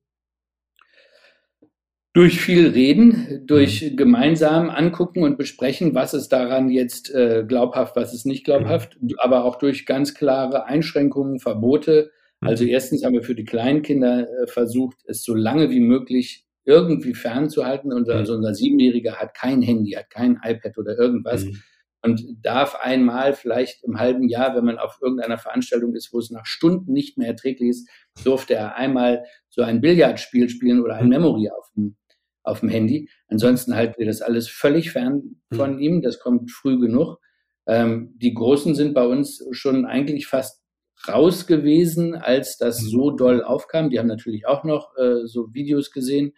Durch 2.15 2.41
viel 2.41 2.69
Reden, 2.69 3.47
durch 3.47 3.83
mhm. 3.83 3.97
gemeinsam 3.97 4.69
angucken 4.69 5.23
und 5.23 5.39
besprechen, 5.39 5.95
was 5.95 6.13
ist 6.13 6.29
daran 6.29 6.69
jetzt 6.69 7.15
äh, 7.15 7.45
glaubhaft, 7.47 7.97
was 7.97 8.13
ist 8.13 8.27
nicht 8.27 8.45
glaubhaft, 8.45 8.99
mhm. 9.01 9.15
aber 9.19 9.45
auch 9.45 9.57
durch 9.57 9.87
ganz 9.87 10.15
klare 10.15 10.67
Einschränkungen, 10.67 11.41
Verbote, 11.41 12.11
also 12.43 12.65
mhm. 12.65 12.71
erstens 12.71 13.05
haben 13.05 13.15
wir 13.15 13.23
für 13.23 13.37
die 13.37 13.45
kleinen 13.45 13.83
Kinder 13.83 14.29
äh, 14.29 14.47
versucht, 14.47 14.99
es 15.07 15.23
so 15.23 15.35
lange 15.35 15.71
wie 15.71 15.81
möglich 15.81 16.45
irgendwie 16.65 17.15
fernzuhalten. 17.15 17.93
Unser, 17.93 18.17
also 18.17 18.35
unser 18.35 18.55
Siebenjähriger 18.55 19.17
hat 19.17 19.35
kein 19.35 19.63
Handy, 19.63 19.93
hat 19.93 20.11
kein 20.11 20.41
iPad 20.43 20.77
oder 20.77 20.99
irgendwas 20.99 21.45
mhm. 21.45 21.63
und 22.03 22.23
darf 22.43 22.75
einmal 22.75 23.33
vielleicht 23.35 23.85
im 23.85 23.99
halben 23.99 24.29
Jahr, 24.29 24.57
wenn 24.57 24.65
man 24.65 24.79
auf 24.79 24.99
irgendeiner 25.01 25.39
Veranstaltung 25.39 25.95
ist, 25.95 26.13
wo 26.13 26.19
es 26.19 26.31
nach 26.31 26.47
Stunden 26.47 26.93
nicht 26.93 27.17
mehr 27.17 27.29
erträglich 27.29 27.71
ist, 27.71 27.89
durfte 28.25 28.55
er 28.55 28.77
einmal 28.77 29.25
so 29.49 29.63
ein 29.63 29.81
Billardspiel 29.81 30.49
spielen 30.49 30.83
oder 30.83 30.97
ein. 30.97 31.09
Memory 31.09 31.49
auf 31.51 31.71
dem, 31.77 31.97
auf 32.43 32.61
dem 32.61 32.69
Handy. 32.69 33.09
Ansonsten 33.29 33.75
halten 33.75 33.95
wir 33.99 34.07
das 34.07 34.23
alles 34.23 34.49
völlig 34.49 34.91
fern 34.91 35.37
mhm. 35.51 35.57
von 35.57 35.79
ihm. 35.79 36.03
Das 36.03 36.19
kommt 36.19 36.51
früh 36.51 36.79
genug. 36.79 37.19
Ähm, 37.67 38.15
die 38.17 38.35
Großen 38.35 38.75
sind 38.75 38.95
bei 38.95 39.07
uns 39.07 39.45
schon 39.53 39.87
eigentlich 39.87 40.27
fast 40.27 40.63
raus 41.09 41.47
gewesen, 41.47 42.15
als 42.15 42.59
das 42.59 42.83
mhm. 42.83 42.87
so 42.89 43.11
doll 43.11 43.43
aufkam. 43.43 43.91
Die 43.91 43.99
haben 43.99 44.09
natürlich 44.09 44.47
auch 44.47 44.65
noch 44.65 44.97
äh, 44.97 45.27
so 45.27 45.53
Videos 45.53 45.91
gesehen 45.91 46.33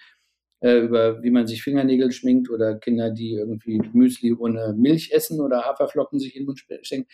äh, 0.60 0.78
über, 0.78 1.22
wie 1.22 1.30
man 1.30 1.46
sich 1.46 1.62
Fingernägel 1.62 2.12
schminkt 2.12 2.50
oder 2.50 2.78
Kinder, 2.78 3.10
die 3.10 3.34
irgendwie 3.34 3.80
Müsli 3.92 4.32
ohne 4.32 4.74
Milch 4.76 5.10
essen 5.12 5.40
oder 5.40 5.62
Haferflocken 5.62 6.18
sich 6.18 6.34
in 6.36 6.42
den 6.42 6.46
Mund 6.46 6.58
stecken. 6.58 7.06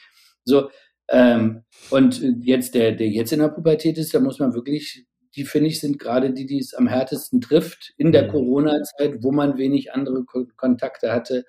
So, 0.44 0.70
ähm, 1.08 1.64
und 1.90 2.22
jetzt 2.42 2.74
der, 2.74 2.92
der 2.92 3.08
jetzt 3.08 3.32
in 3.32 3.40
der 3.40 3.48
Pubertät 3.48 3.98
ist, 3.98 4.14
da 4.14 4.20
muss 4.20 4.38
man 4.38 4.54
wirklich, 4.54 5.06
die 5.36 5.44
finde 5.44 5.68
ich, 5.68 5.80
sind 5.80 5.98
gerade 5.98 6.32
die, 6.32 6.46
die 6.46 6.58
es 6.58 6.74
am 6.74 6.88
härtesten 6.88 7.40
trifft 7.40 7.94
in 7.96 8.12
der 8.12 8.24
mhm. 8.24 8.30
Corona-Zeit, 8.30 9.22
wo 9.22 9.32
man 9.32 9.58
wenig 9.58 9.92
andere 9.92 10.24
Ko 10.24 10.46
Kontakte 10.56 11.12
hatte 11.12 11.44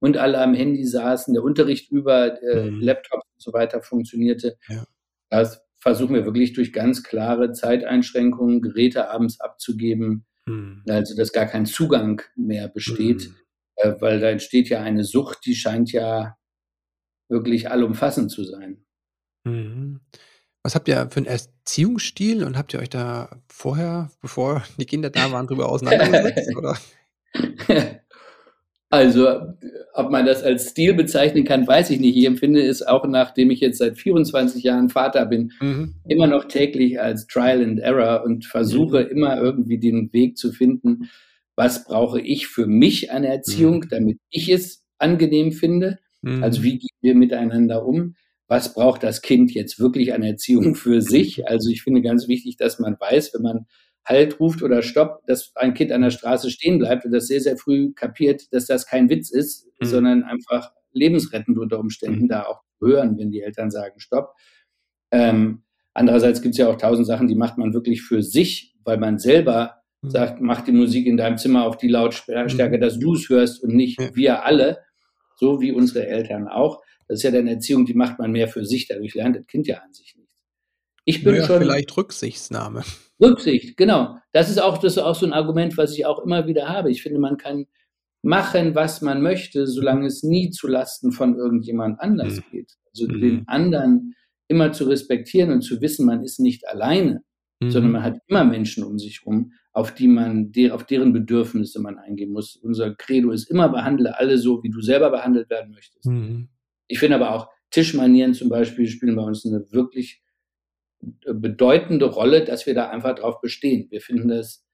und 0.00 0.16
alle 0.16 0.40
am 0.40 0.54
Handy 0.54 0.84
saßen, 0.84 1.32
der 1.32 1.42
Unterricht 1.42 1.90
über 1.90 2.42
äh, 2.42 2.70
mhm. 2.70 2.80
Laptops 2.80 3.24
und 3.34 3.42
so 3.42 3.52
weiter 3.52 3.82
funktionierte. 3.82 4.58
Ja. 4.68 4.84
Das 5.30 5.62
versuchen 5.78 6.14
wir 6.14 6.24
wirklich 6.24 6.52
durch 6.52 6.72
ganz 6.72 7.02
klare 7.02 7.52
Zeiteinschränkungen, 7.52 8.60
Geräte 8.60 9.10
abends 9.10 9.40
abzugeben, 9.40 10.26
mhm. 10.46 10.82
also 10.88 11.16
dass 11.16 11.32
gar 11.32 11.46
kein 11.46 11.66
Zugang 11.66 12.22
mehr 12.36 12.68
besteht, 12.68 13.28
mhm. 13.28 13.34
äh, 13.76 13.94
weil 14.00 14.20
da 14.20 14.28
entsteht 14.28 14.68
ja 14.68 14.82
eine 14.82 15.04
Sucht, 15.04 15.46
die 15.46 15.54
scheint 15.54 15.92
ja 15.92 16.36
wirklich 17.28 17.70
allumfassend 17.70 18.30
zu 18.30 18.44
sein. 18.44 18.84
Was 20.62 20.74
habt 20.74 20.88
ihr 20.88 21.08
für 21.10 21.18
einen 21.18 21.26
Erziehungsstil 21.26 22.44
und 22.44 22.56
habt 22.56 22.72
ihr 22.72 22.80
euch 22.80 22.90
da 22.90 23.28
vorher, 23.48 24.10
bevor 24.20 24.62
die 24.78 24.86
Kinder 24.86 25.10
da 25.10 25.32
waren, 25.32 25.46
drüber 25.46 25.68
auseinandergesetzt? 25.68 26.56
oder? 26.56 26.76
Also, 28.92 29.26
ob 29.94 30.10
man 30.10 30.26
das 30.26 30.42
als 30.42 30.68
Stil 30.68 30.92
bezeichnen 30.92 31.44
kann, 31.44 31.66
weiß 31.66 31.88
ich 31.88 31.98
nicht. 31.98 32.14
Ich 32.14 32.26
empfinde 32.26 32.60
es 32.60 32.82
auch, 32.82 33.06
nachdem 33.06 33.50
ich 33.50 33.60
jetzt 33.60 33.78
seit 33.78 33.96
24 33.96 34.62
Jahren 34.62 34.90
Vater 34.90 35.24
bin, 35.24 35.52
mhm. 35.62 35.94
immer 36.06 36.26
noch 36.26 36.44
täglich 36.44 37.00
als 37.00 37.26
Trial 37.26 37.62
and 37.62 37.80
Error 37.80 38.22
und 38.22 38.44
versuche 38.44 39.04
mhm. 39.04 39.10
immer 39.10 39.40
irgendwie 39.40 39.78
den 39.78 40.12
Weg 40.12 40.36
zu 40.36 40.52
finden, 40.52 41.08
was 41.56 41.84
brauche 41.84 42.20
ich 42.20 42.48
für 42.48 42.66
mich 42.66 43.10
an 43.10 43.24
Erziehung, 43.24 43.76
mhm. 43.76 43.88
damit 43.88 44.18
ich 44.28 44.50
es 44.50 44.84
angenehm 44.98 45.52
finde. 45.52 45.98
Mhm. 46.20 46.44
Also, 46.44 46.62
wie 46.62 46.78
gehen 46.78 46.98
wir 47.00 47.14
miteinander 47.14 47.86
um? 47.86 48.14
Was 48.48 48.74
braucht 48.74 49.02
das 49.02 49.22
Kind 49.22 49.52
jetzt 49.52 49.78
wirklich 49.78 50.12
an 50.12 50.22
Erziehung 50.22 50.74
für 50.74 51.00
sich? 51.00 51.48
Also, 51.48 51.70
ich 51.70 51.82
finde 51.82 52.02
ganz 52.02 52.28
wichtig, 52.28 52.56
dass 52.56 52.78
man 52.78 52.96
weiß, 52.98 53.34
wenn 53.34 53.42
man 53.42 53.66
Halt 54.04 54.40
ruft 54.40 54.64
oder 54.64 54.82
Stopp, 54.82 55.24
dass 55.26 55.52
ein 55.54 55.74
Kind 55.74 55.92
an 55.92 56.02
der 56.02 56.10
Straße 56.10 56.50
stehen 56.50 56.80
bleibt 56.80 57.04
und 57.04 57.12
das 57.12 57.28
sehr, 57.28 57.40
sehr 57.40 57.56
früh 57.56 57.92
kapiert, 57.92 58.52
dass 58.52 58.66
das 58.66 58.86
kein 58.86 59.08
Witz 59.08 59.30
ist, 59.30 59.68
mhm. 59.80 59.86
sondern 59.86 60.22
einfach 60.24 60.72
lebensrettend 60.92 61.56
unter 61.56 61.78
Umständen 61.78 62.24
mhm. 62.24 62.28
da 62.28 62.42
auch 62.46 62.62
hören, 62.80 63.16
wenn 63.16 63.30
die 63.30 63.42
Eltern 63.42 63.70
sagen 63.70 64.00
Stopp. 64.00 64.34
Ähm, 65.12 65.62
andererseits 65.94 66.42
gibt 66.42 66.54
es 66.54 66.58
ja 66.58 66.68
auch 66.68 66.78
tausend 66.78 67.06
Sachen, 67.06 67.28
die 67.28 67.36
macht 67.36 67.58
man 67.58 67.74
wirklich 67.74 68.02
für 68.02 68.22
sich, 68.22 68.74
weil 68.84 68.98
man 68.98 69.18
selber 69.18 69.82
mhm. 70.02 70.10
sagt, 70.10 70.40
mach 70.40 70.62
die 70.62 70.72
Musik 70.72 71.06
in 71.06 71.16
deinem 71.16 71.38
Zimmer 71.38 71.64
auf 71.64 71.76
die 71.76 71.88
Lautstärke, 71.88 72.76
mhm. 72.76 72.80
dass 72.80 72.98
du 72.98 73.14
es 73.14 73.28
hörst 73.28 73.62
und 73.62 73.74
nicht 73.74 74.00
wir 74.16 74.44
alle, 74.44 74.78
so 75.36 75.60
wie 75.60 75.70
unsere 75.70 76.08
Eltern 76.08 76.48
auch. 76.48 76.82
Das 77.12 77.18
ist 77.18 77.24
ja 77.24 77.30
dann 77.30 77.46
Erziehung, 77.46 77.84
die 77.84 77.92
macht 77.92 78.18
man 78.18 78.32
mehr 78.32 78.48
für 78.48 78.64
sich, 78.64 78.88
dadurch 78.88 79.14
lernt 79.14 79.36
das 79.36 79.46
Kind 79.46 79.66
ja 79.66 79.76
an 79.80 79.92
sich 79.92 80.16
nichts. 80.16 80.34
Ich 81.04 81.22
bin 81.22 81.34
naja, 81.34 81.46
schon. 81.46 81.58
Vielleicht 81.58 81.94
Rücksichtsnahme. 81.94 82.84
Rücksicht, 83.20 83.76
genau. 83.76 84.16
Das 84.32 84.48
ist 84.48 84.58
auch, 84.58 84.78
das 84.78 84.94
ist 84.94 84.98
auch 84.98 85.14
so 85.14 85.26
ein 85.26 85.34
Argument, 85.34 85.76
was 85.76 85.92
ich 85.92 86.06
auch 86.06 86.24
immer 86.24 86.46
wieder 86.46 86.70
habe. 86.70 86.90
Ich 86.90 87.02
finde, 87.02 87.18
man 87.18 87.36
kann 87.36 87.66
machen, 88.22 88.74
was 88.74 89.02
man 89.02 89.20
möchte, 89.20 89.66
solange 89.66 90.06
es 90.06 90.22
nie 90.22 90.48
zu 90.48 90.68
Lasten 90.68 91.12
von 91.12 91.36
irgendjemand 91.36 92.00
anders 92.00 92.36
mhm. 92.36 92.44
geht. 92.50 92.72
Also 92.86 93.06
mhm. 93.06 93.20
den 93.20 93.48
anderen 93.48 94.14
immer 94.48 94.72
zu 94.72 94.84
respektieren 94.84 95.52
und 95.52 95.60
zu 95.60 95.82
wissen, 95.82 96.06
man 96.06 96.22
ist 96.24 96.40
nicht 96.40 96.66
alleine, 96.66 97.22
mhm. 97.60 97.70
sondern 97.70 97.92
man 97.92 98.04
hat 98.04 98.20
immer 98.26 98.44
Menschen 98.44 98.84
um 98.84 98.98
sich 98.98 99.20
herum, 99.20 99.52
auf 99.72 99.92
die 99.94 100.08
man, 100.08 100.50
auf 100.70 100.86
deren 100.86 101.12
Bedürfnisse 101.12 101.78
man 101.78 101.98
eingehen 101.98 102.32
muss. 102.32 102.56
Unser 102.56 102.94
Credo 102.94 103.32
ist 103.32 103.50
immer, 103.50 103.68
behandle 103.68 104.18
alle 104.18 104.38
so, 104.38 104.62
wie 104.62 104.70
du 104.70 104.80
selber 104.80 105.10
behandelt 105.10 105.50
werden 105.50 105.72
möchtest. 105.74 106.06
Mhm. 106.82 106.86
Ich 106.88 106.98
finde 106.98 107.16
aber 107.16 107.34
auch 107.34 107.48
Tischmanieren 107.70 108.34
zum 108.34 108.48
Beispiel 108.48 108.86
spielen 108.86 109.16
bei 109.16 109.22
uns 109.22 109.46
eine 109.46 109.64
wirklich 109.72 110.22
bedeutende 111.26 112.06
Rolle, 112.06 112.44
dass 112.44 112.66
wir 112.66 112.74
da 112.74 112.90
einfach 112.90 113.14
drauf 113.14 113.40
bestehen. 113.40 113.88
Wir 113.90 114.00
finden 114.00 114.30
es 114.30 114.64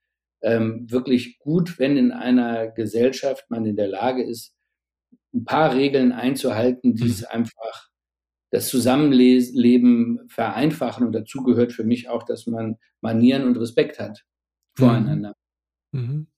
ähm, 0.42 0.90
wirklich 0.90 1.38
gut, 1.38 1.78
wenn 1.78 1.96
in 1.96 2.12
einer 2.12 2.68
Gesellschaft 2.68 3.50
man 3.50 3.64
in 3.64 3.76
der 3.76 3.88
Lage 3.88 4.22
ist, 4.22 4.54
ein 5.34 5.44
paar 5.44 5.74
Regeln 5.74 6.12
einzuhalten, 6.12 6.94
die 6.94 7.06
es 7.06 7.22
mhm. 7.22 7.28
einfach 7.30 7.88
das 8.50 8.68
Zusammenleben 8.68 10.20
vereinfachen. 10.28 11.06
Und 11.06 11.12
dazu 11.12 11.42
gehört 11.42 11.72
für 11.72 11.84
mich 11.84 12.08
auch, 12.08 12.22
dass 12.22 12.46
man 12.46 12.76
Manieren 13.00 13.44
und 13.44 13.56
Respekt 13.56 13.98
hat 13.98 14.24
voreinander. 14.76 15.34
Mhm. 15.92 16.28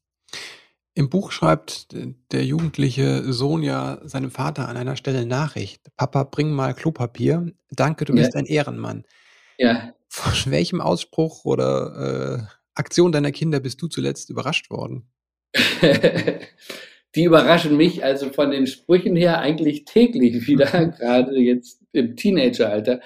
Im 1.00 1.08
Buch 1.08 1.32
schreibt 1.32 1.86
der 2.30 2.44
jugendliche 2.44 3.32
Sohn 3.32 3.62
ja 3.62 4.02
seinem 4.04 4.30
Vater 4.30 4.68
an 4.68 4.76
einer 4.76 4.96
Stelle 4.96 5.24
Nachricht. 5.24 5.80
Papa, 5.96 6.24
bring 6.24 6.50
mal 6.50 6.74
Klopapier. 6.74 7.46
Danke, 7.70 8.04
du 8.04 8.12
ja. 8.12 8.18
bist 8.20 8.36
ein 8.36 8.44
Ehrenmann. 8.44 9.06
Ja. 9.56 9.94
Von 10.08 10.52
welchem 10.52 10.82
Ausspruch 10.82 11.46
oder 11.46 12.42
äh, 12.44 12.54
Aktion 12.74 13.12
deiner 13.12 13.32
Kinder 13.32 13.60
bist 13.60 13.80
du 13.80 13.86
zuletzt 13.86 14.28
überrascht 14.28 14.68
worden? 14.68 15.08
die 17.14 17.24
überraschen 17.24 17.78
mich 17.78 18.04
also 18.04 18.28
von 18.28 18.50
den 18.50 18.66
Sprüchen 18.66 19.16
her 19.16 19.38
eigentlich 19.38 19.86
täglich 19.86 20.46
wieder, 20.46 20.66
gerade 20.98 21.34
jetzt 21.38 21.80
im 21.92 22.14
Teenageralter, 22.14 23.00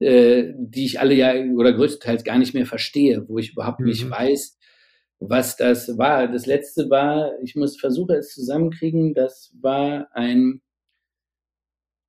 äh, 0.00 0.52
die 0.58 0.84
ich 0.84 1.00
alle 1.00 1.14
ja 1.14 1.32
oder 1.56 1.72
größtenteils 1.72 2.22
gar 2.22 2.36
nicht 2.36 2.52
mehr 2.52 2.66
verstehe, 2.66 3.26
wo 3.30 3.38
ich 3.38 3.52
überhaupt 3.52 3.80
nicht 3.80 4.04
mhm. 4.04 4.10
weiß, 4.10 4.58
was 5.20 5.56
das 5.56 5.98
war. 5.98 6.26
Das 6.28 6.46
letzte 6.46 6.88
war, 6.90 7.38
ich 7.42 7.54
muss 7.54 7.78
versuchen 7.78 8.16
es 8.16 8.34
zusammenkriegen, 8.34 9.14
das 9.14 9.54
war 9.60 10.08
ein 10.12 10.62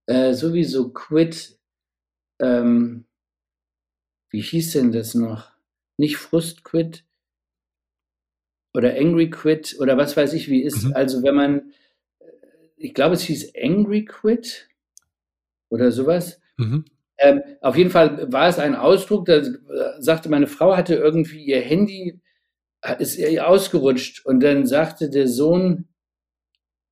äh, 0.07 0.33
sowieso 0.33 0.89
Quit, 0.89 1.59
ähm, 2.39 3.05
wie 4.29 4.41
hieß 4.41 4.71
denn 4.73 4.91
das 4.93 5.13
noch? 5.13 5.51
Nicht 5.97 6.17
Frust 6.17 6.63
Quit 6.63 7.03
oder 8.73 8.95
Angry 8.95 9.29
Quit 9.29 9.75
oder 9.79 9.97
was 9.97 10.15
weiß 10.15 10.33
ich, 10.33 10.49
wie 10.49 10.63
ist, 10.63 10.85
mhm. 10.85 10.93
also 10.93 11.21
wenn 11.21 11.35
man, 11.35 11.73
ich 12.77 12.93
glaube, 12.93 13.15
es 13.15 13.21
hieß 13.23 13.53
Angry 13.61 14.05
Quit 14.05 14.69
oder 15.69 15.91
sowas. 15.91 16.39
Mhm. 16.57 16.85
Ähm, 17.17 17.41
auf 17.59 17.75
jeden 17.75 17.89
Fall 17.89 18.31
war 18.31 18.47
es 18.47 18.57
ein 18.57 18.73
Ausdruck, 18.73 19.25
da 19.25 19.43
sagte 19.99 20.29
meine 20.29 20.47
Frau 20.47 20.75
hatte 20.75 20.95
irgendwie 20.95 21.43
ihr 21.43 21.59
Handy 21.59 22.21
ist 22.99 23.17
ihr 23.17 23.47
ausgerutscht 23.47 24.25
und 24.25 24.41
dann 24.41 24.65
sagte 24.65 25.09
der 25.09 25.27
Sohn, 25.27 25.87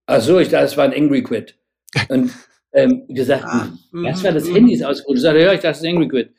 ach 0.06 0.22
so, 0.22 0.40
ich 0.40 0.50
dachte, 0.50 0.66
es 0.66 0.78
war 0.78 0.86
ein 0.86 0.94
Angry 0.94 1.24
Quit. 1.24 1.58
Und 2.10 2.32
ähm, 2.72 3.08
sagten, 3.16 3.48
ah, 3.48 3.74
das 4.04 4.24
war 4.24 4.32
das 4.32 4.46
mm, 4.46 4.54
Handy 4.54 4.74
ist 4.74 4.84
ausgerutscht. 4.84 5.18
Ich 5.18 5.24
sagte, 5.24 5.42
ja, 5.42 5.54
ich 5.54 5.62
dachte, 5.62 5.72
es 5.72 5.78
ist 5.80 5.86
ein 5.86 5.96
Angry 5.96 6.08
Quit. 6.08 6.34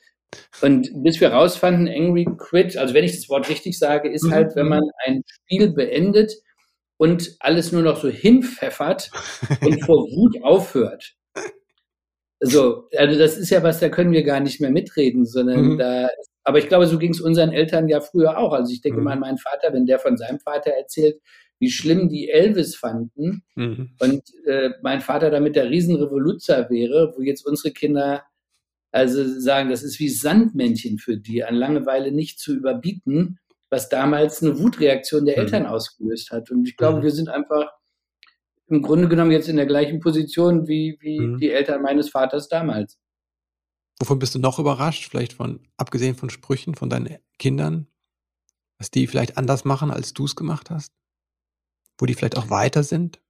Und 0.63 1.03
bis 1.03 1.21
wir 1.21 1.33
rausfanden, 1.33 1.89
Angry 1.89 2.27
Quit, 2.39 2.77
also 2.77 2.95
wenn 2.95 3.05
ich 3.05 3.17
das 3.17 3.29
Wort 3.29 3.49
richtig 3.49 3.79
sage, 3.79 4.09
ist 4.09 4.25
mhm. 4.25 4.33
halt, 4.33 4.55
wenn 4.55 4.69
man 4.69 4.83
ein 5.05 5.23
Spiel 5.27 5.73
beendet 5.73 6.33
und 6.99 7.37
alles 7.41 7.73
nur 7.73 7.83
noch 7.83 8.01
so 8.01 8.09
hinpfeffert 8.09 9.11
und 9.63 9.85
vor 9.85 10.05
Wut 10.05 10.43
aufhört. 10.43 11.15
So, 12.41 12.89
also 12.97 13.19
das 13.19 13.37
ist 13.37 13.51
ja 13.51 13.63
was, 13.63 13.81
da 13.81 13.89
können 13.89 14.13
wir 14.13 14.23
gar 14.23 14.41
nicht 14.41 14.61
mehr 14.61 14.71
mitreden, 14.71 15.27
sondern 15.27 15.73
mhm. 15.73 15.79
da, 15.79 16.09
aber 16.45 16.59
ich 16.59 16.69
glaube, 16.69 16.87
so 16.87 16.99
ging 16.99 17.13
es 17.13 17.21
unseren 17.21 17.53
Eltern 17.53 17.89
ja 17.89 18.01
früher 18.01 18.39
auch. 18.39 18.53
Also 18.53 18.73
ich 18.73 18.81
denke 18.81 18.99
mhm. 18.99 19.05
mal 19.05 19.13
an 19.13 19.21
meinen 19.21 19.39
Vater, 19.39 19.73
wenn 19.73 19.87
der 19.87 19.99
von 19.99 20.17
seinem 20.17 20.41
Vater 20.41 20.71
erzählt, 20.71 21.21
wie 21.59 21.71
schlimm 21.71 22.09
die 22.09 22.31
Elvis 22.31 22.77
fanden 22.77 23.43
mhm. 23.55 23.91
und 24.01 24.23
äh, 24.47 24.71
mein 24.83 25.01
Vater 25.03 25.31
damit 25.31 25.57
der 25.57 25.69
Riesenrevoluzer 25.69 26.71
wäre, 26.71 27.13
wo 27.17 27.23
jetzt 27.23 27.47
unsere 27.47 27.73
Kinder 27.73 28.23
also 28.93 29.25
sagen, 29.39 29.71
das 29.71 29.83
ist 29.83 30.01
wie 30.01 30.09
Sandmännchen 30.09 30.99
für 30.99 31.17
die, 31.17 31.45
an 31.45 31.55
Langeweile 31.55 32.11
nicht 32.11 32.41
zu 32.41 32.55
überbieten, 32.55 33.39
was 33.69 33.89
damals 33.89 34.43
eine 34.43 34.59
Wutreaktion 34.59 35.27
der 35.27 35.37
mhm. 35.37 35.43
Eltern 35.45 35.67
ausgelöst 35.67 36.33
hat. 36.33 36.51
Und 36.51 36.67
ich 36.67 36.77
glaube, 36.77 36.99
mhm. 36.99 37.03
wir 37.05 37.11
sind 37.13 37.29
einfach 37.29 37.71
im 38.67 38.83
Grunde 38.83 39.09
genommen 39.09 39.31
jetzt 39.31 39.49
in 39.49 39.57
der 39.57 39.67
gleichen 39.67 40.01
Position 40.01 40.67
wie, 40.67 40.97
wie 41.01 41.21
mhm. 41.21 41.39
die 41.39 41.51
Eltern 41.51 41.83
meines 41.83 42.11
Vaters 42.11 42.49
damals. 42.49 42.99
Wovon 44.01 44.19
bist 44.19 44.35
du 44.35 44.39
noch 44.39 44.59
überrascht? 44.59 45.09
Vielleicht 45.09 45.35
von, 45.35 45.61
abgesehen 45.77 46.17
von 46.17 46.31
Sprüchen 46.31 46.75
von 46.75 46.89
deinen 46.89 47.19
Kindern, 47.39 47.87
was 48.79 48.91
die 48.91 49.07
vielleicht 49.07 49.37
anders 49.37 49.65
machen, 49.65 49.91
als 49.91 50.15
du 50.15 50.25
es 50.25 50.35
gemacht 50.35 50.71
hast? 50.71 50.95
Wo 51.99 52.07
die 52.07 52.15
vielleicht 52.15 52.39
auch 52.39 52.49
weiter 52.49 52.83
sind? 52.83 53.21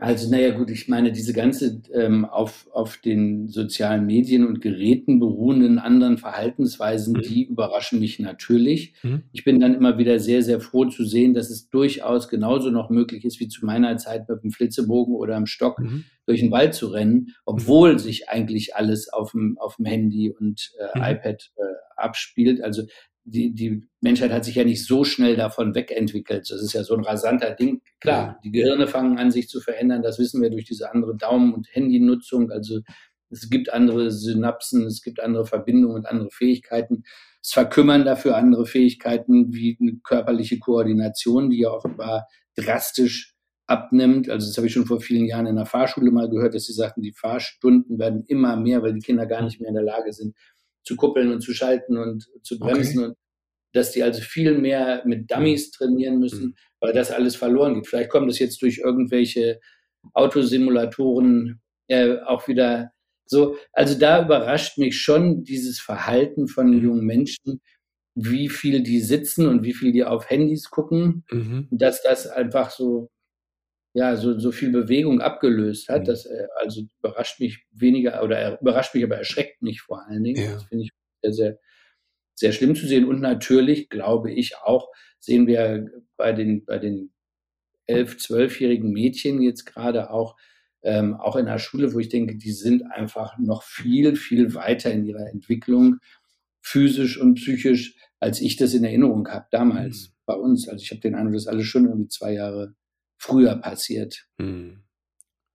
Also, 0.00 0.30
naja, 0.30 0.50
gut, 0.50 0.70
ich 0.70 0.88
meine, 0.88 1.12
diese 1.12 1.32
ganze 1.32 1.82
ähm, 1.92 2.24
auf, 2.24 2.68
auf 2.72 2.98
den 2.98 3.48
sozialen 3.48 4.06
Medien 4.06 4.46
und 4.46 4.60
Geräten 4.60 5.18
beruhenden 5.18 5.78
anderen 5.78 6.18
Verhaltensweisen, 6.18 7.14
mhm. 7.14 7.22
die 7.22 7.44
überraschen 7.44 7.98
mich 7.98 8.18
natürlich. 8.18 8.94
Mhm. 9.02 9.24
Ich 9.32 9.44
bin 9.44 9.60
dann 9.60 9.74
immer 9.74 9.98
wieder 9.98 10.20
sehr, 10.20 10.42
sehr 10.42 10.60
froh 10.60 10.84
zu 10.84 11.04
sehen, 11.04 11.34
dass 11.34 11.50
es 11.50 11.68
durchaus 11.68 12.28
genauso 12.28 12.70
noch 12.70 12.90
möglich 12.90 13.24
ist, 13.24 13.40
wie 13.40 13.48
zu 13.48 13.66
meiner 13.66 13.96
Zeit 13.96 14.28
mit 14.28 14.42
dem 14.42 14.50
Flitzebogen 14.50 15.14
oder 15.14 15.36
am 15.36 15.46
Stock 15.46 15.80
mhm. 15.80 16.04
durch 16.26 16.40
den 16.40 16.50
Wald 16.50 16.74
zu 16.74 16.88
rennen, 16.88 17.34
obwohl 17.44 17.98
sich 17.98 18.28
eigentlich 18.28 18.76
alles 18.76 19.08
auf 19.08 19.32
dem, 19.32 19.58
auf 19.58 19.76
dem 19.76 19.86
Handy 19.86 20.30
und 20.30 20.72
äh, 20.78 20.98
mhm. 20.98 21.04
iPad 21.04 21.50
äh, 21.56 21.62
abspielt. 21.96 22.62
Also 22.62 22.82
die, 23.30 23.54
die 23.54 23.82
Menschheit 24.00 24.32
hat 24.32 24.44
sich 24.44 24.54
ja 24.54 24.64
nicht 24.64 24.84
so 24.84 25.04
schnell 25.04 25.36
davon 25.36 25.74
wegentwickelt. 25.74 26.50
Das 26.50 26.62
ist 26.62 26.72
ja 26.72 26.82
so 26.84 26.94
ein 26.94 27.04
rasanter 27.04 27.54
Ding. 27.54 27.82
Klar, 28.00 28.38
die 28.44 28.50
Gehirne 28.50 28.86
fangen 28.86 29.18
an, 29.18 29.30
sich 29.30 29.48
zu 29.48 29.60
verändern. 29.60 30.02
Das 30.02 30.18
wissen 30.18 30.42
wir 30.42 30.50
durch 30.50 30.64
diese 30.64 30.92
andere 30.92 31.16
Daumen- 31.16 31.52
und 31.52 31.68
Handynutzung. 31.70 32.50
Also 32.50 32.80
es 33.30 33.50
gibt 33.50 33.72
andere 33.72 34.10
Synapsen, 34.10 34.86
es 34.86 35.02
gibt 35.02 35.20
andere 35.20 35.46
Verbindungen 35.46 35.96
und 35.96 36.06
andere 36.06 36.30
Fähigkeiten. 36.30 37.04
Es 37.42 37.52
verkümmern 37.52 38.04
dafür 38.04 38.36
andere 38.36 38.66
Fähigkeiten 38.66 39.52
wie 39.52 39.76
eine 39.80 39.98
körperliche 40.02 40.58
Koordination, 40.58 41.50
die 41.50 41.60
ja 41.60 41.70
offenbar 41.70 42.26
drastisch 42.56 43.34
abnimmt. 43.66 44.30
Also 44.30 44.46
das 44.46 44.56
habe 44.56 44.66
ich 44.66 44.72
schon 44.72 44.86
vor 44.86 45.00
vielen 45.00 45.26
Jahren 45.26 45.46
in 45.46 45.56
der 45.56 45.66
Fahrschule 45.66 46.10
mal 46.10 46.30
gehört, 46.30 46.54
dass 46.54 46.64
sie 46.64 46.72
sagten, 46.72 47.02
die 47.02 47.12
Fahrstunden 47.12 47.98
werden 47.98 48.24
immer 48.26 48.56
mehr, 48.56 48.82
weil 48.82 48.94
die 48.94 49.00
Kinder 49.00 49.26
gar 49.26 49.42
nicht 49.42 49.60
mehr 49.60 49.68
in 49.68 49.74
der 49.74 49.84
Lage 49.84 50.12
sind, 50.12 50.34
zu 50.88 50.96
kuppeln 50.96 51.30
und 51.30 51.42
zu 51.42 51.52
schalten 51.52 51.98
und 51.98 52.26
zu 52.42 52.58
bremsen 52.58 52.98
okay. 52.98 53.08
und 53.08 53.16
dass 53.74 53.92
die 53.92 54.02
also 54.02 54.22
viel 54.22 54.56
mehr 54.56 55.02
mit 55.04 55.30
Dummies 55.30 55.70
trainieren 55.70 56.18
müssen, 56.18 56.44
mhm. 56.46 56.54
weil 56.80 56.94
das 56.94 57.10
alles 57.10 57.36
verloren 57.36 57.74
geht. 57.74 57.86
Vielleicht 57.86 58.08
kommt 58.08 58.30
es 58.30 58.38
jetzt 58.38 58.62
durch 58.62 58.78
irgendwelche 58.78 59.60
Autosimulatoren 60.14 61.60
äh, 61.88 62.16
auch 62.24 62.48
wieder 62.48 62.92
so. 63.26 63.56
Also 63.72 63.98
da 63.98 64.24
überrascht 64.24 64.78
mich 64.78 64.98
schon 64.98 65.44
dieses 65.44 65.78
Verhalten 65.78 66.48
von 66.48 66.70
mhm. 66.70 66.82
jungen 66.82 67.04
Menschen, 67.04 67.60
wie 68.14 68.48
viel 68.48 68.82
die 68.82 69.02
sitzen 69.02 69.46
und 69.46 69.62
wie 69.64 69.74
viel 69.74 69.92
die 69.92 70.04
auf 70.04 70.30
Handys 70.30 70.70
gucken, 70.70 71.24
mhm. 71.30 71.68
dass 71.70 72.02
das 72.02 72.26
einfach 72.26 72.70
so 72.70 73.10
ja, 73.94 74.16
so, 74.16 74.38
so 74.38 74.52
viel 74.52 74.70
Bewegung 74.70 75.20
abgelöst 75.20 75.88
hat. 75.88 76.02
Mhm. 76.02 76.06
Das 76.06 76.26
äh, 76.26 76.46
also 76.56 76.82
überrascht 76.98 77.40
mich 77.40 77.64
weniger 77.72 78.22
oder 78.22 78.60
überrascht 78.60 78.94
mich, 78.94 79.04
aber 79.04 79.16
erschreckt 79.16 79.62
mich 79.62 79.80
vor 79.80 80.06
allen 80.06 80.24
Dingen. 80.24 80.42
Ja. 80.42 80.52
Das 80.52 80.64
finde 80.64 80.84
ich 80.84 80.90
sehr, 81.22 81.32
sehr, 81.32 81.58
sehr 82.34 82.52
schlimm 82.52 82.74
zu 82.74 82.86
sehen. 82.86 83.06
Und 83.06 83.20
natürlich, 83.20 83.88
glaube 83.88 84.32
ich 84.32 84.56
auch, 84.58 84.88
sehen 85.18 85.46
wir 85.46 85.86
bei 86.16 86.32
den, 86.32 86.64
bei 86.64 86.78
den 86.78 87.12
elf, 87.86 88.18
zwölfjährigen 88.18 88.92
Mädchen 88.92 89.42
jetzt 89.42 89.64
gerade 89.64 90.10
auch, 90.10 90.36
ähm, 90.82 91.14
auch 91.14 91.36
in 91.36 91.46
der 91.46 91.58
Schule, 91.58 91.92
wo 91.94 91.98
ich 91.98 92.08
denke, 92.08 92.36
die 92.36 92.52
sind 92.52 92.82
einfach 92.82 93.38
noch 93.38 93.62
viel, 93.62 94.14
viel 94.14 94.54
weiter 94.54 94.92
in 94.92 95.06
ihrer 95.06 95.28
Entwicklung, 95.28 95.96
physisch 96.60 97.18
und 97.18 97.34
psychisch, 97.34 97.96
als 98.20 98.40
ich 98.40 98.56
das 98.56 98.74
in 98.74 98.84
Erinnerung 98.84 99.26
habe 99.28 99.46
damals 99.50 100.08
mhm. 100.08 100.12
bei 100.26 100.34
uns. 100.34 100.68
Also 100.68 100.82
ich 100.82 100.90
habe 100.90 101.00
den 101.00 101.14
Eindruck, 101.14 101.34
das 101.34 101.44
ist 101.44 101.48
alles 101.48 101.66
schon 101.66 101.86
irgendwie 101.86 102.08
zwei 102.08 102.34
Jahre 102.34 102.74
früher 103.18 103.56
passiert. 103.56 104.26
Hm. 104.38 104.82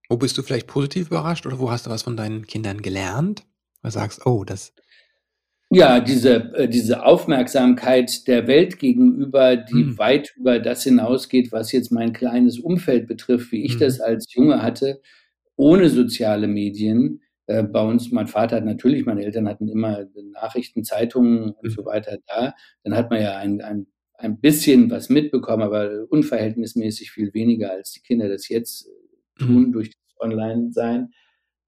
Wo 0.09 0.17
bist 0.17 0.37
du 0.37 0.43
vielleicht 0.43 0.67
positiv 0.67 1.07
überrascht 1.07 1.45
oder 1.45 1.59
wo 1.59 1.71
hast 1.71 1.87
du 1.87 1.89
was 1.89 2.03
von 2.03 2.17
deinen 2.17 2.45
Kindern 2.45 2.81
gelernt? 2.81 3.45
Du 3.81 3.89
sagst, 3.89 4.25
oh, 4.25 4.43
das. 4.43 4.73
Ja, 5.69 5.99
diese, 5.99 6.53
äh, 6.53 6.67
diese 6.69 7.03
Aufmerksamkeit 7.03 8.27
der 8.27 8.45
Welt 8.45 8.77
gegenüber, 8.77 9.55
die 9.55 9.85
hm. 9.85 9.97
weit 9.97 10.35
über 10.37 10.59
das 10.59 10.83
hinausgeht, 10.83 11.51
was 11.51 11.71
jetzt 11.71 11.91
mein 11.91 12.13
kleines 12.13 12.59
Umfeld 12.59 13.07
betrifft, 13.07 13.51
wie 13.51 13.63
ich 13.63 13.73
hm. 13.73 13.79
das 13.79 13.99
als 13.99 14.31
Junge 14.33 14.61
hatte, 14.61 15.01
ohne 15.55 15.89
soziale 15.89 16.47
Medien. 16.47 17.21
Äh, 17.47 17.63
bei 17.63 17.81
uns, 17.81 18.11
mein 18.11 18.27
Vater 18.27 18.57
hat 18.57 18.65
natürlich, 18.65 19.05
meine 19.05 19.23
Eltern 19.23 19.49
hatten 19.49 19.67
immer 19.67 20.05
Nachrichten, 20.33 20.83
Zeitungen 20.83 21.51
und 21.51 21.69
hm. 21.69 21.71
so 21.71 21.85
weiter 21.85 22.19
da. 22.27 22.53
Dann 22.83 22.95
hat 22.95 23.09
man 23.09 23.21
ja 23.21 23.37
ein, 23.37 23.61
ein 23.61 23.87
ein 24.17 24.39
bisschen 24.39 24.89
was 24.89 25.09
mitbekommen, 25.09 25.63
aber 25.63 26.05
unverhältnismäßig 26.09 27.11
viel 27.11 27.33
weniger, 27.33 27.71
als 27.71 27.91
die 27.91 28.01
Kinder 28.01 28.29
das 28.29 28.47
jetzt 28.47 28.89
tun 29.37 29.67
mhm. 29.67 29.71
durch 29.71 29.91
das 29.91 30.15
Online-Sein, 30.19 31.11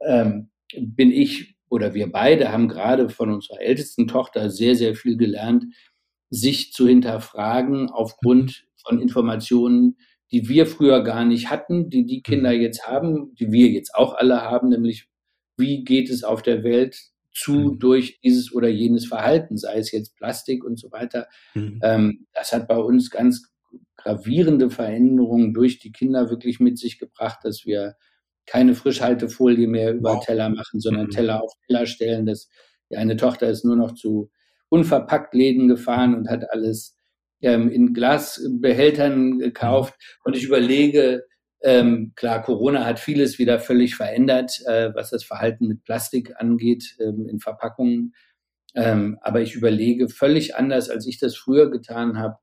ähm, 0.02 0.50
bin 0.80 1.12
ich 1.12 1.56
oder 1.70 1.94
wir 1.94 2.12
beide 2.12 2.52
haben 2.52 2.68
gerade 2.68 3.10
von 3.10 3.32
unserer 3.32 3.62
ältesten 3.62 4.08
Tochter 4.08 4.50
sehr, 4.50 4.76
sehr 4.76 4.96
viel 4.96 5.18
gelernt, 5.18 5.66
sich 6.30 6.72
zu 6.72 6.88
hinterfragen 6.88 7.90
aufgrund 7.90 8.66
mhm. 8.66 8.82
von 8.84 9.02
Informationen, 9.02 9.98
die 10.32 10.48
wir 10.48 10.66
früher 10.66 11.04
gar 11.04 11.26
nicht 11.26 11.50
hatten, 11.50 11.90
die 11.90 12.06
die 12.06 12.22
Kinder 12.22 12.54
mhm. 12.54 12.62
jetzt 12.62 12.88
haben, 12.88 13.36
die 13.36 13.52
wir 13.52 13.68
jetzt 13.70 13.96
auch 13.96 14.16
alle 14.16 14.42
haben, 14.42 14.70
nämlich 14.70 15.08
wie 15.58 15.84
geht 15.84 16.10
es 16.10 16.24
auf 16.24 16.42
der 16.42 16.64
Welt 16.64 17.00
zu 17.36 17.54
mhm. 17.54 17.80
durch 17.80 18.20
dieses 18.24 18.54
oder 18.54 18.70
jenes 18.70 19.06
Verhalten, 19.06 19.58
sei 19.58 19.78
es 19.78 19.92
jetzt 19.92 20.16
Plastik 20.16 20.64
und 20.64 20.80
so 20.80 20.92
weiter. 20.92 21.28
Mhm. 21.54 21.80
Ähm, 21.84 22.28
das 22.34 22.54
hat 22.54 22.68
bei 22.68 22.78
uns 22.78 23.10
ganz 23.10 23.52
gravierende 23.98 24.70
Veränderungen 24.70 25.54
durch 25.54 25.80
die 25.80 25.92
Kinder 25.92 26.30
wirklich 26.30 26.60
mit 26.60 26.80
sich 26.80 26.98
gebracht, 26.98 27.40
dass 27.44 27.66
wir 27.66 27.96
keine 28.46 28.74
Frischhaltefolie 28.74 29.68
mehr 29.68 29.94
über 29.94 30.14
wow. 30.14 30.26
Teller 30.26 30.50
machen, 30.50 30.80
sondern 30.80 31.08
mhm. 31.08 31.12
Teller 31.12 31.44
auf 31.44 31.52
Teller 31.68 31.86
stellen. 31.86 32.26
Das, 32.26 32.48
die 32.90 32.98
eine 32.98 33.18
Tochter 33.18 33.50
ist 33.50 33.66
nur 33.66 33.76
noch 33.76 33.94
zu 33.94 34.30
unverpackt 34.70 35.34
Läden 35.34 35.68
gefahren 35.68 36.16
und 36.16 36.30
hat 36.30 36.50
alles 36.52 36.96
ähm, 37.42 37.70
in 37.70 37.94
Glasbehältern 37.94 39.40
gekauft. 39.40 39.96
Und 40.24 40.38
ich 40.38 40.46
überlege, 40.46 41.24
ähm, 41.66 42.14
klar, 42.16 42.44
Corona 42.44 42.86
hat 42.86 43.00
vieles 43.00 43.40
wieder 43.40 43.60
völlig 43.60 43.96
verändert, 43.96 44.62
äh, 44.68 44.94
was 44.94 45.10
das 45.10 45.24
Verhalten 45.24 45.68
mit 45.68 45.84
Plastik 45.84 46.34
angeht 46.38 46.96
ähm, 47.00 47.28
in 47.28 47.40
Verpackungen. 47.40 48.14
Ähm, 48.76 49.18
aber 49.22 49.42
ich 49.42 49.56
überlege 49.56 50.08
völlig 50.08 50.56
anders, 50.56 50.92
als 50.92 51.08
ich 51.08 51.18
das 51.18 51.36
früher 51.36 51.72
getan 51.72 52.20
habe. 52.20 52.38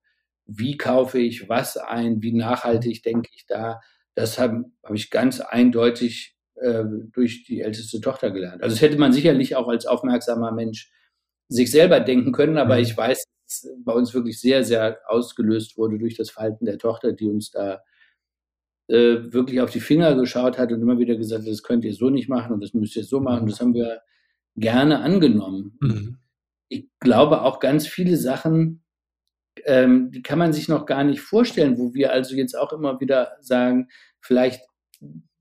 Wie 0.45 0.77
kaufe 0.77 1.21
ich 1.21 1.49
was 1.49 1.77
ein? 1.77 2.21
Wie 2.21 2.33
nachhaltig 2.33 3.05
denke 3.05 3.31
ich 3.33 3.47
da? 3.47 3.81
Das 4.17 4.41
habe 4.41 4.65
hab 4.83 4.95
ich 4.95 5.09
ganz 5.09 5.41
eindeutig 5.41 6.37
äh, 6.57 6.83
durch 7.13 7.45
die 7.45 7.61
älteste 7.61 8.01
Tochter 8.01 8.33
gelernt. 8.33 8.61
Also 8.65 8.75
das 8.75 8.83
hätte 8.83 8.99
man 8.99 9.13
sicherlich 9.13 9.55
auch 9.55 9.69
als 9.69 9.87
aufmerksamer 9.87 10.51
Mensch 10.51 10.91
sich 11.49 11.71
selber 11.71 12.01
denken 12.01 12.33
können, 12.33 12.59
aber 12.59 12.75
mhm. 12.75 12.83
ich 12.83 12.97
weiß, 12.97 13.19
dass 13.19 13.65
es 13.65 13.71
bei 13.85 13.93
uns 13.93 14.15
wirklich 14.15 14.41
sehr, 14.41 14.65
sehr 14.65 14.99
ausgelöst 15.07 15.79
wurde 15.79 15.99
durch 16.01 16.17
das 16.17 16.31
Verhalten 16.31 16.65
der 16.65 16.79
Tochter, 16.79 17.13
die 17.13 17.29
uns 17.29 17.53
da 17.53 17.83
äh, 18.93 19.33
wirklich 19.33 19.61
auf 19.63 19.71
die 19.71 19.81
Finger 19.81 20.15
geschaut 20.15 20.59
hat 20.59 20.71
und 20.71 20.83
immer 20.83 20.99
wieder 20.99 21.17
gesagt 21.17 21.43
hat, 21.43 21.51
das 21.51 21.63
könnt 21.63 21.85
ihr 21.85 21.95
so 21.95 22.11
nicht 22.11 22.29
machen 22.29 22.53
und 22.53 22.63
das 22.63 22.75
müsst 22.75 22.95
ihr 22.95 23.05
so 23.05 23.21
machen. 23.21 23.47
Das 23.47 23.59
haben 23.59 23.73
wir 23.73 24.03
gerne 24.55 25.01
angenommen. 25.01 25.79
Mhm. 25.81 26.19
Ich 26.69 26.89
glaube 27.01 27.41
auch 27.41 27.59
ganz 27.59 27.87
viele 27.87 28.19
Sachen, 28.19 28.85
ähm, 29.65 30.11
die 30.11 30.21
kann 30.21 30.39
man 30.39 30.53
sich 30.53 30.69
noch 30.69 30.85
gar 30.85 31.05
nicht 31.05 31.23
vorstellen, 31.23 31.79
wo 31.79 31.95
wir 31.95 32.13
also 32.13 32.35
jetzt 32.35 32.55
auch 32.55 32.73
immer 32.75 33.01
wieder 33.01 33.33
sagen, 33.41 33.89
vielleicht 34.21 34.61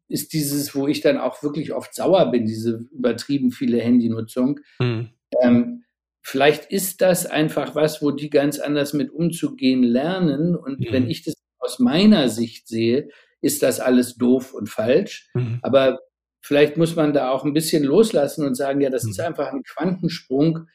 ist 0.07 0.31
dieses, 0.31 0.73
wo 0.73 0.87
ich 0.87 1.01
dann 1.01 1.17
auch 1.17 1.43
wirklich 1.43 1.73
oft 1.73 1.93
sauer 1.93 2.31
bin, 2.31 2.45
diese 2.45 2.85
übertrieben 2.91 3.51
viele 3.51 3.81
Handynutzung. 3.81 4.61
Mhm. 4.79 5.09
Ähm, 5.41 5.83
vielleicht 6.21 6.71
ist 6.71 7.01
das 7.01 7.25
einfach 7.25 7.75
was, 7.75 8.01
wo 8.01 8.11
die 8.11 8.29
ganz 8.29 8.59
anders 8.59 8.93
mit 8.93 9.11
umzugehen 9.11 9.83
lernen. 9.83 10.55
Und 10.55 10.79
mhm. 10.79 10.87
wenn 10.91 11.09
ich 11.09 11.23
das 11.23 11.33
aus 11.59 11.79
meiner 11.79 12.29
Sicht 12.29 12.69
sehe, 12.69 13.09
ist 13.41 13.63
das 13.63 13.79
alles 13.79 14.15
doof 14.15 14.53
und 14.53 14.69
falsch. 14.69 15.29
Mhm. 15.33 15.59
Aber 15.61 15.99
vielleicht 16.41 16.77
muss 16.77 16.95
man 16.95 17.13
da 17.13 17.31
auch 17.31 17.43
ein 17.43 17.53
bisschen 17.53 17.83
loslassen 17.83 18.45
und 18.45 18.55
sagen, 18.55 18.81
ja, 18.81 18.89
das 18.89 19.03
ist 19.03 19.19
mhm. 19.19 19.25
einfach 19.25 19.51
ein 19.51 19.63
Quantensprung 19.63 20.67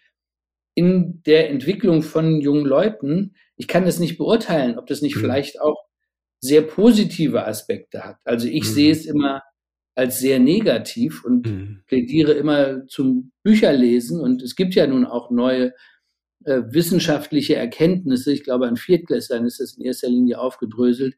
in 0.75 1.23
der 1.25 1.51
Entwicklung 1.51 2.03
von 2.03 2.41
jungen 2.41 2.67
Leuten. 2.67 3.35
Ich 3.57 3.69
kann 3.69 3.87
das 3.87 3.99
nicht 3.99 4.19
beurteilen, 4.19 4.79
ob 4.79 4.87
das 4.87 5.01
nicht 5.01 5.17
mhm. 5.17 5.21
vielleicht 5.21 5.61
auch 5.61 5.87
sehr 6.41 6.62
positive 6.62 7.47
Aspekte 7.47 8.05
hat. 8.05 8.17
Also 8.25 8.47
ich 8.47 8.64
sehe 8.64 8.93
es 8.93 9.07
immer 9.07 9.43
als 9.95 10.19
sehr 10.19 10.39
negativ 10.39 11.25
und 11.25 11.47
mhm. 11.47 11.83
plädiere 11.87 12.33
immer 12.33 12.87
zum 12.87 13.33
Bücherlesen. 13.43 14.21
Und 14.21 14.43
es 14.43 14.55
gibt 14.55 14.75
ja 14.75 14.87
nun 14.87 15.07
auch 15.07 15.31
neue 15.31 15.73
äh, 16.45 16.62
wissenschaftliche 16.69 17.57
Erkenntnisse. 17.57 18.33
Ich 18.33 18.45
glaube, 18.45 18.69
an 18.69 18.77
Viertklässlern 18.77 19.47
ist 19.47 19.59
das 19.59 19.79
in 19.79 19.85
erster 19.85 20.09
Linie 20.09 20.39
aufgedröselt, 20.39 21.17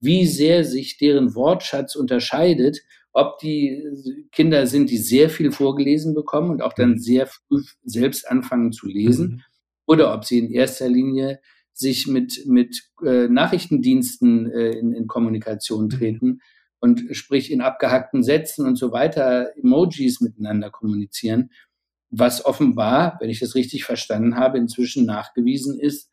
wie 0.00 0.26
sehr 0.26 0.64
sich 0.64 0.98
deren 0.98 1.34
Wortschatz 1.34 1.96
unterscheidet, 1.96 2.78
ob 3.12 3.38
die 3.38 3.82
Kinder 4.32 4.66
sind, 4.66 4.90
die 4.90 4.98
sehr 4.98 5.30
viel 5.30 5.50
vorgelesen 5.50 6.14
bekommen 6.14 6.50
und 6.50 6.62
auch 6.62 6.72
dann 6.72 6.92
mhm. 6.92 6.98
sehr 6.98 7.26
früh 7.26 7.62
selbst 7.82 8.30
anfangen 8.30 8.72
zu 8.72 8.86
lesen, 8.86 9.28
mhm. 9.28 9.42
oder 9.86 10.14
ob 10.14 10.24
sie 10.24 10.38
in 10.38 10.50
erster 10.50 10.88
Linie 10.88 11.40
sich 11.72 12.06
mit, 12.06 12.44
mit 12.46 12.82
äh, 13.04 13.28
Nachrichtendiensten 13.28 14.50
äh, 14.50 14.70
in, 14.70 14.92
in 14.92 15.06
Kommunikation 15.06 15.84
mhm. 15.84 15.90
treten 15.90 16.40
und 16.80 17.04
sprich 17.12 17.50
in 17.50 17.60
abgehackten 17.60 18.22
Sätzen 18.22 18.66
und 18.66 18.76
so 18.76 18.92
weiter 18.92 19.50
Emojis 19.56 20.20
miteinander 20.20 20.70
kommunizieren, 20.70 21.50
was 22.10 22.44
offenbar, 22.44 23.16
wenn 23.20 23.30
ich 23.30 23.40
das 23.40 23.54
richtig 23.54 23.84
verstanden 23.84 24.36
habe, 24.36 24.58
inzwischen 24.58 25.04
nachgewiesen 25.06 25.78
ist, 25.78 26.10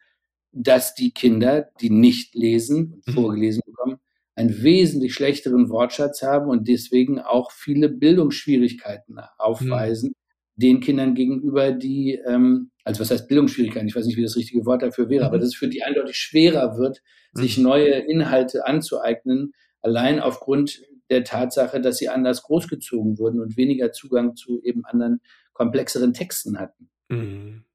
dass 0.56 0.96
die 0.96 1.12
Kinder, 1.12 1.70
die 1.82 1.90
nicht 1.90 2.34
lesen 2.34 2.94
und 2.94 3.08
mhm. 3.08 3.12
vorgelesen 3.12 3.62
bekommen, 3.66 3.98
einen 4.36 4.64
wesentlich 4.64 5.14
schlechteren 5.14 5.70
Wortschatz 5.70 6.22
haben 6.22 6.50
und 6.50 6.68
deswegen 6.68 7.20
auch 7.20 7.52
viele 7.52 7.90
Bildungsschwierigkeiten 7.90 9.20
aufweisen, 9.38 10.10
mhm. 10.10 10.62
den 10.62 10.80
Kindern 10.80 11.14
gegenüber, 11.14 11.72
die, 11.72 12.20
ähm, 12.26 12.72
also 12.86 13.02
was 13.02 13.12
heißt 13.12 13.28
Bildungsschwierigkeiten? 13.28 13.88
Ich 13.88 13.96
weiß 13.96 14.06
nicht, 14.06 14.18
wie 14.18 14.24
das 14.24 14.38
richtige 14.38 14.66
Wort 14.66 14.82
dafür 14.82 15.10
wäre, 15.10 15.26
mhm. 15.26 15.28
aber 15.28 15.40
dass 15.40 15.50
es 15.50 15.56
für 15.56 15.68
die 15.68 15.84
eindeutig 15.84 16.16
schwerer 16.16 16.78
wird, 16.78 17.02
sich 17.34 17.58
mhm. 17.58 17.64
neue 17.66 17.92
Inhalte 17.92 18.66
anzueignen, 18.66 19.52
allein 19.82 20.22
aufgrund 20.22 20.84
der 21.10 21.26
Tatsache, 21.26 21.82
dass 21.82 21.98
sie 21.98 22.10
anders 22.10 22.44
großgezogen 22.44 23.20
wurden 23.20 23.42
und 23.42 23.58
weniger 23.58 23.92
Zugang 23.92 24.36
zu 24.36 24.62
eben 24.64 24.86
anderen 24.86 25.20
komplexeren 25.54 26.14
Texten 26.14 26.58
hatten. 26.58 26.90
Mhm. 27.10 27.66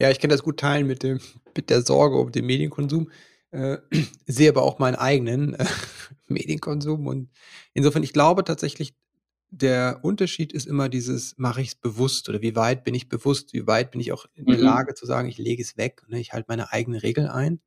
Ja, 0.00 0.10
ich 0.10 0.20
kann 0.20 0.30
das 0.30 0.42
gut 0.42 0.60
teilen 0.60 0.86
mit, 0.86 1.02
dem, 1.02 1.20
mit 1.56 1.70
der 1.70 1.82
Sorge 1.82 2.16
um 2.16 2.30
den 2.30 2.46
Medienkonsum. 2.46 3.10
Äh, 3.50 3.78
sehe 4.26 4.50
aber 4.50 4.62
auch 4.62 4.78
meinen 4.78 4.94
eigenen 4.94 5.54
äh, 5.54 5.64
Medienkonsum. 6.28 7.06
Und 7.06 7.30
insofern, 7.74 8.02
ich 8.02 8.12
glaube 8.12 8.44
tatsächlich, 8.44 8.94
der 9.50 10.00
Unterschied 10.02 10.52
ist 10.52 10.66
immer 10.66 10.88
dieses, 10.88 11.38
mache 11.38 11.62
ich 11.62 11.68
es 11.68 11.74
bewusst 11.74 12.28
oder 12.28 12.42
wie 12.42 12.54
weit 12.54 12.84
bin 12.84 12.94
ich 12.94 13.08
bewusst, 13.08 13.54
wie 13.54 13.66
weit 13.66 13.90
bin 13.90 14.00
ich 14.00 14.12
auch 14.12 14.26
in 14.34 14.44
der 14.44 14.58
mhm. 14.58 14.64
Lage 14.64 14.94
zu 14.94 15.06
sagen, 15.06 15.28
ich 15.28 15.38
lege 15.38 15.62
es 15.62 15.78
weg, 15.78 16.02
ne, 16.08 16.20
ich 16.20 16.32
halte 16.32 16.46
meine 16.48 16.70
eigene 16.72 17.02
Regel 17.02 17.28
ein. 17.28 17.60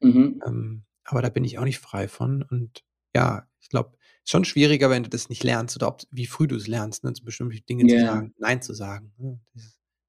Mhm. 0.00 0.42
Ähm, 0.44 0.82
aber 1.04 1.22
da 1.22 1.28
bin 1.28 1.44
ich 1.44 1.58
auch 1.58 1.64
nicht 1.64 1.78
frei 1.78 2.08
von. 2.08 2.42
Und 2.42 2.84
ja, 3.14 3.46
ich 3.60 3.68
glaube, 3.68 3.96
es 4.00 4.24
ist 4.24 4.30
schon 4.30 4.44
schwieriger, 4.44 4.90
wenn 4.90 5.04
du 5.04 5.08
das 5.08 5.28
nicht 5.28 5.44
lernst 5.44 5.76
oder 5.76 5.88
ob, 5.88 6.02
wie 6.10 6.26
früh 6.26 6.48
du 6.48 6.56
es 6.56 6.66
lernst, 6.66 7.04
ne, 7.04 7.12
zu 7.12 7.24
bestimmten 7.24 7.64
Dingen 7.66 7.88
yeah. 7.88 8.00
zu 8.00 8.06
sagen, 8.06 8.34
Nein 8.38 8.62
zu 8.62 8.74
sagen. 8.74 9.12
Ne? 9.18 9.40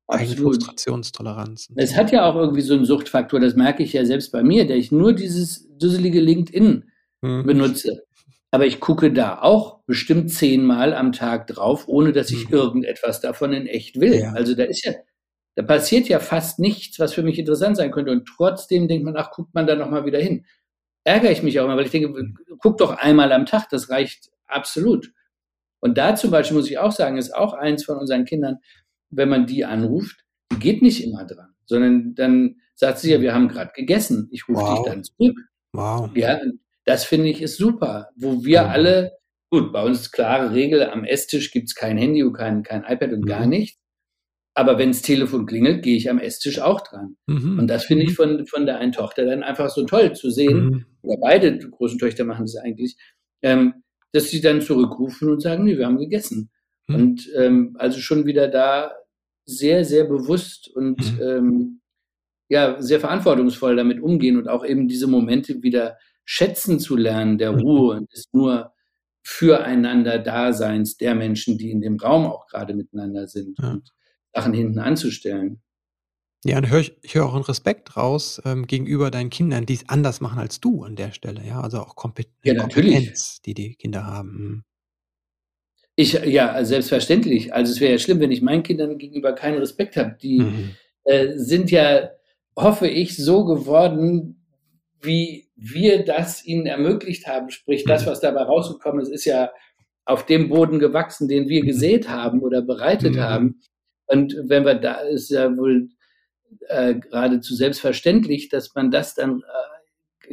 Eigene 0.07 0.37
Frustrationstoleranz. 0.37 1.69
Es 1.75 1.95
hat 1.95 2.11
ja 2.11 2.25
auch 2.25 2.35
irgendwie 2.35 2.61
so 2.61 2.73
einen 2.73 2.85
Suchtfaktor, 2.85 3.39
das 3.39 3.55
merke 3.55 3.83
ich 3.83 3.93
ja 3.93 4.05
selbst 4.05 4.31
bei 4.31 4.43
mir, 4.43 4.65
der 4.65 4.77
ich 4.77 4.91
nur 4.91 5.13
dieses 5.13 5.67
dusselige 5.77 6.19
LinkedIn 6.19 6.85
hm. 7.21 7.45
benutze. 7.45 8.03
Aber 8.51 8.65
ich 8.65 8.79
gucke 8.81 9.13
da 9.13 9.41
auch 9.41 9.79
bestimmt 9.85 10.31
zehnmal 10.31 10.93
am 10.93 11.13
Tag 11.13 11.47
drauf, 11.47 11.87
ohne 11.87 12.11
dass 12.11 12.31
ich 12.31 12.45
hm. 12.45 12.53
irgendetwas 12.53 13.21
davon 13.21 13.53
in 13.53 13.67
echt 13.67 13.99
will. 13.99 14.15
Ja. 14.15 14.33
Also 14.33 14.55
da 14.55 14.63
ist 14.63 14.83
ja, 14.85 14.93
da 15.55 15.63
passiert 15.63 16.09
ja 16.09 16.19
fast 16.19 16.59
nichts, 16.59 16.99
was 16.99 17.13
für 17.13 17.23
mich 17.23 17.39
interessant 17.39 17.77
sein 17.77 17.91
könnte. 17.91 18.11
Und 18.11 18.25
trotzdem 18.25 18.87
denkt 18.87 19.05
man, 19.05 19.15
ach, 19.15 19.31
guckt 19.31 19.53
man 19.53 19.67
da 19.67 19.75
nochmal 19.75 20.05
wieder 20.05 20.19
hin 20.19 20.45
ärgere 21.03 21.31
ich 21.31 21.43
mich 21.43 21.59
auch 21.59 21.65
immer, 21.65 21.77
weil 21.77 21.85
ich 21.85 21.91
denke, 21.91 22.33
guck 22.59 22.77
doch 22.77 22.97
einmal 22.97 23.31
am 23.31 23.45
Tag, 23.45 23.69
das 23.69 23.89
reicht 23.89 24.29
absolut. 24.47 25.11
Und 25.79 25.97
da 25.97 26.15
zum 26.15 26.31
Beispiel 26.31 26.57
muss 26.57 26.69
ich 26.69 26.77
auch 26.77 26.91
sagen, 26.91 27.17
ist 27.17 27.35
auch 27.35 27.53
eins 27.53 27.85
von 27.85 27.97
unseren 27.97 28.25
Kindern, 28.25 28.59
wenn 29.11 29.29
man 29.29 29.45
die 29.45 29.65
anruft, 29.65 30.25
die 30.51 30.59
geht 30.59 30.81
nicht 30.81 31.03
immer 31.03 31.25
dran, 31.25 31.53
sondern 31.65 32.15
dann 32.15 32.55
sagt 32.75 32.99
sie 32.99 33.11
ja, 33.11 33.21
wir 33.21 33.33
haben 33.33 33.47
gerade 33.47 33.71
gegessen, 33.75 34.27
ich 34.31 34.47
rufe 34.47 34.61
wow. 34.61 34.83
dich 34.83 34.91
dann 34.91 35.03
zurück. 35.03 35.37
Wow. 35.73 36.09
Ja, 36.15 36.39
das 36.85 37.05
finde 37.05 37.29
ich 37.29 37.41
ist 37.41 37.57
super, 37.57 38.09
wo 38.15 38.43
wir 38.43 38.63
mhm. 38.63 38.69
alle, 38.69 39.11
gut, 39.49 39.71
bei 39.71 39.83
uns 39.83 40.11
klare 40.11 40.53
Regel, 40.53 40.83
am 40.83 41.03
Esstisch 41.03 41.51
gibt 41.51 41.67
es 41.67 41.75
kein 41.75 41.97
Handy 41.97 42.23
und 42.23 42.33
kein, 42.33 42.63
kein 42.63 42.83
iPad 42.83 43.13
und 43.13 43.21
mhm. 43.21 43.27
gar 43.27 43.45
nichts. 43.45 43.79
Aber 44.53 44.77
wenn 44.77 44.89
das 44.89 45.01
Telefon 45.01 45.45
klingelt, 45.45 45.81
gehe 45.83 45.95
ich 45.95 46.09
am 46.09 46.19
Esstisch 46.19 46.59
auch 46.59 46.81
dran. 46.81 47.15
Mhm. 47.27 47.59
Und 47.59 47.67
das 47.67 47.85
finde 47.85 48.03
ich 48.03 48.11
mhm. 48.11 48.15
von, 48.15 48.47
von 48.47 48.65
der 48.65 48.79
einen 48.79 48.91
Tochter 48.91 49.25
dann 49.25 49.43
einfach 49.43 49.69
so 49.69 49.85
toll 49.85 50.13
zu 50.13 50.29
sehen, 50.29 50.65
mhm. 50.65 50.85
oder 51.03 51.17
beide 51.21 51.57
großen 51.57 51.99
Töchter 51.99 52.25
machen 52.25 52.45
das 52.45 52.57
eigentlich, 52.57 52.97
ähm, 53.41 53.83
dass 54.11 54.29
sie 54.29 54.41
dann 54.41 54.61
zurückrufen 54.61 55.29
und 55.29 55.41
sagen, 55.41 55.63
nee, 55.63 55.77
wir 55.77 55.85
haben 55.85 55.97
gegessen. 55.97 56.51
Mhm. 56.87 56.95
Und 56.95 57.29
ähm, 57.37 57.75
also 57.79 57.99
schon 57.99 58.25
wieder 58.25 58.49
da 58.49 58.91
sehr, 59.45 59.85
sehr 59.85 60.05
bewusst 60.05 60.69
und 60.69 60.99
mhm. 61.13 61.21
ähm, 61.21 61.81
ja, 62.49 62.81
sehr 62.81 62.99
verantwortungsvoll 62.99 63.75
damit 63.75 64.01
umgehen 64.01 64.37
und 64.37 64.47
auch 64.47 64.65
eben 64.65 64.87
diese 64.87 65.07
Momente 65.07 65.63
wieder 65.63 65.97
schätzen 66.25 66.79
zu 66.79 66.95
lernen, 66.95 67.37
der 67.37 67.53
mhm. 67.53 67.59
Ruhe 67.59 67.97
und 67.97 68.13
ist 68.13 68.33
nur 68.33 68.73
füreinander 69.23 70.19
Daseins 70.19 70.97
der 70.97 71.15
Menschen, 71.15 71.57
die 71.57 71.71
in 71.71 71.81
dem 71.81 71.97
Raum 71.97 72.25
auch 72.25 72.47
gerade 72.47 72.73
miteinander 72.73 73.27
sind. 73.27 73.57
Ja. 73.59 73.71
Und 73.71 73.91
Sachen 74.33 74.53
hinten 74.53 74.79
anzustellen. 74.79 75.61
Ja, 76.43 76.57
und 76.57 76.69
hör 76.69 76.79
ich, 76.79 76.97
ich 77.03 77.13
höre 77.13 77.25
auch 77.25 77.35
einen 77.35 77.43
Respekt 77.43 77.95
raus 77.97 78.41
ähm, 78.45 78.65
gegenüber 78.65 79.11
deinen 79.11 79.29
Kindern, 79.29 79.65
die 79.65 79.75
es 79.75 79.87
anders 79.89 80.21
machen 80.21 80.39
als 80.39 80.59
du 80.59 80.83
an 80.83 80.95
der 80.95 81.11
Stelle. 81.11 81.45
Ja, 81.45 81.61
also 81.61 81.79
auch 81.79 81.95
Kompet 81.95 82.29
ja, 82.43 82.55
Kompetenz, 82.55 83.41
die 83.41 83.53
die 83.53 83.75
Kinder 83.75 84.05
haben. 84.05 84.65
Ich, 85.95 86.13
ja, 86.13 86.63
selbstverständlich. 86.63 87.53
Also 87.53 87.73
es 87.73 87.81
wäre 87.81 87.93
ja 87.93 87.99
schlimm, 87.99 88.19
wenn 88.19 88.31
ich 88.31 88.41
meinen 88.41 88.63
Kindern 88.63 88.97
gegenüber 88.97 89.33
keinen 89.33 89.57
Respekt 89.57 89.97
habe. 89.97 90.15
Die 90.21 90.39
mhm. 90.39 90.71
äh, 91.03 91.37
sind 91.37 91.69
ja, 91.69 92.11
hoffe 92.55 92.87
ich, 92.87 93.17
so 93.17 93.45
geworden, 93.45 94.45
wie 95.01 95.49
wir 95.55 96.05
das 96.05 96.45
ihnen 96.45 96.65
ermöglicht 96.65 97.27
haben. 97.27 97.49
Sprich, 97.49 97.83
das, 97.83 98.05
mhm. 98.05 98.11
was 98.11 98.21
dabei 98.21 98.43
rausgekommen 98.43 99.01
ist, 99.01 99.09
ist 99.09 99.25
ja 99.25 99.51
auf 100.05 100.25
dem 100.25 100.49
Boden 100.49 100.79
gewachsen, 100.79 101.27
den 101.27 101.47
wir 101.47 101.61
mhm. 101.63 101.67
gesät 101.67 102.09
haben 102.09 102.41
oder 102.41 102.61
bereitet 102.61 103.15
mhm. 103.15 103.21
haben. 103.21 103.61
Und 104.07 104.35
wenn 104.45 104.65
wir 104.65 104.75
da, 104.75 104.95
ist 105.01 105.29
ja 105.29 105.55
wohl 105.55 105.89
äh, 106.67 106.95
geradezu 106.95 107.55
selbstverständlich, 107.55 108.49
dass 108.49 108.73
man 108.75 108.91
das 108.91 109.13
dann 109.15 109.43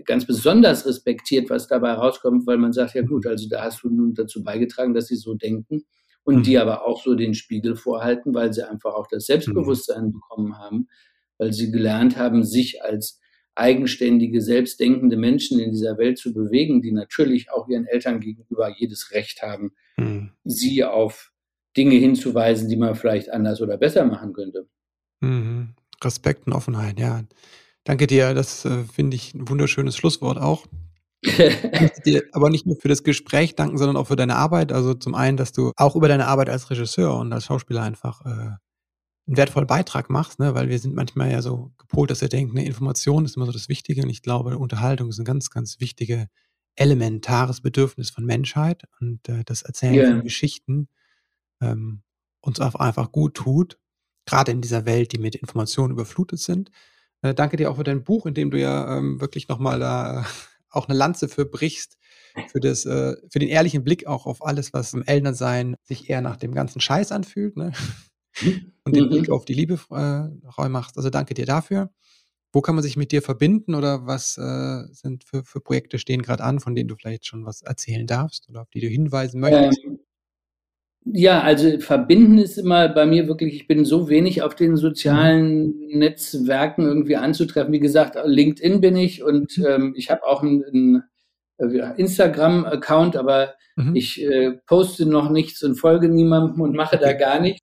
ganz 0.05 0.26
besonders 0.26 0.86
respektiert, 0.86 1.51
was 1.51 1.68
dabei 1.68 1.92
rauskommt, 1.92 2.46
weil 2.46 2.59
man 2.59 2.72
sagt, 2.72 2.94
ja 2.94 3.03
gut, 3.03 3.26
also 3.26 3.49
da 3.49 3.62
hast 3.62 3.82
du 3.82 3.90
nun 3.90 4.14
dazu 4.14 4.42
beigetragen, 4.42 4.94
dass 4.94 5.07
sie 5.07 5.16
so 5.16 5.34
denken 5.34 5.84
und 6.24 6.36
mhm. 6.36 6.42
die 6.42 6.59
aber 6.59 6.86
auch 6.86 7.03
so 7.03 7.14
den 7.14 7.34
Spiegel 7.34 7.76
vorhalten, 7.76 8.34
weil 8.34 8.53
sie 8.53 8.68
einfach 8.68 8.94
auch 8.94 9.07
das 9.11 9.26
Selbstbewusstsein 9.26 10.07
mhm. 10.07 10.12
bekommen 10.12 10.59
haben, 10.59 10.88
weil 11.38 11.53
sie 11.53 11.70
gelernt 11.70 12.16
haben, 12.16 12.44
sich 12.44 12.82
als 12.82 13.20
eigenständige, 13.55 14.40
selbstdenkende 14.40 15.16
Menschen 15.16 15.59
in 15.59 15.72
dieser 15.72 15.99
Welt 15.99 16.18
zu 16.18 16.32
bewegen, 16.32 16.80
die 16.80 16.92
natürlich 16.92 17.51
auch 17.51 17.68
ihren 17.68 17.86
Eltern 17.86 18.20
gegenüber 18.20 18.72
jedes 18.76 19.11
Recht 19.12 19.42
haben, 19.42 19.72
mhm. 19.96 20.32
sie 20.44 20.84
auf 20.84 21.32
Dinge 21.76 21.96
hinzuweisen, 21.96 22.68
die 22.68 22.76
man 22.76 22.94
vielleicht 22.94 23.30
anders 23.30 23.61
oder 23.61 23.76
besser 23.76 24.05
machen 24.05 24.32
könnte. 24.32 24.68
Mhm. 25.20 25.74
Respekt 26.03 26.46
und 26.46 26.53
Offenheit, 26.53 27.01
ja. 27.01 27.22
Danke 27.89 28.07
dir, 28.07 28.34
das 28.34 28.66
äh, 28.66 28.84
finde 28.84 29.16
ich 29.16 29.32
ein 29.32 29.49
wunderschönes 29.49 29.97
Schlusswort 29.97 30.36
auch. 30.36 30.66
ich 31.22 31.80
möchte 31.80 32.03
dir 32.05 32.22
aber 32.32 32.51
nicht 32.51 32.66
nur 32.66 32.76
für 32.76 32.89
das 32.89 33.03
Gespräch 33.03 33.55
danken, 33.55 33.78
sondern 33.78 33.97
auch 33.97 34.09
für 34.09 34.16
deine 34.16 34.36
Arbeit. 34.36 34.72
Also 34.72 34.93
zum 34.93 35.14
einen, 35.14 35.39
dass 35.39 35.53
du 35.53 35.72
auch 35.74 35.97
über 35.97 36.07
deine 36.07 36.26
Arbeit 36.26 36.51
als 36.51 36.68
Regisseur 36.68 37.16
und 37.16 37.32
als 37.32 37.47
Schauspieler 37.47 37.80
einfach 37.80 38.20
äh, 38.26 38.28
einen 38.28 38.59
wertvollen 39.26 39.66
Beitrag 39.66 40.11
machst, 40.11 40.39
ne? 40.39 40.55
weil 40.55 40.68
wir 40.68 40.78
sind 40.78 40.95
manchmal 40.95 41.30
ja 41.30 41.41
so 41.41 41.72
gepolt, 41.78 42.11
dass 42.11 42.20
wir 42.20 42.28
denken, 42.28 42.59
eine 42.59 42.66
Information 42.66 43.24
ist 43.24 43.36
immer 43.36 43.47
so 43.47 43.53
das 43.53 43.70
Wichtige 43.70 44.03
und 44.03 44.11
ich 44.11 44.20
glaube, 44.20 44.59
Unterhaltung 44.59 45.09
ist 45.09 45.18
ein 45.18 45.24
ganz, 45.24 45.49
ganz 45.49 45.80
wichtiges, 45.80 46.26
elementares 46.76 47.62
Bedürfnis 47.62 48.11
von 48.11 48.26
Menschheit 48.26 48.82
und 49.01 49.26
äh, 49.30 49.45
das 49.47 49.62
Erzählen 49.62 49.95
yeah. 49.95 50.11
von 50.11 50.24
Geschichten 50.24 50.89
ähm, 51.62 52.03
uns 52.43 52.61
auch 52.61 52.74
einfach 52.74 53.12
gut 53.12 53.32
tut, 53.32 53.78
gerade 54.26 54.53
in 54.53 54.61
dieser 54.61 54.84
Welt, 54.84 55.12
die 55.12 55.18
mit 55.18 55.36
Informationen 55.36 55.95
überflutet 55.95 56.41
sind. 56.41 56.70
Äh, 57.23 57.35
danke 57.35 57.57
dir 57.57 57.71
auch 57.71 57.77
für 57.77 57.85
dein 57.85 58.05
Buch, 58.05 58.27
in 58.27 58.35
dem 58.35 58.51
du 58.51 58.59
ja 58.59 58.97
ähm, 58.97 59.21
wirklich 59.21 59.49
nochmal 59.49 59.81
da 59.81 60.27
auch 60.71 60.89
eine 60.89 60.97
Lanze 60.97 61.29
für 61.29 61.45
brichst, 61.45 61.99
für, 62.49 62.61
das, 62.61 62.85
äh, 62.85 63.16
für 63.31 63.39
den 63.39 63.49
ehrlichen 63.49 63.85
Blick 63.85 64.07
auch 64.07 64.27
auf 64.27 64.45
alles, 64.45 64.73
was 64.73 64.93
im 64.95 65.03
Elternsein 65.03 65.77
sich 65.83 66.09
eher 66.11 66.21
nach 66.21 66.37
dem 66.37 66.55
ganzen 66.55 66.81
Scheiß 66.81 67.12
anfühlt. 67.12 67.57
Ne? 67.57 67.73
und 68.85 68.97
den 68.97 69.09
Blick 69.09 69.29
mhm. 69.29 69.35
auf 69.35 69.45
die 69.45 69.55
Liebe 69.55 69.79
äh, 69.91 70.69
machst. 70.69 70.97
Also 70.97 71.11
danke 71.11 71.35
dir 71.35 71.47
dafür. 71.47 71.91
Wo 72.53 72.62
kann 72.62 72.75
man 72.75 72.83
sich 72.83 72.97
mit 72.97 73.12
dir 73.12 73.21
verbinden 73.21 73.75
oder 73.75 74.07
was 74.07 74.39
äh, 74.39 74.85
sind 74.93 75.25
für, 75.25 75.45
für 75.45 75.61
Projekte 75.61 75.99
stehen 75.99 76.23
gerade 76.23 76.45
an, 76.45 76.61
von 76.61 76.75
denen 76.75 76.89
du 76.89 76.97
vielleicht 76.97 77.27
schon 77.27 77.45
was 77.45 77.61
erzählen 77.61 78.07
darfst 78.07 78.49
oder 78.49 78.62
auf 78.62 78.71
die 78.71 78.81
du 78.81 78.89
hinweisen 78.89 79.41
möchtest? 79.41 79.85
Ähm, 79.85 79.97
ja, 81.05 81.40
also 81.40 81.78
verbinden 81.80 82.38
ist 82.38 82.59
immer 82.59 82.88
bei 82.88 83.07
mir 83.07 83.28
wirklich, 83.28 83.55
ich 83.55 83.66
bin 83.66 83.84
so 83.84 84.09
wenig 84.09 84.42
auf 84.42 84.55
den 84.55 84.76
sozialen. 84.76 85.74
Netzwerken 85.88 86.86
irgendwie 86.86 87.16
anzutreffen. 87.16 87.72
Wie 87.72 87.80
gesagt, 87.80 88.16
LinkedIn 88.22 88.80
bin 88.80 88.96
ich 88.96 89.22
und 89.22 89.57
mhm. 89.59 89.66
ähm, 89.66 89.94
ich 89.96 90.11
habe 90.11 90.24
auch 90.24 90.42
einen, 90.42 90.64
einen 90.64 91.03
äh, 91.59 91.94
Instagram-Account, 91.96 93.16
aber 93.16 93.55
mhm. 93.76 93.96
ich 93.96 94.22
äh, 94.22 94.53
poste 94.66 95.07
noch 95.07 95.30
nichts 95.30 95.62
und 95.62 95.76
folge 95.76 96.09
niemandem 96.09 96.61
und 96.61 96.74
mache 96.74 96.99
da 96.99 97.12
gar 97.12 97.40
nichts. 97.40 97.62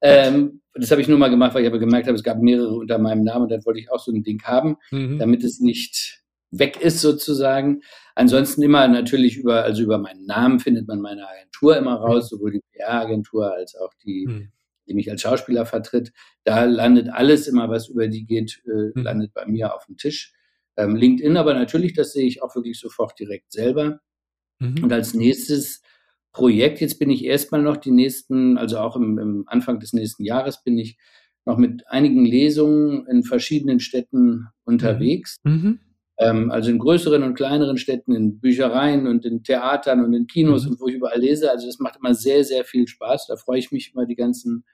Ähm, 0.00 0.60
das 0.74 0.90
habe 0.90 1.00
ich 1.00 1.08
nur 1.08 1.18
mal 1.18 1.30
gemacht, 1.30 1.54
weil 1.54 1.62
ich 1.62 1.68
aber 1.68 1.78
gemerkt 1.78 2.06
habe, 2.06 2.16
es 2.16 2.22
gab 2.22 2.40
mehrere 2.40 2.74
unter 2.74 2.98
meinem 2.98 3.24
Namen 3.24 3.44
und 3.44 3.50
dann 3.50 3.64
wollte 3.64 3.80
ich 3.80 3.90
auch 3.90 3.98
so 3.98 4.12
ein 4.12 4.22
Ding 4.22 4.42
haben, 4.44 4.76
mhm. 4.90 5.18
damit 5.18 5.44
es 5.44 5.60
nicht 5.60 6.22
weg 6.50 6.80
ist 6.80 7.00
sozusagen. 7.00 7.82
Ansonsten 8.20 8.62
immer 8.62 8.86
natürlich 8.86 9.38
über, 9.38 9.64
also 9.64 9.82
über 9.82 9.96
meinen 9.96 10.26
Namen 10.26 10.60
findet 10.60 10.86
man 10.86 11.00
meine 11.00 11.26
Agentur 11.26 11.78
immer 11.78 11.94
raus, 11.94 12.28
sowohl 12.28 12.52
die 12.52 12.60
PR-Agentur 12.72 13.50
als 13.50 13.74
auch 13.74 13.94
die, 14.04 14.26
mhm. 14.28 14.52
die 14.86 14.92
mich 14.92 15.10
als 15.10 15.22
Schauspieler 15.22 15.64
vertritt. 15.64 16.12
Da 16.44 16.64
landet 16.64 17.08
alles 17.08 17.48
immer, 17.48 17.70
was 17.70 17.88
über 17.88 18.08
die 18.08 18.26
geht, 18.26 18.62
äh, 18.66 18.92
mhm. 18.94 19.02
landet 19.04 19.32
bei 19.32 19.46
mir 19.46 19.74
auf 19.74 19.86
dem 19.86 19.96
Tisch. 19.96 20.34
Ähm, 20.76 20.96
LinkedIn 20.96 21.38
aber 21.38 21.54
natürlich, 21.54 21.94
das 21.94 22.12
sehe 22.12 22.26
ich 22.26 22.42
auch 22.42 22.54
wirklich 22.54 22.78
sofort 22.78 23.18
direkt 23.18 23.52
selber. 23.52 24.00
Mhm. 24.58 24.84
Und 24.84 24.92
als 24.92 25.14
nächstes 25.14 25.80
Projekt. 26.32 26.82
Jetzt 26.82 26.98
bin 26.98 27.08
ich 27.08 27.24
erstmal 27.24 27.62
noch 27.62 27.78
die 27.78 27.90
nächsten, 27.90 28.58
also 28.58 28.80
auch 28.80 28.96
im, 28.96 29.18
im, 29.18 29.44
Anfang 29.46 29.80
des 29.80 29.94
nächsten 29.94 30.24
Jahres 30.24 30.62
bin 30.62 30.76
ich 30.76 30.98
noch 31.46 31.56
mit 31.56 31.88
einigen 31.88 32.26
Lesungen 32.26 33.06
in 33.06 33.22
verschiedenen 33.22 33.80
Städten 33.80 34.48
unterwegs. 34.64 35.36
Mhm. 35.42 35.80
Ähm, 36.20 36.50
also 36.50 36.70
in 36.70 36.78
größeren 36.78 37.22
und 37.22 37.34
kleineren 37.34 37.78
Städten, 37.78 38.14
in 38.14 38.40
Büchereien 38.40 39.06
und 39.06 39.24
in 39.24 39.42
Theatern 39.42 40.04
und 40.04 40.12
in 40.12 40.26
Kinos 40.26 40.64
mhm. 40.64 40.72
und 40.72 40.80
wo 40.80 40.86
ich 40.86 40.94
überall 40.94 41.18
lese. 41.18 41.50
Also 41.50 41.66
das 41.66 41.78
macht 41.78 41.96
immer 41.96 42.14
sehr, 42.14 42.44
sehr 42.44 42.64
viel 42.64 42.86
Spaß. 42.86 43.26
Da 43.28 43.36
freue 43.36 43.58
ich 43.58 43.72
mich 43.72 43.92
immer 43.94 44.04
die 44.04 44.16
ganzen 44.16 44.64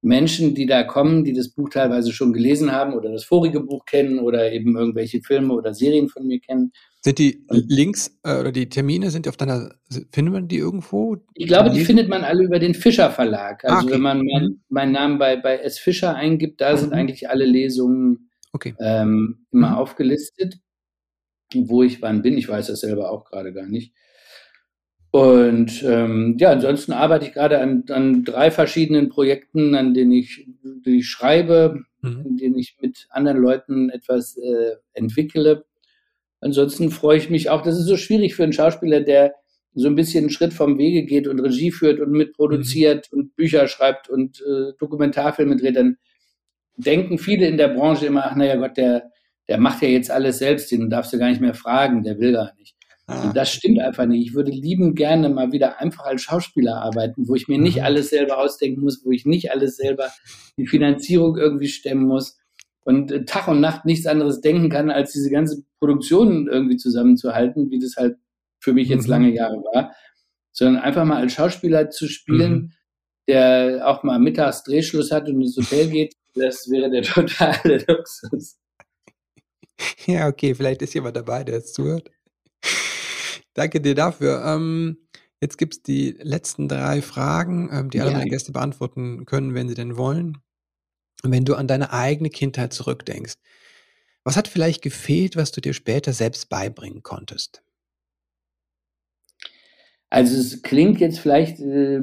Menschen, 0.00 0.54
die 0.54 0.66
da 0.66 0.82
kommen, 0.82 1.24
die 1.24 1.32
das 1.32 1.50
Buch 1.50 1.68
teilweise 1.68 2.12
schon 2.12 2.32
gelesen 2.32 2.72
haben 2.72 2.94
oder 2.94 3.12
das 3.12 3.24
vorige 3.24 3.60
Buch 3.60 3.84
kennen 3.84 4.18
oder 4.18 4.50
eben 4.52 4.76
irgendwelche 4.76 5.20
Filme 5.20 5.54
oder 5.54 5.74
Serien 5.74 6.08
von 6.08 6.26
mir 6.26 6.40
kennen. 6.40 6.72
Sind 7.02 7.18
die 7.18 7.44
Links 7.50 8.18
äh, 8.24 8.40
oder 8.40 8.50
die 8.50 8.68
Termine, 8.68 9.10
sind 9.10 9.26
die 9.26 9.30
auf 9.30 9.36
deiner, 9.36 9.70
findet 10.10 10.32
man 10.32 10.48
die 10.48 10.58
irgendwo? 10.58 11.18
Ich 11.34 11.46
glaube, 11.46 11.70
die 11.70 11.84
findet 11.84 12.08
man 12.08 12.24
alle 12.24 12.44
über 12.44 12.58
den 12.58 12.74
Fischer 12.74 13.10
Verlag. 13.10 13.64
Also 13.64 13.76
ah, 13.76 13.82
okay. 13.82 13.92
wenn 13.92 14.00
man 14.00 14.18
mein, 14.24 14.44
mhm. 14.44 14.60
meinen 14.70 14.92
Namen 14.92 15.18
bei, 15.18 15.36
bei 15.36 15.58
S. 15.58 15.78
Fischer 15.78 16.16
eingibt, 16.16 16.60
da 16.60 16.72
mhm. 16.72 16.78
sind 16.78 16.92
eigentlich 16.94 17.28
alle 17.28 17.44
Lesungen 17.44 18.30
okay. 18.52 18.74
ähm, 18.78 19.46
immer 19.50 19.70
mhm. 19.70 19.76
aufgelistet. 19.76 20.58
Wo 21.54 21.82
ich 21.82 22.00
wann 22.00 22.22
bin, 22.22 22.38
ich 22.38 22.48
weiß 22.48 22.68
das 22.68 22.80
selber 22.80 23.10
auch 23.10 23.24
gerade 23.24 23.52
gar 23.52 23.66
nicht. 23.66 23.92
Und 25.12 25.82
ähm, 25.82 26.38
ja, 26.40 26.52
ansonsten 26.52 26.92
arbeite 26.92 27.26
ich 27.26 27.34
gerade 27.34 27.60
an, 27.60 27.84
an 27.90 28.24
drei 28.24 28.50
verschiedenen 28.50 29.10
Projekten, 29.10 29.74
an 29.74 29.92
denen 29.92 30.12
ich, 30.12 30.48
die 30.62 31.00
ich 31.00 31.08
schreibe, 31.08 31.82
mhm. 32.00 32.24
in 32.26 32.36
denen 32.38 32.58
ich 32.58 32.78
mit 32.80 33.08
anderen 33.10 33.36
Leuten 33.36 33.90
etwas 33.90 34.38
äh, 34.38 34.76
entwickle. 34.94 35.66
Ansonsten 36.40 36.90
freue 36.90 37.18
ich 37.18 37.28
mich 37.28 37.50
auch, 37.50 37.60
das 37.60 37.78
ist 37.78 37.84
so 37.84 37.98
schwierig 37.98 38.34
für 38.34 38.42
einen 38.42 38.54
Schauspieler, 38.54 39.02
der 39.02 39.34
so 39.74 39.86
ein 39.86 39.96
bisschen 39.96 40.24
einen 40.24 40.30
Schritt 40.30 40.54
vom 40.54 40.78
Wege 40.78 41.04
geht 41.04 41.28
und 41.28 41.40
Regie 41.40 41.72
führt 41.72 42.00
und 42.00 42.12
mitproduziert 42.12 43.10
mhm. 43.12 43.18
und 43.18 43.36
Bücher 43.36 43.68
schreibt 43.68 44.08
und 44.08 44.40
äh, 44.40 44.72
Dokumentarfilme 44.78 45.56
dreht, 45.56 45.76
dann 45.76 45.98
denken 46.76 47.18
viele 47.18 47.46
in 47.46 47.56
der 47.56 47.68
Branche 47.68 48.06
immer, 48.06 48.26
ach 48.26 48.36
naja 48.36 48.56
Gott, 48.56 48.76
der, 48.76 49.10
der 49.48 49.58
macht 49.58 49.82
ja 49.82 49.88
jetzt 49.88 50.10
alles 50.10 50.38
selbst, 50.38 50.70
den 50.70 50.90
darfst 50.90 51.12
du 51.12 51.18
gar 51.18 51.28
nicht 51.28 51.40
mehr 51.40 51.54
fragen, 51.54 52.02
der 52.02 52.18
will 52.18 52.32
gar 52.32 52.52
nicht. 52.56 52.74
Ah. 53.06 53.24
Und 53.24 53.36
das 53.36 53.50
stimmt 53.52 53.80
einfach 53.80 54.06
nicht. 54.06 54.26
Ich 54.26 54.34
würde 54.34 54.50
lieben 54.50 54.94
gerne 54.94 55.28
mal 55.28 55.52
wieder 55.52 55.80
einfach 55.80 56.04
als 56.04 56.22
Schauspieler 56.22 56.76
arbeiten, 56.82 57.28
wo 57.28 57.34
ich 57.34 57.48
mir 57.48 57.58
nicht 57.58 57.78
mhm. 57.78 57.84
alles 57.84 58.10
selber 58.10 58.38
ausdenken 58.38 58.80
muss, 58.80 59.04
wo 59.04 59.10
ich 59.10 59.26
nicht 59.26 59.50
alles 59.50 59.76
selber 59.76 60.10
die 60.56 60.66
Finanzierung 60.66 61.36
irgendwie 61.36 61.68
stemmen 61.68 62.06
muss 62.06 62.38
und 62.84 63.12
äh, 63.12 63.24
Tag 63.24 63.48
und 63.48 63.60
Nacht 63.60 63.84
nichts 63.84 64.06
anderes 64.06 64.40
denken 64.40 64.68
kann, 64.68 64.90
als 64.90 65.12
diese 65.12 65.30
ganze 65.30 65.62
Produktion 65.78 66.48
irgendwie 66.48 66.76
zusammenzuhalten, 66.76 67.70
wie 67.70 67.78
das 67.78 67.96
halt 67.96 68.16
für 68.60 68.72
mich 68.72 68.88
jetzt 68.88 69.04
mhm. 69.04 69.10
lange 69.10 69.34
Jahre 69.34 69.56
war, 69.72 69.92
sondern 70.52 70.82
einfach 70.82 71.04
mal 71.04 71.20
als 71.20 71.32
Schauspieler 71.32 71.90
zu 71.90 72.06
spielen, 72.06 72.52
mhm. 72.52 72.72
der 73.28 73.82
auch 73.86 74.04
mal 74.04 74.20
mittags 74.20 74.62
Drehschluss 74.62 75.10
hat 75.10 75.28
und 75.28 75.40
ins 75.42 75.56
Hotel 75.56 75.88
geht, 75.88 76.14
das 76.34 76.68
wäre 76.70 76.90
der 76.90 77.02
totale 77.02 77.78
Luxus. 77.88 78.58
Ja, 80.06 80.28
okay, 80.28 80.54
vielleicht 80.54 80.82
ist 80.82 80.94
jemand 80.94 81.16
dabei, 81.16 81.44
der 81.44 81.58
es 81.58 81.72
zuhört. 81.72 82.10
Danke 83.54 83.80
dir 83.80 83.94
dafür. 83.94 84.44
Ähm, 84.44 84.98
jetzt 85.40 85.58
gibt 85.58 85.74
es 85.74 85.82
die 85.82 86.16
letzten 86.20 86.68
drei 86.68 87.02
Fragen, 87.02 87.68
ähm, 87.72 87.90
die 87.90 88.00
alle 88.00 88.12
meine 88.12 88.30
Gäste 88.30 88.52
beantworten 88.52 89.26
können, 89.26 89.54
wenn 89.54 89.68
sie 89.68 89.74
denn 89.74 89.96
wollen. 89.96 90.38
Wenn 91.22 91.44
du 91.44 91.54
an 91.54 91.68
deine 91.68 91.92
eigene 91.92 92.30
Kindheit 92.30 92.72
zurückdenkst, 92.72 93.34
was 94.24 94.36
hat 94.36 94.48
vielleicht 94.48 94.82
gefehlt, 94.82 95.36
was 95.36 95.52
du 95.52 95.60
dir 95.60 95.74
später 95.74 96.12
selbst 96.12 96.48
beibringen 96.48 97.02
konntest? 97.02 97.62
Also 100.10 100.36
es 100.36 100.62
klingt 100.62 101.00
jetzt 101.00 101.20
vielleicht 101.20 101.58
äh, 101.60 102.02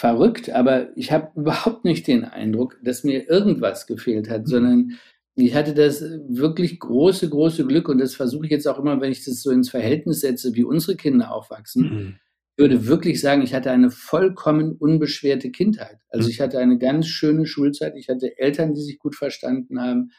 verrückt, 0.00 0.48
aber 0.50 0.96
ich 0.96 1.12
habe 1.12 1.30
überhaupt 1.36 1.84
nicht 1.84 2.06
den 2.06 2.24
Eindruck, 2.24 2.78
dass 2.82 3.04
mir 3.04 3.28
irgendwas 3.28 3.86
gefehlt 3.86 4.30
hat, 4.30 4.42
mhm. 4.42 4.46
sondern 4.46 4.98
ich 5.36 5.54
hatte 5.54 5.74
das 5.74 6.02
wirklich 6.28 6.80
große, 6.80 7.28
große 7.28 7.66
Glück 7.66 7.88
und 7.88 7.98
das 7.98 8.14
versuche 8.14 8.46
ich 8.46 8.50
jetzt 8.50 8.66
auch 8.66 8.78
immer, 8.78 9.00
wenn 9.00 9.12
ich 9.12 9.24
das 9.24 9.42
so 9.42 9.50
ins 9.50 9.70
Verhältnis 9.70 10.20
setze, 10.20 10.54
wie 10.54 10.64
unsere 10.64 10.96
Kinder 10.96 11.32
aufwachsen. 11.32 11.82
Mhm. 11.82 12.14
Ich 12.56 12.62
würde 12.62 12.86
wirklich 12.86 13.20
sagen, 13.20 13.42
ich 13.42 13.54
hatte 13.54 13.70
eine 13.70 13.90
vollkommen 13.90 14.72
unbeschwerte 14.72 15.50
Kindheit. 15.50 15.98
Also 16.08 16.26
mhm. 16.26 16.30
ich 16.30 16.40
hatte 16.40 16.58
eine 16.58 16.78
ganz 16.78 17.06
schöne 17.06 17.46
Schulzeit. 17.46 17.94
Ich 17.96 18.08
hatte 18.08 18.38
Eltern, 18.38 18.74
die 18.74 18.82
sich 18.82 18.98
gut 18.98 19.14
verstanden 19.14 19.80
haben, 19.80 20.10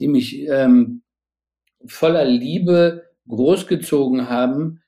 die 0.00 0.08
mich 0.08 0.48
ähm, 0.48 1.02
voller 1.86 2.24
Liebe 2.24 3.04
großgezogen 3.28 4.28
haben, 4.28 4.80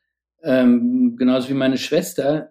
ähm, 0.43 1.17
genauso 1.17 1.49
wie 1.49 1.55
meine 1.55 1.79
Schwester 1.79 2.51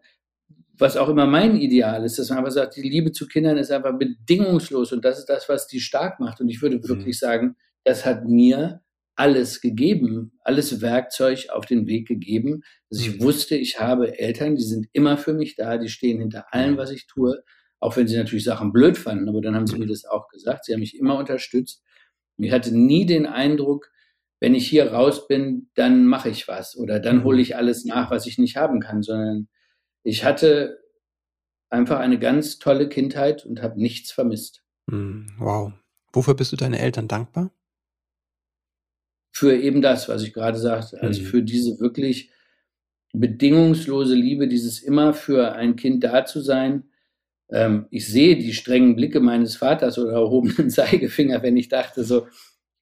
was 0.78 0.98
auch 0.98 1.10
immer 1.10 1.26
mein 1.26 1.56
Ideal 1.56 2.04
ist, 2.04 2.20
dass 2.20 2.30
man 2.30 2.40
einfach 2.40 2.52
sagt, 2.52 2.76
die 2.76 2.82
Liebe 2.82 3.12
zu 3.12 3.28
Kindern 3.28 3.58
ist 3.58 3.72
einfach 3.72 3.98
bedingungslos 3.98 4.92
und 4.92 5.06
das 5.06 5.20
ist 5.20 5.30
das, 5.30 5.48
was 5.50 5.68
die 5.68 5.80
stark 5.80 6.20
macht. 6.20 6.42
Und 6.42 6.50
ich 6.50 6.62
würde 6.62 6.78
mhm. 6.78 6.88
wirklich 6.88 7.20
sagen, 7.20 7.56
das 7.84 8.06
hat 8.06 8.26
mir 8.26 8.82
alles 9.16 9.62
gegeben, 9.62 10.34
alles 10.42 10.82
Werkzeug 10.82 11.48
auf 11.50 11.66
den 11.66 11.88
Weg 11.88 12.08
gegeben, 12.08 12.64
dass 12.90 13.00
ich 13.00 13.18
mhm. 13.18 13.24
wusste, 13.24 13.56
ich 13.56 13.80
habe 13.80 14.20
Eltern, 14.20 14.56
die 14.56 14.64
sind 14.64 14.88
immer 14.92 15.18
für 15.18 15.34
mich 15.34 15.56
da, 15.56 15.78
die 15.78 15.88
stehen 15.88 16.20
hinter 16.20 16.54
allem, 16.54 16.74
mhm. 16.74 16.78
was 16.78 16.92
ich 16.92 17.08
tue, 17.08 17.42
auch 17.80 17.96
wenn 17.96 18.08
sie 18.08 18.18
natürlich 18.18 18.44
Sachen 18.44 18.74
blöd 18.74 18.98
fanden, 18.98 19.30
aber 19.30 19.42
dann 19.42 19.56
haben 19.56 19.68
sie 19.68 19.78
mir 19.78 19.88
das 19.88 20.06
auch 20.06 20.28
gesagt. 20.28 20.66
Sie 20.66 20.74
haben 20.74 20.82
mich 20.82 20.98
immer 20.98 21.18
unterstützt. 21.18 21.84
Ich 22.38 22.52
hatte 22.52 22.76
nie 22.76 23.06
den 23.06 23.26
Eindruck, 23.26 23.90
wenn 24.42 24.56
ich 24.56 24.68
hier 24.68 24.92
raus 24.92 25.28
bin, 25.28 25.70
dann 25.76 26.06
mache 26.06 26.30
ich 26.30 26.48
was 26.48 26.76
oder 26.76 27.00
dann 27.00 27.24
hole 27.24 27.42
ich 27.42 27.56
alles 27.56 27.86
nach, 27.86 28.12
was 28.12 28.28
ich 28.28 28.38
nicht 28.38 28.58
haben 28.58 28.82
kann, 28.82 29.02
sondern 29.02 29.48
ich 30.06 30.24
hatte 30.24 30.80
einfach 31.70 32.00
eine 32.00 32.20
ganz 32.20 32.60
tolle 32.60 32.88
Kindheit 32.88 33.46
und 33.46 33.62
habe 33.62 33.82
nichts 33.82 34.12
vermisst. 34.12 34.64
Hm, 34.90 35.28
wow. 35.40 35.74
Wofür 36.14 36.36
bist 36.36 36.52
du 36.52 36.56
deinen 36.56 36.76
Eltern 36.76 37.08
dankbar? 37.08 37.52
Für 39.34 39.58
eben 39.58 39.82
das, 39.82 40.08
was 40.08 40.24
ich 40.24 40.32
gerade 40.32 40.58
sagte, 40.58 41.02
also 41.02 41.22
mhm. 41.22 41.26
für 41.26 41.44
diese 41.44 41.80
wirklich 41.80 42.32
bedingungslose 43.14 44.16
Liebe, 44.16 44.48
dieses 44.48 44.80
immer 44.80 45.14
für 45.14 45.54
ein 45.54 45.76
Kind 45.76 46.04
da 46.04 46.26
zu 46.26 46.40
sein. 46.40 46.84
Ähm, 47.50 47.88
ich 47.90 48.08
sehe 48.08 48.38
die 48.38 48.54
strengen 48.54 48.96
Blicke 48.96 49.20
meines 49.20 49.58
Vaters 49.58 49.98
oder 49.98 50.14
erhobenen 50.14 50.70
Zeigefinger, 50.70 51.42
wenn 51.42 51.58
ich 51.58 51.68
dachte, 51.68 52.04
so, 52.04 52.28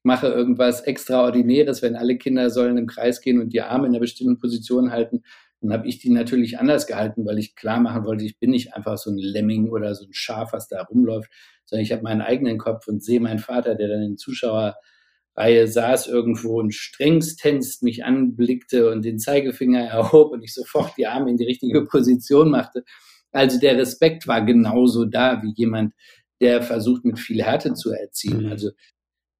mache 0.02 0.28
irgendwas 0.28 0.82
Extraordinäres, 0.82 1.80
wenn 1.80 1.96
alle 1.96 2.18
Kinder 2.18 2.50
sollen 2.50 2.76
im 2.76 2.86
Kreis 2.86 3.22
gehen 3.22 3.40
und 3.40 3.54
die 3.54 3.62
Arme 3.62 3.86
in 3.86 3.92
einer 3.92 4.00
bestimmten 4.00 4.38
Position 4.38 4.90
halten, 4.90 5.24
dann 5.64 5.78
habe 5.78 5.88
ich 5.88 5.98
die 5.98 6.10
natürlich 6.10 6.58
anders 6.58 6.86
gehalten, 6.86 7.24
weil 7.24 7.38
ich 7.38 7.56
klar 7.56 7.80
machen 7.80 8.04
wollte, 8.04 8.24
ich 8.24 8.38
bin 8.38 8.50
nicht 8.50 8.74
einfach 8.74 8.98
so 8.98 9.10
ein 9.10 9.16
Lemming 9.16 9.70
oder 9.70 9.94
so 9.94 10.04
ein 10.04 10.12
Schaf, 10.12 10.52
was 10.52 10.68
da 10.68 10.82
rumläuft, 10.82 11.30
sondern 11.64 11.84
ich 11.84 11.92
habe 11.92 12.02
meinen 12.02 12.20
eigenen 12.20 12.58
Kopf 12.58 12.86
und 12.86 13.02
sehe 13.02 13.18
meinen 13.18 13.38
Vater, 13.38 13.74
der 13.74 13.88
dann 13.88 14.02
in 14.02 14.18
Zuschauerreihe 14.18 15.66
saß 15.66 16.06
irgendwo 16.06 16.60
und 16.60 16.74
strengstens 16.74 17.80
mich 17.80 18.04
anblickte 18.04 18.90
und 18.90 19.06
den 19.06 19.18
Zeigefinger 19.18 19.80
erhob 19.80 20.32
und 20.32 20.42
ich 20.42 20.52
sofort 20.52 20.98
die 20.98 21.06
Arme 21.06 21.30
in 21.30 21.38
die 21.38 21.46
richtige 21.46 21.84
Position 21.86 22.50
machte. 22.50 22.84
Also 23.32 23.58
der 23.58 23.78
Respekt 23.78 24.28
war 24.28 24.44
genauso 24.44 25.06
da 25.06 25.42
wie 25.42 25.54
jemand, 25.56 25.94
der 26.42 26.62
versucht, 26.62 27.06
mit 27.06 27.18
viel 27.18 27.42
Härte 27.42 27.72
zu 27.72 27.90
erziehen. 27.90 28.44
Mhm. 28.44 28.50
Also 28.50 28.70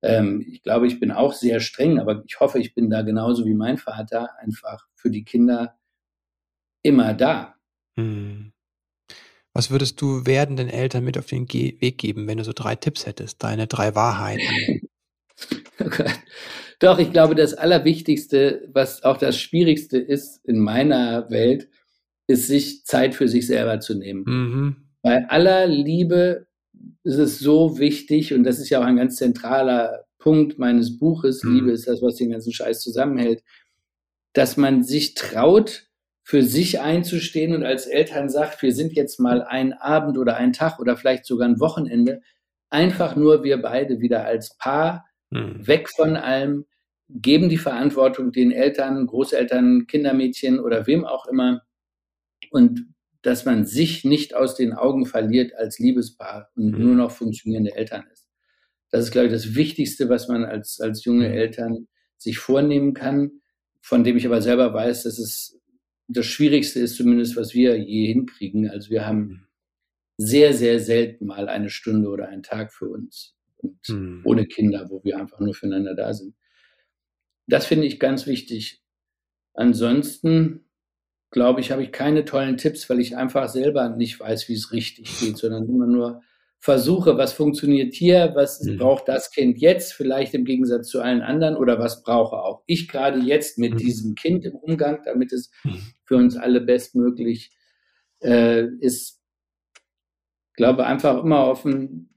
ähm, 0.03 0.43
ich 0.49 0.63
glaube, 0.63 0.87
ich 0.87 1.01
bin 1.01 1.13
auch 1.13 1.35
sehr 1.35 1.61
streng, 1.61 1.99
aber 1.99 2.23
ich 2.27 2.41
hoffe, 2.41 2.59
ich 2.59 2.75
bin 2.75 2.89
da 2.89 3.03
genauso 3.03 3.45
wie 3.45 3.55
mein 3.55 3.77
Vater 3.77 4.31
einfach 4.39 4.87
für 4.95 5.11
die 5.11 5.25
Kinder 5.25 5.77
immer 6.85 7.15
da. 7.15 7.57
Hm. 7.97 8.53
Was 9.53 9.71
würdest 9.71 10.01
du 10.01 10.27
werdenden 10.27 10.69
Eltern 10.69 11.05
mit 11.05 11.19
auf 11.19 11.27
den 11.27 11.47
Ge 11.47 11.81
Weg 11.81 11.99
geben, 11.99 12.27
wenn 12.27 12.39
du 12.39 12.45
so 12.45 12.53
drei 12.53 12.77
Tipps 12.77 13.07
hättest, 13.07 13.43
deine 13.43 13.67
drei 13.67 13.95
Wahrheiten? 13.95 14.89
oh 15.81 15.89
Doch, 16.81 16.99
ich 16.99 17.13
glaube, 17.13 17.35
das 17.35 17.55
Allerwichtigste, 17.55 18.69
was 18.73 19.05
auch 19.05 19.17
das 19.17 19.39
Schwierigste 19.39 19.99
ist 19.99 20.45
in 20.45 20.59
meiner 20.59 21.31
Welt, 21.31 21.69
ist, 22.27 22.49
sich 22.49 22.85
Zeit 22.85 23.15
für 23.15 23.29
sich 23.29 23.47
selber 23.47 23.81
zu 23.81 23.95
nehmen. 23.95 24.25
Mhm. 24.27 24.77
Bei 25.03 25.29
aller 25.29 25.67
Liebe 25.67 26.47
ist 27.05 27.19
es 27.19 27.39
so 27.39 27.79
wichtig, 27.79 28.35
und 28.35 28.45
das 28.45 28.59
ist 28.59 28.71
ja 28.71 28.81
auch 28.81 28.85
ein 28.85 28.97
ganz 28.97 29.17
zentraler 29.17 30.05
Punkt 30.19 30.59
meines 30.59 30.99
Buches, 30.99 31.45
mhm. 31.45 31.55
Liebe 31.55 31.71
ist 31.71 31.87
das, 31.87 32.03
was 32.03 32.17
den 32.17 32.31
ganzen 32.31 32.53
Scheiß 32.53 32.81
zusammenhält, 32.81 33.43
dass 34.33 34.57
man 34.57 34.83
sich 34.83 35.15
traut, 35.15 35.87
für 36.25 36.43
sich 36.43 36.81
einzustehen 36.81 37.55
und 37.55 37.65
als 37.65 37.87
Eltern 37.87 38.31
sagt, 38.31 38.63
wir 38.63 38.73
sind 38.73 38.95
jetzt 38.95 39.21
mal 39.21 39.43
ein 39.43 39.75
Abend 39.75 40.17
oder 40.17 40.37
ein 40.37 40.55
Tag 40.55 40.81
oder 40.81 40.97
vielleicht 40.97 41.27
sogar 41.27 41.47
ein 41.47 41.61
Wochenende, 41.61 42.23
einfach 42.71 43.15
nur 43.15 43.45
wir 43.45 43.61
beide 43.61 44.01
wieder 44.01 44.25
als 44.25 44.57
Paar 44.57 45.05
mhm. 45.31 45.67
weg 45.67 45.91
von 45.91 46.17
allem, 46.17 46.65
geben 47.11 47.51
die 47.51 47.59
Verantwortung 47.59 48.33
den 48.33 48.51
Eltern, 48.51 49.07
Großeltern, 49.07 49.87
Kindermädchen 49.87 50.59
oder 50.59 50.87
wem 50.87 51.05
auch 51.05 51.27
immer 51.27 51.61
und 52.51 52.87
dass 53.21 53.45
man 53.45 53.67
sich 53.67 54.05
nicht 54.05 54.35
aus 54.35 54.55
den 54.55 54.73
Augen 54.73 55.07
verliert 55.07 55.55
als 55.55 55.79
Liebespaar 55.79 56.51
und 56.57 56.73
mhm. 56.73 56.85
nur 56.85 56.95
noch 56.95 57.11
funktionierende 57.11 57.75
Eltern 57.75 58.05
ist. 58.11 58.27
Das 58.91 59.05
ist, 59.05 59.11
glaube 59.11 59.27
ich, 59.27 59.33
das 59.33 59.55
Wichtigste, 59.55 60.09
was 60.09 60.29
man 60.29 60.45
als, 60.45 60.81
als 60.81 61.05
junge 61.05 61.29
mhm. 61.29 61.35
Eltern 61.35 61.89
sich 62.17 62.39
vornehmen 62.39 62.95
kann, 62.95 63.43
von 63.83 64.05
dem 64.05 64.17
ich 64.17 64.25
aber 64.25 64.41
selber 64.41 64.73
weiß, 64.73 65.03
dass 65.03 65.19
es 65.19 65.54
das 66.09 66.27
Schwierigste 66.27 66.81
ist 66.81 66.97
zumindest, 66.97 67.37
was 67.37 67.55
wir 67.55 67.77
je 67.79 68.07
hinkriegen. 68.13 68.69
Also 68.69 68.91
wir 68.91 69.07
haben 69.07 69.49
sehr, 70.17 70.55
sehr 70.55 70.81
selten 70.81 71.27
mal 71.27 71.49
eine 71.49 71.71
Stunde 71.71 72.09
oder 72.09 72.29
einen 72.29 72.43
Tag 72.43 72.73
für 72.73 72.89
uns 72.89 73.37
und 73.57 73.89
mhm. 73.89 74.23
ohne 74.25 74.47
Kinder, 74.47 74.89
wo 74.91 75.03
wir 75.03 75.19
einfach 75.19 75.41
nur 75.41 75.55
füreinander 75.55 75.95
da 75.95 76.13
sind. 76.13 76.35
Das 77.47 77.67
finde 77.67 77.87
ich 77.87 77.99
ganz 77.99 78.27
wichtig. 78.27 78.83
Ansonsten 79.55 80.65
glaube 81.31 81.61
ich, 81.61 81.73
habe 81.73 81.83
ich 81.83 81.91
keine 81.91 82.25
tollen 82.25 82.57
Tipps, 82.57 82.89
weil 82.89 83.01
ich 83.01 83.17
einfach 83.17 83.49
selber 83.49 83.89
nicht 83.89 84.21
weiß, 84.21 84.49
wie 84.49 84.55
es 84.55 84.73
richtig 84.73 85.19
geht, 85.19 85.37
sondern 85.37 85.69
immer 85.69 85.87
nur 85.87 86.23
versuche, 86.65 87.19
was 87.19 87.35
funktioniert 87.35 87.93
hier, 87.93 88.33
was 88.35 88.63
mhm. 88.63 88.79
braucht 88.79 89.07
das 89.07 89.31
Kind 89.31 89.59
jetzt, 89.59 89.93
vielleicht 89.93 90.33
im 90.33 90.47
Gegensatz 90.47 90.89
zu 90.89 91.03
allen 91.03 91.21
anderen, 91.21 91.57
oder 91.57 91.79
was 91.79 92.03
brauche 92.03 92.37
auch 92.37 92.63
ich 92.65 92.89
gerade 92.89 93.19
jetzt 93.19 93.59
mit 93.59 93.75
mhm. 93.75 93.77
diesem 93.77 94.15
Kind 94.15 94.47
im 94.47 94.55
Umgang, 94.55 95.03
damit 95.05 95.31
es 95.31 95.51
mhm. 95.63 95.79
für 96.07 96.17
uns 96.17 96.39
alle 96.39 96.63
bestmöglich 96.63 97.51
äh, 98.23 98.65
ist. 98.81 99.21
Ich 99.77 100.57
glaube 100.57 100.87
einfach 100.87 101.23
immer 101.23 101.49
offen 101.49 102.09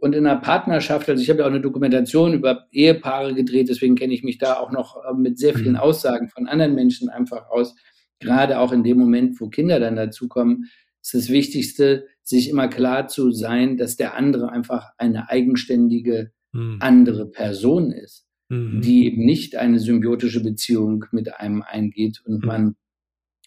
und 0.00 0.14
in 0.14 0.24
einer 0.24 0.40
Partnerschaft, 0.40 1.08
also 1.08 1.20
ich 1.20 1.28
habe 1.28 1.40
ja 1.40 1.46
auch 1.46 1.50
eine 1.50 1.60
Dokumentation 1.60 2.34
über 2.34 2.68
Ehepaare 2.70 3.34
gedreht, 3.34 3.68
deswegen 3.68 3.96
kenne 3.96 4.14
ich 4.14 4.22
mich 4.22 4.38
da 4.38 4.60
auch 4.60 4.70
noch 4.70 4.96
äh, 5.04 5.12
mit 5.12 5.40
sehr 5.40 5.54
vielen 5.54 5.72
mhm. 5.72 5.80
Aussagen 5.80 6.28
von 6.28 6.46
anderen 6.46 6.76
Menschen 6.76 7.08
einfach 7.08 7.50
aus 7.50 7.74
gerade 8.20 8.60
auch 8.60 8.70
in 8.70 8.84
dem 8.84 8.98
Moment, 8.98 9.40
wo 9.40 9.48
Kinder 9.48 9.80
dann 9.80 9.96
dazukommen, 9.96 10.70
ist 11.02 11.14
das 11.14 11.30
Wichtigste, 11.30 12.06
sich 12.26 12.50
immer 12.50 12.66
klar 12.66 13.06
zu 13.06 13.30
sein, 13.30 13.76
dass 13.76 13.96
der 13.96 14.16
andere 14.16 14.50
einfach 14.50 14.90
eine 14.98 15.30
eigenständige 15.30 16.32
mhm. 16.52 16.78
andere 16.80 17.30
Person 17.30 17.92
ist, 17.92 18.26
mhm. 18.48 18.80
die 18.80 19.06
eben 19.06 19.24
nicht 19.24 19.54
eine 19.54 19.78
symbiotische 19.78 20.42
Beziehung 20.42 21.04
mit 21.12 21.38
einem 21.38 21.62
eingeht. 21.62 22.20
Und 22.26 22.42
mhm. 22.42 22.46
man 22.46 22.76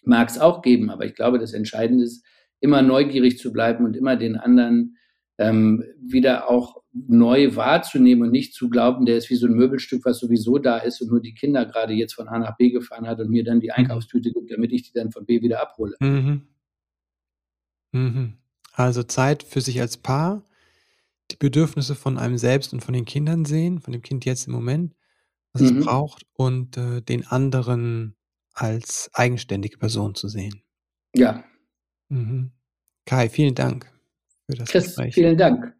mag 0.02 0.30
es 0.30 0.38
auch 0.38 0.62
geben, 0.62 0.88
aber 0.88 1.04
ich 1.04 1.14
glaube, 1.14 1.38
das 1.38 1.52
Entscheidende 1.52 2.04
ist, 2.04 2.24
immer 2.60 2.82
neugierig 2.82 3.38
zu 3.38 3.52
bleiben 3.52 3.84
und 3.84 3.96
immer 3.96 4.16
den 4.16 4.36
anderen 4.36 4.96
ähm, 5.38 5.84
wieder 5.98 6.50
auch 6.50 6.82
neu 6.92 7.56
wahrzunehmen 7.56 8.24
und 8.24 8.32
nicht 8.32 8.54
zu 8.54 8.68
glauben, 8.68 9.06
der 9.06 9.16
ist 9.16 9.30
wie 9.30 9.36
so 9.36 9.46
ein 9.46 9.54
Möbelstück, 9.54 10.04
was 10.04 10.18
sowieso 10.18 10.58
da 10.58 10.78
ist 10.78 11.00
und 11.00 11.10
nur 11.10 11.20
die 11.20 11.34
Kinder 11.34 11.64
gerade 11.64 11.94
jetzt 11.94 12.14
von 12.14 12.28
A 12.28 12.38
nach 12.38 12.56
B 12.56 12.70
gefahren 12.70 13.06
hat 13.06 13.20
und 13.20 13.30
mir 13.30 13.44
dann 13.44 13.60
die 13.60 13.68
mhm. 13.68 13.74
Einkaufstüte 13.76 14.32
gibt, 14.32 14.50
damit 14.50 14.72
ich 14.72 14.82
die 14.82 14.92
dann 14.92 15.10
von 15.10 15.24
B 15.24 15.40
wieder 15.42 15.62
abhole. 15.62 15.96
Mhm. 16.00 16.42
Mhm. 17.92 18.39
Also 18.84 19.02
Zeit 19.02 19.42
für 19.42 19.60
sich 19.60 19.80
als 19.80 19.96
Paar, 19.96 20.42
die 21.30 21.36
Bedürfnisse 21.36 21.94
von 21.94 22.18
einem 22.18 22.38
selbst 22.38 22.72
und 22.72 22.82
von 22.82 22.94
den 22.94 23.04
Kindern 23.04 23.44
sehen, 23.44 23.80
von 23.80 23.92
dem 23.92 24.02
Kind 24.02 24.24
jetzt 24.24 24.46
im 24.46 24.52
Moment, 24.52 24.94
was 25.52 25.62
es 25.62 25.72
mhm. 25.72 25.80
braucht 25.80 26.26
und 26.32 26.76
äh, 26.76 27.02
den 27.02 27.26
anderen 27.26 28.16
als 28.54 29.10
eigenständige 29.12 29.78
Person 29.78 30.14
zu 30.14 30.28
sehen. 30.28 30.62
Ja. 31.14 31.44
Mhm. 32.08 32.52
Kai, 33.04 33.28
vielen 33.28 33.54
Dank 33.54 33.90
für 34.46 34.56
das 34.56 34.70
Chris, 34.70 34.86
Gespräch. 34.86 35.14
Vielen 35.14 35.36
Dank. 35.36 35.74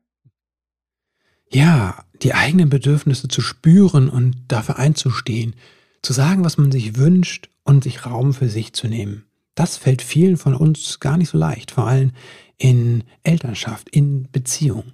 Ja, 1.49 2.05
die 2.23 2.35
eigenen 2.35 2.69
Bedürfnisse 2.69 3.29
zu 3.29 3.41
spüren 3.41 4.09
und 4.09 4.45
dafür 4.49 4.79
einzustehen, 4.79 5.57
zu 6.03 6.13
sagen, 6.13 6.45
was 6.45 6.59
man 6.59 6.71
sich 6.71 6.97
wünscht 6.97 7.49
und 7.65 7.83
sich 7.83 8.07
Raum 8.07 8.35
für 8.35 8.49
sich 8.49 8.73
zu 8.73 8.89
nehmen. 8.89 9.30
Das 9.61 9.77
fällt 9.77 10.01
vielen 10.01 10.39
von 10.39 10.55
uns 10.55 11.01
gar 11.01 11.19
nicht 11.19 11.29
so 11.29 11.37
leicht, 11.37 11.73
vor 11.73 11.87
allem 11.87 12.13
in 12.57 13.05
Elternschaft, 13.25 13.91
in 13.91 14.27
Beziehung. 14.33 14.85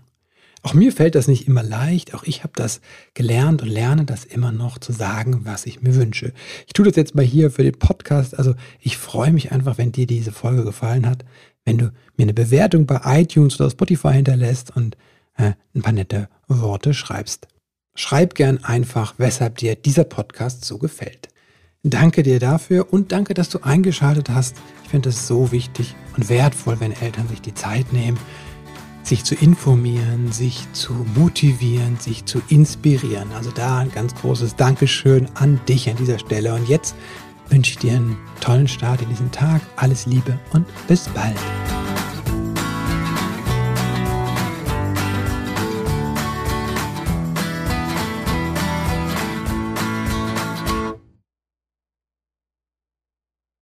Auch 0.63 0.75
mir 0.75 0.91
fällt 0.91 1.15
das 1.15 1.29
nicht 1.29 1.47
immer 1.47 1.63
leicht, 1.63 2.15
auch 2.15 2.25
ich 2.25 2.43
habe 2.43 2.53
das 2.57 2.81
gelernt 3.15 3.63
und 3.63 3.69
lerne 3.69 4.05
das 4.05 4.25
immer 4.25 4.51
noch 4.51 4.79
zu 4.79 4.91
sagen, 4.91 5.43
was 5.45 5.67
ich 5.67 5.83
mir 5.83 5.95
wünsche. 5.95 6.33
Ich 6.67 6.73
tue 6.73 6.85
das 6.85 6.97
jetzt 6.97 7.15
mal 7.15 7.25
hier 7.25 7.53
für 7.53 7.63
den 7.63 7.79
Podcast, 7.79 8.37
also 8.37 8.57
ich 8.81 8.97
freue 8.97 9.31
mich 9.31 9.53
einfach, 9.53 9.79
wenn 9.79 9.93
dir 9.93 10.09
diese 10.09 10.33
Folge 10.33 10.65
gefallen 10.65 11.07
hat, 11.07 11.25
wenn 11.65 11.79
du 11.79 11.93
mir 12.17 12.25
eine 12.25 12.35
Bewertung 12.35 12.87
bei 12.87 13.01
iTunes 13.05 13.61
oder 13.61 13.71
Spotify 13.71 14.15
hinterlässt 14.15 14.75
und 14.75 14.97
äh, 15.37 15.53
ein 15.77 15.83
paar 15.83 15.93
nette 15.93 16.29
Worte 16.49 16.93
schreibst. 16.93 17.47
Schreib 17.95 18.35
gern 18.35 18.65
einfach, 18.65 19.15
weshalb 19.19 19.59
dir 19.59 19.77
dieser 19.77 20.03
Podcast 20.03 20.65
so 20.65 20.79
gefällt. 20.79 21.29
Danke 21.83 22.23
dir 22.23 22.41
dafür 22.41 22.93
und 22.93 23.13
danke, 23.13 23.35
dass 23.35 23.49
du 23.49 23.61
eingeschaltet 23.63 24.31
hast. 24.31 24.57
Ich 24.83 24.91
finde 24.91 25.11
es 25.11 25.27
so 25.27 25.53
wichtig 25.53 25.95
und 26.17 26.29
wertvoll, 26.29 26.81
wenn 26.81 26.93
Eltern 26.93 27.29
sich 27.29 27.41
die 27.41 27.55
Zeit 27.55 27.93
nehmen, 27.93 28.19
sich 29.03 29.23
zu 29.25 29.37
informieren, 29.37 30.33
sich 30.33 30.67
zu 30.73 30.93
motivieren, 31.15 31.97
sich 31.99 32.25
zu 32.25 32.43
inspirieren. 32.49 33.31
Also 33.33 33.51
da 33.53 33.79
ein 33.79 33.93
ganz 33.93 34.15
großes 34.17 34.57
Dankeschön 34.57 35.29
an 35.35 35.61
dich 35.69 35.89
an 35.89 35.97
dieser 35.97 36.19
Stelle. 36.19 36.55
Und 36.55 36.69
jetzt 36.69 36.97
wünsche 37.49 37.73
ich 37.73 37.79
dir 37.79 37.93
einen 37.93 38.17
tollen 38.41 38.69
Start 38.69 39.03
in 39.03 39.09
diesen 39.09 39.31
Tag. 39.31 39.61
Alles 39.77 40.07
Liebe 40.07 40.39
und 40.53 40.67
bis 40.89 41.09
bald. 41.09 41.37